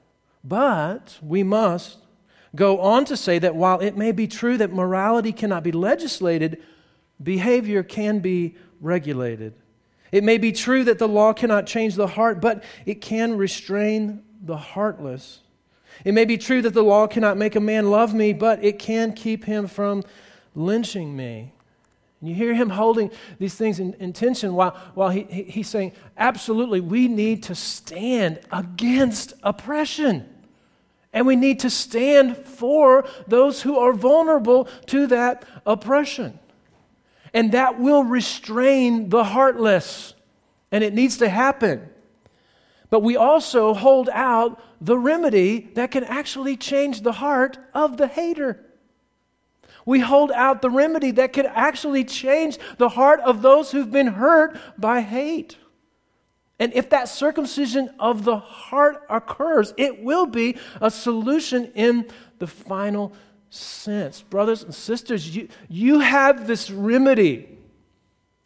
But 0.43 1.19
we 1.21 1.43
must 1.43 1.99
go 2.55 2.79
on 2.79 3.05
to 3.05 3.15
say 3.15 3.37
that 3.39 3.55
while 3.55 3.79
it 3.79 3.95
may 3.95 4.11
be 4.11 4.27
true 4.27 4.57
that 4.57 4.73
morality 4.73 5.31
cannot 5.31 5.63
be 5.63 5.71
legislated, 5.71 6.63
behavior 7.21 7.83
can 7.83 8.19
be 8.19 8.55
regulated. 8.81 9.53
It 10.13 10.23
may 10.23 10.37
be 10.37 10.51
true 10.51 10.83
that 10.83 10.99
the 10.99 11.07
law 11.07 11.33
cannot 11.33 11.65
change 11.65 11.95
the 11.95 12.05
heart, 12.05 12.39
but 12.39 12.63
it 12.85 13.01
can 13.01 13.35
restrain 13.35 14.21
the 14.43 14.55
heartless. 14.55 15.39
It 16.05 16.13
may 16.13 16.23
be 16.23 16.37
true 16.37 16.61
that 16.61 16.75
the 16.75 16.83
law 16.83 17.07
cannot 17.07 17.35
make 17.35 17.55
a 17.55 17.59
man 17.59 17.89
love 17.89 18.13
me, 18.13 18.31
but 18.31 18.63
it 18.63 18.77
can 18.77 19.13
keep 19.13 19.43
him 19.45 19.65
from 19.65 20.03
lynching 20.53 21.15
me. 21.15 21.51
And 22.21 22.29
you 22.29 22.35
hear 22.35 22.53
him 22.53 22.69
holding 22.69 23.09
these 23.39 23.55
things 23.55 23.79
in, 23.79 23.95
in 23.95 24.13
tension 24.13 24.53
while, 24.53 24.77
while 24.93 25.09
he, 25.09 25.23
he, 25.23 25.43
he's 25.45 25.67
saying, 25.67 25.93
absolutely, 26.15 26.79
we 26.79 27.07
need 27.07 27.41
to 27.43 27.55
stand 27.55 28.39
against 28.51 29.33
oppression. 29.41 30.29
And 31.11 31.25
we 31.25 31.35
need 31.35 31.59
to 31.61 31.71
stand 31.71 32.37
for 32.37 33.07
those 33.27 33.63
who 33.63 33.79
are 33.79 33.93
vulnerable 33.93 34.65
to 34.87 35.07
that 35.07 35.43
oppression. 35.65 36.37
And 37.33 37.51
that 37.53 37.79
will 37.79 38.03
restrain 38.03 39.09
the 39.09 39.23
heartless. 39.23 40.13
And 40.71 40.83
it 40.83 40.93
needs 40.93 41.17
to 41.17 41.29
happen. 41.29 41.89
But 42.89 43.01
we 43.01 43.17
also 43.17 43.73
hold 43.73 44.09
out 44.09 44.61
the 44.79 44.97
remedy 44.97 45.71
that 45.73 45.91
can 45.91 46.03
actually 46.03 46.57
change 46.57 47.01
the 47.01 47.13
heart 47.13 47.57
of 47.73 47.97
the 47.97 48.07
hater. 48.07 48.63
We 49.85 49.99
hold 49.99 50.31
out 50.31 50.61
the 50.61 50.69
remedy 50.69 51.11
that 51.11 51.33
can 51.33 51.47
actually 51.47 52.03
change 52.05 52.57
the 52.77 52.89
heart 52.89 53.19
of 53.21 53.41
those 53.41 53.71
who've 53.71 53.91
been 53.91 54.07
hurt 54.07 54.57
by 54.77 55.01
hate. 55.01 55.57
And 56.59 56.71
if 56.73 56.91
that 56.91 57.09
circumcision 57.09 57.89
of 57.99 58.23
the 58.23 58.37
heart 58.37 59.03
occurs, 59.09 59.73
it 59.75 60.03
will 60.03 60.25
be 60.25 60.57
a 60.79 60.91
solution 60.91 61.71
in 61.73 62.09
the 62.39 62.47
final 62.47 63.13
sense. 63.53 64.21
Brothers 64.21 64.63
and 64.63 64.73
sisters, 64.73 65.35
you, 65.35 65.47
you 65.69 65.99
have 65.99 66.47
this 66.47 66.71
remedy. 66.71 67.49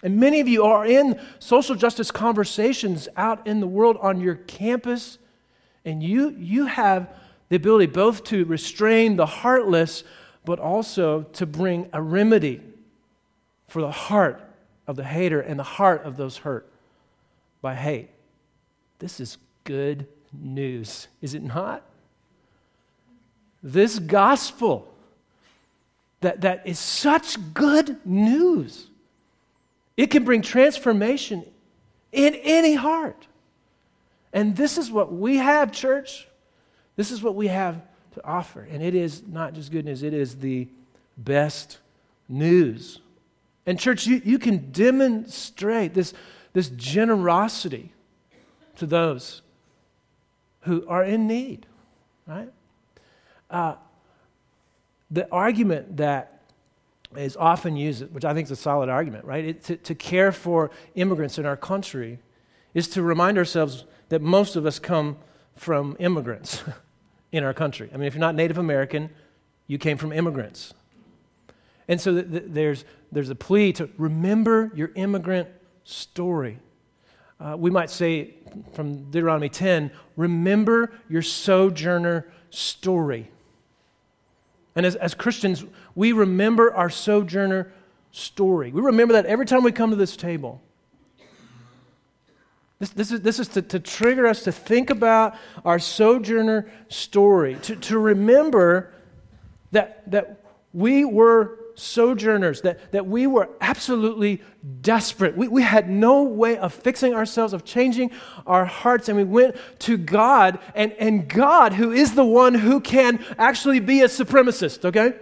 And 0.03 0.18
many 0.18 0.39
of 0.39 0.47
you 0.47 0.64
are 0.64 0.86
in 0.86 1.20
social 1.39 1.76
justice 1.76 2.12
conversations 2.12 3.08
out 3.16 3.47
in 3.47 3.60
the 3.60 3.68
world 3.68 3.97
on 4.01 4.20
your 4.20 4.36
campus, 4.36 5.18
and 5.86 6.03
you, 6.03 6.36
you 6.38 6.66
have 6.66 7.10
the 7.49 7.55
ability 7.55 7.88
both 7.88 8.24
to 8.26 8.45
restrain 8.45 9.16
the 9.16 9.26
heartless, 9.26 10.03
but 10.45 10.60
also 10.60 11.24
to 11.24 11.45
bring 11.45 11.89
a 11.93 12.01
remedy 12.01 12.62
for 13.68 13.82
the 13.82 13.91
heart 13.91 14.41
of 14.86 14.95
the 14.97 15.03
hater 15.03 15.39
and 15.39 15.58
the 15.58 15.64
heart 15.64 16.03
of 16.03 16.18
those 16.18 16.38
hurt 16.38 16.70
by 17.62 17.76
hate. 17.76 18.10
This 18.99 19.20
is 19.20 19.38
good 19.64 20.08
news, 20.34 21.08
is 21.22 21.34
it 21.34 21.43
not? 21.43 21.84
This 23.64 23.99
gospel 23.99 24.93
that, 26.22 26.41
that 26.41 26.65
is 26.65 26.80
such 26.80 27.38
good 27.53 27.97
news. 28.05 28.88
It 29.95 30.07
can 30.07 30.24
bring 30.24 30.41
transformation 30.41 31.45
in 32.11 32.36
any 32.36 32.76
heart. 32.76 33.28
And 34.34 34.55
this 34.55 34.78
is 34.78 34.91
what 34.91 35.13
we 35.13 35.38
have, 35.38 35.72
church. 35.72 36.28
This 36.95 37.11
is 37.11 37.22
what 37.22 37.36
we 37.36 37.47
have 37.47 37.82
to 38.13 38.26
offer. 38.26 38.68
And 38.70 38.84
it 38.84 38.95
is 38.95 39.24
not 39.28 39.53
just 39.53 39.72
good 39.72 39.86
news, 39.86 40.03
it 40.03 40.13
is 40.13 40.38
the 40.38 40.68
best 41.18 41.80
news. 42.28 42.99
And, 43.65 43.80
church, 43.80 44.07
you, 44.07 44.22
you 44.24 44.39
can 44.39 44.72
demonstrate 44.72 45.93
this 45.93 46.13
this 46.57 46.70
generosity 46.70 47.93
to 48.78 48.88
those 48.88 49.43
who 50.61 50.88
are 50.88 51.03
in 51.03 51.28
need, 51.28 51.68
right? 52.26 52.51
Uh, 53.47 53.76
the 55.10 55.30
argument 55.32 55.97
that 55.97 56.41
is 57.16 57.38
often 57.38 57.76
used, 57.76 58.12
which 58.14 58.26
I 58.26 58.34
think 58.34 58.45
is 58.45 58.51
a 58.51 58.55
solid 58.55 58.89
argument, 58.89 59.26
right? 59.26 59.45
It, 59.45 59.64
to, 59.64 59.78
to 59.78 59.95
care 59.95 60.32
for 60.32 60.72
immigrants 60.95 61.38
in 61.38 61.45
our 61.45 61.55
country 61.55 62.20
is 62.74 62.88
to 62.89 63.01
remind 63.01 63.38
ourselves 63.38 63.86
that 64.10 64.22
most 64.22 64.55
of 64.55 64.66
us 64.66 64.80
come 64.80 65.18
from 65.55 65.95
immigrants 65.99 66.64
in 67.32 67.43
our 67.43 67.53
country. 67.53 67.89
I 67.93 67.97
mean, 67.97 68.08
if 68.08 68.14
you're 68.14 68.22
not 68.22 68.36
Native 68.36 68.58
American, 68.58 69.10
you 69.68 69.78
came 69.78 69.97
from 69.97 70.12
immigrants. 70.12 70.74
And 71.88 71.99
so 71.99 72.14
th- 72.14 72.30
th- 72.30 72.43
there's, 72.47 72.86
there's 73.12 73.30
a 73.30 73.36
plea 73.36 73.72
to 73.74 73.89
remember 73.97 74.72
your 74.76 74.91
immigrant 74.95 75.47
story. 75.84 76.60
Uh, 77.39 77.55
we 77.58 77.70
might 77.70 77.89
say 77.89 78.34
from 78.74 79.10
Deuteronomy 79.12 79.49
10 79.49 79.91
remember 80.16 80.91
your 81.08 81.22
sojourner 81.22 82.30
story. 82.49 83.30
And 84.78 84.86
as, 84.86 84.95
as 84.95 85.15
Christians, 85.15 85.65
we 85.95 86.11
remember 86.11 86.71
our 86.71 86.91
sojourner 86.91 87.73
story. 88.11 88.71
We 88.71 88.80
remember 88.80 89.13
that 89.13 89.25
every 89.25 89.47
time 89.47 89.63
we 89.63 89.71
come 89.71 89.89
to 89.89 89.95
this 89.95 90.15
table. 90.15 90.61
This, 92.78 92.91
this 92.91 93.11
is, 93.11 93.21
this 93.21 93.39
is 93.39 93.47
to, 93.49 93.63
to 93.63 93.80
trigger 93.80 94.28
us 94.28 94.43
to 94.43 94.51
think 94.51 94.91
about 94.91 95.36
our 95.65 95.80
sojourner 95.80 96.69
story, 96.89 97.57
to, 97.63 97.75
to 97.75 97.97
remember 97.97 98.93
that, 99.71 100.09
that 100.11 100.43
we 100.73 101.03
were 101.05 101.57
sojourners, 101.78 102.61
that, 102.61 102.91
that 102.91 103.05
we 103.05 103.28
were 103.28 103.49
absolutely 103.61 104.41
desperate. 104.82 105.38
We, 105.38 105.47
we 105.47 105.61
had 105.61 105.89
no 105.89 106.23
way 106.23 106.57
of 106.57 106.73
fixing 106.73 107.13
ourselves, 107.13 107.53
of 107.53 107.63
changing 107.63 108.11
our 108.45 108.65
hearts, 108.65 109.09
and 109.09 109.17
we 109.17 109.23
went 109.23 109.55
to 109.80 109.97
God, 109.97 110.59
and, 110.75 110.91
and 110.93 111.28
God, 111.28 111.73
who 111.73 111.91
is 111.91 112.15
the 112.15 112.25
one 112.25 112.55
who 112.55 112.80
can 112.82 113.23
actually 113.38 113.80
be 113.80 114.01
a 114.01 114.07
supremacist, 114.07 114.86
okay? 114.86 115.13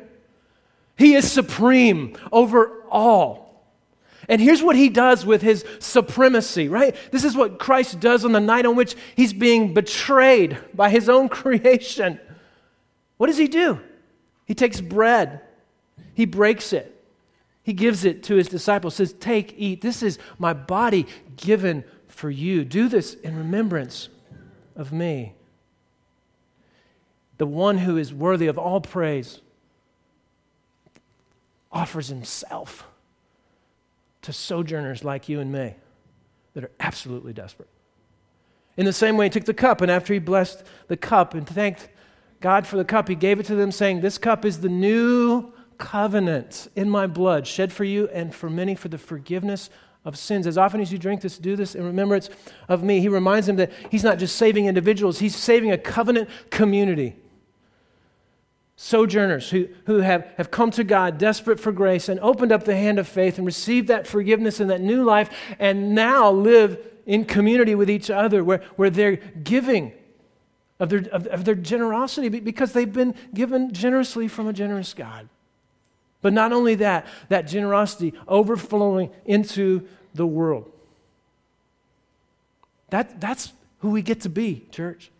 He 0.98 1.14
is 1.14 1.30
supreme 1.30 2.16
over 2.32 2.84
all. 2.90 3.46
And 4.28 4.42
here's 4.42 4.64
what 4.64 4.76
he 4.76 4.90
does 4.90 5.26
with 5.26 5.42
his 5.42 5.66
supremacy, 5.80 6.68
right? 6.70 6.96
This 7.12 7.24
is 7.24 7.36
what 7.36 7.60
Christ 7.60 8.00
does 8.00 8.26
on 8.26 8.32
the 8.32 8.40
night 8.40 8.66
on 8.66 8.76
which 8.76 8.96
he's 9.16 9.34
being 9.34 9.74
betrayed 9.74 10.58
by 10.74 10.90
his 10.90 11.10
own 11.10 11.30
creation. 11.30 12.20
What 13.18 13.28
does 13.28 13.38
he 13.38 13.48
do? 13.48 13.82
He 14.46 14.56
takes 14.56 14.80
bread 14.80 15.42
he 16.16 16.26
breaks 16.26 16.74
it. 16.74 16.92
He 17.62 17.74
gives 17.74 18.06
it 18.06 18.24
to 18.24 18.36
his 18.36 18.48
disciples, 18.48 18.96
says, 18.96 19.14
Take, 19.14 19.54
eat. 19.58 19.82
This 19.82 20.02
is 20.02 20.18
my 20.40 20.54
body 20.54 21.08
given 21.36 21.84
for 22.08 22.30
you. 22.30 22.64
Do 22.64 22.88
this 22.88 23.14
in 23.16 23.36
remembrance 23.36 24.10
of 24.76 24.92
me. 24.92 25.34
The 27.38 27.46
one 27.46 27.80
who 27.80 27.98
is 27.98 28.14
worthy 28.14 28.48
of 28.48 28.58
all 28.58 28.82
praise 28.82 29.42
offers 31.72 32.08
himself 32.08 32.86
to 34.22 34.32
sojourners 34.32 35.04
like 35.04 35.28
you 35.28 35.40
and 35.40 35.52
me 35.52 35.76
that 36.54 36.64
are 36.64 36.72
absolutely 36.80 37.34
desperate. 37.34 37.68
In 38.78 38.86
the 38.86 38.94
same 38.94 39.18
way, 39.18 39.26
he 39.26 39.30
took 39.30 39.46
the 39.46 39.54
cup, 39.54 39.82
and 39.82 39.92
after 39.92 40.14
he 40.14 40.20
blessed 40.20 40.64
the 40.88 40.98
cup 40.98 41.34
and 41.34 41.48
thanked 41.48 41.90
God 42.42 42.68
for 42.68 42.78
the 42.78 42.86
cup, 42.86 43.08
he 43.08 43.16
gave 43.16 43.40
it 43.40 43.46
to 43.48 43.56
them, 43.56 43.72
saying, 43.72 44.02
This 44.02 44.18
cup 44.18 44.46
is 44.46 44.60
the 44.60 44.70
new 44.70 45.52
covenant 45.78 46.70
in 46.76 46.90
my 46.90 47.08
blood, 47.08 47.48
shed 47.48 47.72
for 47.72 47.84
you 47.84 48.08
and 48.10 48.34
for 48.34 48.50
many 48.50 48.76
for 48.76 48.90
the 48.90 48.98
forgiveness 48.98 49.70
of 50.04 50.18
sins. 50.18 50.48
As 50.48 50.58
often 50.58 50.82
as 50.82 50.92
you 50.92 50.98
drink 50.98 51.22
this, 51.22 51.38
do 51.38 51.56
this 51.56 51.76
in 51.76 51.84
remembrance 51.84 52.30
of 52.68 52.84
me. 52.84 53.00
He 53.00 53.10
reminds 53.10 53.48
them 53.48 53.56
that 53.56 53.72
he's 53.90 54.04
not 54.04 54.20
just 54.20 54.36
saving 54.36 54.66
individuals, 54.68 55.20
he's 55.20 55.36
saving 55.36 55.72
a 55.72 55.78
covenant 55.78 56.30
community. 56.50 57.16
sojourners 58.76 59.50
who, 59.50 59.68
who 59.86 60.00
have, 60.00 60.28
have 60.38 60.52
come 60.52 60.70
to 60.72 60.84
God 60.84 61.18
desperate 61.18 61.60
for 61.60 61.72
grace 61.72 62.10
and 62.10 62.20
opened 62.20 62.52
up 62.52 62.66
the 62.66 62.76
hand 62.76 63.00
of 63.00 63.08
faith 63.08 63.38
and 63.38 63.46
received 63.46 63.88
that 63.88 64.06
forgiveness 64.06 64.60
and 64.60 64.70
that 64.70 64.82
new 64.82 65.04
life 65.04 65.30
and 65.60 65.96
now 65.96 66.30
live 66.30 66.78
in 67.06 67.24
community 67.24 67.76
with 67.76 67.90
each 67.90 68.10
other 68.10 68.44
where, 68.44 68.62
where 68.76 68.90
they're 68.90 69.16
giving 69.16 69.94
of 70.80 70.90
their, 70.90 71.08
of, 71.12 71.26
of 71.28 71.46
their 71.46 71.56
generosity 71.56 72.28
because 72.28 72.74
they've 72.74 72.92
been 72.92 73.16
given 73.34 73.72
generously 73.72 74.28
from 74.28 74.48
a 74.48 74.54
generous 74.54 74.94
God. 74.94 75.30
But 76.26 76.34
not 76.34 76.52
only 76.52 76.74
that, 76.74 77.06
that 77.30 77.44
generosity 77.44 78.16
overflowing 78.28 79.12
into 79.26 79.88
the 80.16 80.26
world. 80.26 80.72
That, 82.90 83.22
that's 83.22 83.54
who 83.82 83.92
we 83.92 84.02
get 84.02 84.22
to 84.22 84.30
be, 84.30 84.66
church. 84.72 85.12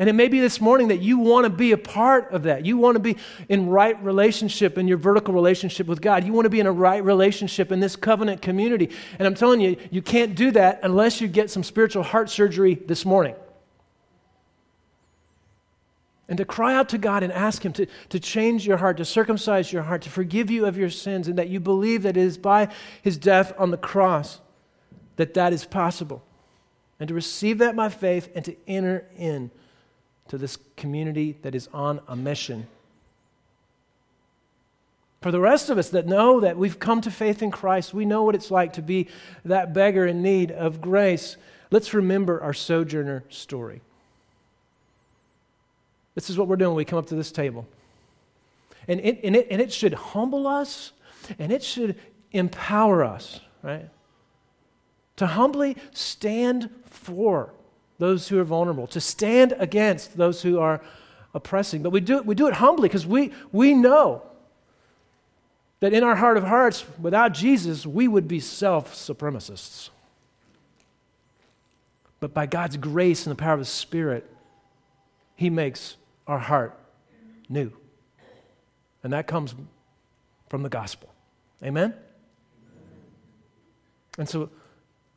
And 0.00 0.08
it 0.08 0.14
may 0.14 0.26
be 0.26 0.40
this 0.40 0.60
morning 0.60 0.88
that 0.88 0.98
you 0.98 1.18
want 1.18 1.44
to 1.44 1.48
be 1.48 1.70
a 1.70 1.78
part 1.78 2.32
of 2.32 2.42
that. 2.42 2.66
You 2.66 2.76
want 2.76 2.96
to 2.96 3.00
be 3.00 3.16
in 3.48 3.68
right 3.68 3.96
relationship 4.02 4.78
in 4.78 4.88
your 4.88 4.98
vertical 4.98 5.32
relationship 5.32 5.86
with 5.86 6.00
God. 6.00 6.24
You 6.24 6.32
want 6.32 6.46
to 6.46 6.50
be 6.50 6.58
in 6.58 6.66
a 6.66 6.72
right 6.72 7.04
relationship 7.04 7.70
in 7.70 7.78
this 7.78 7.94
covenant 7.94 8.42
community. 8.42 8.90
And 9.20 9.28
I'm 9.28 9.36
telling 9.36 9.60
you, 9.60 9.76
you 9.92 10.02
can't 10.02 10.34
do 10.34 10.50
that 10.50 10.80
unless 10.82 11.20
you 11.20 11.28
get 11.28 11.52
some 11.52 11.62
spiritual 11.62 12.02
heart 12.02 12.30
surgery 12.30 12.74
this 12.74 13.04
morning. 13.04 13.36
And 16.28 16.38
to 16.38 16.44
cry 16.44 16.74
out 16.74 16.88
to 16.90 16.98
God 16.98 17.22
and 17.22 17.32
ask 17.32 17.64
Him 17.64 17.72
to, 17.74 17.86
to 18.08 18.18
change 18.18 18.66
your 18.66 18.78
heart, 18.78 18.96
to 18.96 19.04
circumcise 19.04 19.72
your 19.72 19.82
heart, 19.82 20.02
to 20.02 20.10
forgive 20.10 20.50
you 20.50 20.64
of 20.64 20.78
your 20.78 20.90
sins, 20.90 21.28
and 21.28 21.38
that 21.38 21.48
you 21.48 21.60
believe 21.60 22.02
that 22.02 22.16
it 22.16 22.22
is 22.22 22.38
by 22.38 22.68
His 23.02 23.18
death 23.18 23.52
on 23.58 23.70
the 23.70 23.76
cross 23.76 24.40
that 25.16 25.34
that 25.34 25.52
is 25.52 25.64
possible. 25.64 26.24
And 26.98 27.08
to 27.08 27.14
receive 27.14 27.58
that 27.58 27.76
by 27.76 27.88
faith 27.88 28.30
and 28.34 28.44
to 28.44 28.56
enter 28.66 29.06
in 29.16 29.50
to 30.28 30.38
this 30.38 30.58
community 30.76 31.36
that 31.42 31.54
is 31.54 31.68
on 31.72 32.00
a 32.08 32.16
mission. 32.16 32.66
For 35.20 35.30
the 35.30 35.40
rest 35.40 35.70
of 35.70 35.78
us 35.78 35.88
that 35.90 36.06
know 36.06 36.40
that 36.40 36.56
we've 36.56 36.78
come 36.78 37.00
to 37.02 37.10
faith 37.10 37.42
in 37.42 37.50
Christ, 37.50 37.94
we 37.94 38.04
know 38.04 38.22
what 38.22 38.34
it's 38.34 38.50
like 38.50 38.74
to 38.74 38.82
be 38.82 39.08
that 39.44 39.72
beggar 39.72 40.06
in 40.06 40.22
need 40.22 40.50
of 40.52 40.80
grace. 40.80 41.36
Let's 41.70 41.94
remember 41.94 42.42
our 42.42 42.52
sojourner 42.52 43.24
story. 43.28 43.80
This 46.14 46.30
is 46.30 46.38
what 46.38 46.48
we're 46.48 46.56
doing 46.56 46.70
when 46.70 46.76
we 46.76 46.84
come 46.84 46.98
up 46.98 47.06
to 47.06 47.14
this 47.14 47.32
table. 47.32 47.66
And 48.86 49.00
it, 49.00 49.20
and 49.24 49.34
it, 49.34 49.48
and 49.50 49.60
it 49.60 49.72
should 49.72 49.94
humble 49.94 50.46
us 50.46 50.92
and 51.38 51.50
it 51.50 51.62
should 51.62 51.96
empower 52.32 53.04
us, 53.04 53.40
right? 53.62 53.88
To 55.16 55.26
humbly 55.26 55.76
stand 55.92 56.70
for 56.84 57.50
those 57.98 58.28
who 58.28 58.38
are 58.38 58.44
vulnerable, 58.44 58.86
to 58.88 59.00
stand 59.00 59.54
against 59.58 60.16
those 60.16 60.42
who 60.42 60.58
are 60.58 60.80
oppressing. 61.32 61.82
But 61.82 61.90
we 61.90 62.00
do 62.00 62.18
it, 62.18 62.26
we 62.26 62.34
do 62.34 62.46
it 62.46 62.54
humbly 62.54 62.88
because 62.88 63.06
we, 63.06 63.32
we 63.52 63.74
know 63.74 64.22
that 65.80 65.92
in 65.92 66.02
our 66.02 66.16
heart 66.16 66.36
of 66.36 66.44
hearts, 66.44 66.84
without 67.00 67.32
Jesus, 67.32 67.86
we 67.86 68.08
would 68.08 68.26
be 68.26 68.40
self 68.40 68.94
supremacists. 68.94 69.90
But 72.20 72.32
by 72.32 72.46
God's 72.46 72.76
grace 72.76 73.26
and 73.26 73.36
the 73.36 73.40
power 73.40 73.52
of 73.52 73.58
His 73.58 73.68
Spirit, 73.68 74.28
He 75.36 75.50
makes 75.50 75.96
our 76.26 76.38
heart 76.38 76.78
new. 77.48 77.72
And 79.02 79.12
that 79.12 79.26
comes 79.26 79.54
from 80.48 80.62
the 80.62 80.68
gospel. 80.68 81.12
Amen? 81.62 81.94
And 84.18 84.28
so, 84.28 84.50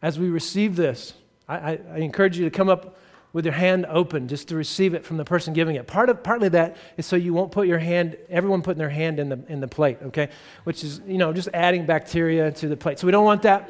as 0.01 0.19
we 0.19 0.29
receive 0.29 0.75
this, 0.75 1.13
I, 1.47 1.55
I, 1.55 1.79
I, 1.93 1.97
encourage 1.99 2.37
you 2.37 2.45
to 2.45 2.51
come 2.51 2.69
up 2.69 2.97
with 3.33 3.45
your 3.45 3.53
hand 3.53 3.85
open 3.87 4.27
just 4.27 4.47
to 4.49 4.55
receive 4.55 4.93
it 4.93 5.05
from 5.05 5.17
the 5.17 5.25
person 5.25 5.53
giving 5.53 5.75
it. 5.75 5.85
Part 5.85 6.09
of, 6.09 6.23
partly 6.23 6.49
that 6.49 6.77
is 6.97 7.05
so 7.05 7.15
you 7.15 7.33
won't 7.33 7.51
put 7.51 7.67
your 7.67 7.77
hand, 7.77 8.17
everyone 8.29 8.61
putting 8.61 8.79
their 8.79 8.89
hand 8.89 9.19
in 9.19 9.29
the, 9.29 9.39
in 9.47 9.59
the 9.59 9.67
plate, 9.67 9.97
okay? 10.01 10.29
Which 10.63 10.83
is, 10.83 11.01
you 11.05 11.17
know, 11.17 11.33
just 11.33 11.49
adding 11.53 11.85
bacteria 11.85 12.51
to 12.53 12.67
the 12.67 12.77
plate. 12.77 12.99
So 12.99 13.05
we 13.05 13.11
don't 13.11 13.25
want 13.25 13.43
that. 13.43 13.69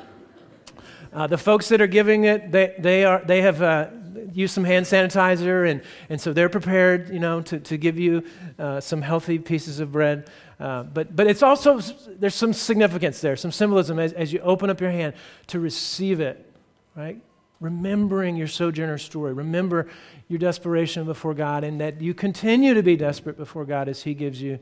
Uh, 1.12 1.28
the 1.28 1.38
folks 1.38 1.70
that 1.70 1.82
are 1.82 1.88
giving 1.88 2.26
it, 2.26 2.52
they, 2.52 2.76
they, 2.80 3.04
are, 3.04 3.22
they 3.26 3.42
have 3.42 3.62
uh, 3.62 3.88
use 4.34 4.52
some 4.52 4.64
hand 4.64 4.86
sanitizer, 4.86 5.70
and, 5.70 5.82
and 6.10 6.20
so 6.20 6.34
they're 6.34 6.50
prepared, 6.50 7.10
you 7.10 7.20
know, 7.20 7.42
to, 7.42 7.60
to 7.60 7.78
give 7.78 8.00
you 8.00 8.24
uh, 8.60 8.80
some 8.80 9.02
healthy 9.02 9.40
pieces 9.40 9.80
of 9.80 9.92
bread. 9.92 10.30
Uh, 10.60 10.84
but, 10.84 11.16
but 11.16 11.28
it's 11.28 11.44
also, 11.44 11.80
there's 12.20 12.36
some 12.36 12.54
significance 12.54 13.22
there, 13.22 13.36
some 13.36 13.52
symbolism 13.52 14.00
as, 14.00 14.14
as 14.14 14.34
you 14.34 14.40
open 14.40 14.70
up 14.70 14.82
your 14.82 14.92
hand 14.92 15.14
to 15.48 15.60
receive 15.60 16.20
it, 16.20 16.52
right? 16.96 17.20
Remembering 17.60 18.36
your 18.36 18.48
sojourner 18.48 18.98
story. 18.98 19.34
Remember 19.34 19.88
your 20.28 20.40
desperation 20.40 21.06
before 21.06 21.34
God, 21.34 21.64
and 21.64 21.80
that 21.82 22.02
you 22.02 22.14
continue 22.14 22.74
to 22.74 22.84
be 22.84 22.96
desperate 22.96 23.38
before 23.38 23.66
God 23.66 23.88
as 23.88 24.04
He 24.04 24.14
gives 24.14 24.42
you 24.42 24.60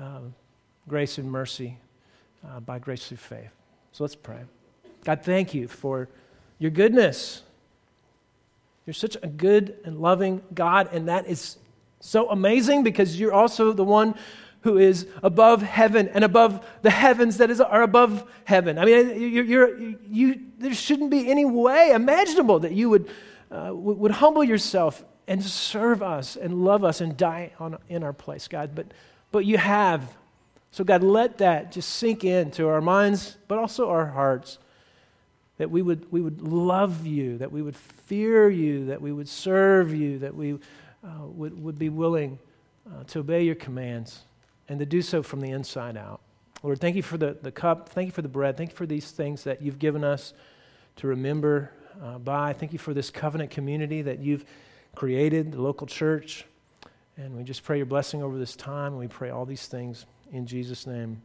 uh, 0.00 0.20
grace 0.88 1.18
and 1.18 1.30
mercy 1.30 1.78
uh, 2.46 2.60
by 2.60 2.78
grace 2.78 3.08
through 3.08 3.16
faith. 3.18 3.50
So 3.92 4.04
let's 4.04 4.16
pray. 4.16 4.40
God, 5.04 5.22
thank 5.22 5.54
you 5.54 5.68
for 5.68 6.08
your 6.58 6.70
goodness. 6.70 7.42
You're 8.86 8.94
such 8.94 9.16
a 9.20 9.26
good 9.26 9.76
and 9.84 9.98
loving 9.98 10.42
God, 10.54 10.90
and 10.92 11.08
that 11.08 11.26
is 11.26 11.58
so 11.98 12.30
amazing 12.30 12.84
because 12.84 13.18
you're 13.18 13.32
also 13.32 13.72
the 13.72 13.84
one 13.84 14.14
who 14.60 14.78
is 14.78 15.06
above 15.22 15.62
heaven 15.62 16.08
and 16.08 16.24
above 16.24 16.64
the 16.82 16.90
heavens 16.90 17.38
that 17.38 17.50
is, 17.50 17.60
are 17.60 17.82
above 17.82 18.28
heaven. 18.44 18.78
I 18.78 18.84
mean, 18.84 19.20
you're, 19.32 19.44
you're, 19.44 19.78
you, 19.78 20.40
there 20.58 20.74
shouldn't 20.74 21.10
be 21.10 21.28
any 21.28 21.44
way 21.44 21.90
imaginable 21.90 22.60
that 22.60 22.72
you 22.72 22.90
would, 22.90 23.08
uh, 23.50 23.70
would, 23.72 24.12
humble 24.12 24.44
yourself 24.44 25.04
and 25.26 25.42
serve 25.42 26.02
us 26.02 26.36
and 26.36 26.64
love 26.64 26.84
us 26.84 27.00
and 27.00 27.16
die 27.16 27.52
on, 27.58 27.78
in 27.88 28.02
our 28.02 28.12
place, 28.12 28.48
God. 28.48 28.74
But, 28.74 28.86
but 29.32 29.44
you 29.44 29.58
have. 29.58 30.16
So, 30.70 30.84
God, 30.84 31.02
let 31.02 31.38
that 31.38 31.72
just 31.72 31.90
sink 31.90 32.24
into 32.24 32.68
our 32.68 32.80
minds, 32.80 33.36
but 33.48 33.58
also 33.58 33.88
our 33.88 34.06
hearts 34.06 34.58
that 35.58 35.70
we 35.70 35.82
would, 35.82 36.10
we 36.12 36.20
would 36.20 36.42
love 36.42 37.06
you, 37.06 37.38
that 37.38 37.50
we 37.50 37.62
would 37.62 37.76
fear 37.76 38.48
you, 38.50 38.86
that 38.86 39.00
we 39.00 39.12
would 39.12 39.28
serve 39.28 39.94
you, 39.94 40.18
that 40.18 40.34
we 40.34 40.54
uh, 41.04 41.26
would, 41.26 41.62
would 41.62 41.78
be 41.78 41.88
willing 41.88 42.38
uh, 42.88 43.04
to 43.04 43.20
obey 43.20 43.42
your 43.42 43.54
commands 43.54 44.20
and 44.68 44.78
to 44.78 44.86
do 44.86 45.00
so 45.00 45.22
from 45.22 45.40
the 45.40 45.50
inside 45.50 45.96
out. 45.96 46.20
Lord, 46.62 46.80
thank 46.80 46.96
you 46.96 47.02
for 47.02 47.16
the, 47.16 47.36
the 47.40 47.52
cup. 47.52 47.88
Thank 47.88 48.06
you 48.06 48.12
for 48.12 48.22
the 48.22 48.28
bread. 48.28 48.56
Thank 48.56 48.70
you 48.70 48.76
for 48.76 48.86
these 48.86 49.10
things 49.10 49.44
that 49.44 49.62
you've 49.62 49.78
given 49.78 50.04
us 50.04 50.34
to 50.96 51.06
remember 51.06 51.70
uh, 52.02 52.18
by. 52.18 52.52
Thank 52.52 52.72
you 52.72 52.78
for 52.78 52.92
this 52.94 53.10
covenant 53.10 53.50
community 53.50 54.02
that 54.02 54.18
you've 54.18 54.44
created, 54.94 55.52
the 55.52 55.62
local 55.62 55.86
church. 55.86 56.44
And 57.16 57.36
we 57.36 57.44
just 57.44 57.62
pray 57.62 57.76
your 57.76 57.86
blessing 57.86 58.22
over 58.22 58.36
this 58.38 58.56
time. 58.56 58.92
And 58.92 58.98
we 58.98 59.08
pray 59.08 59.30
all 59.30 59.46
these 59.46 59.66
things 59.66 60.06
in 60.32 60.46
Jesus' 60.46 60.86
name. 60.86 61.22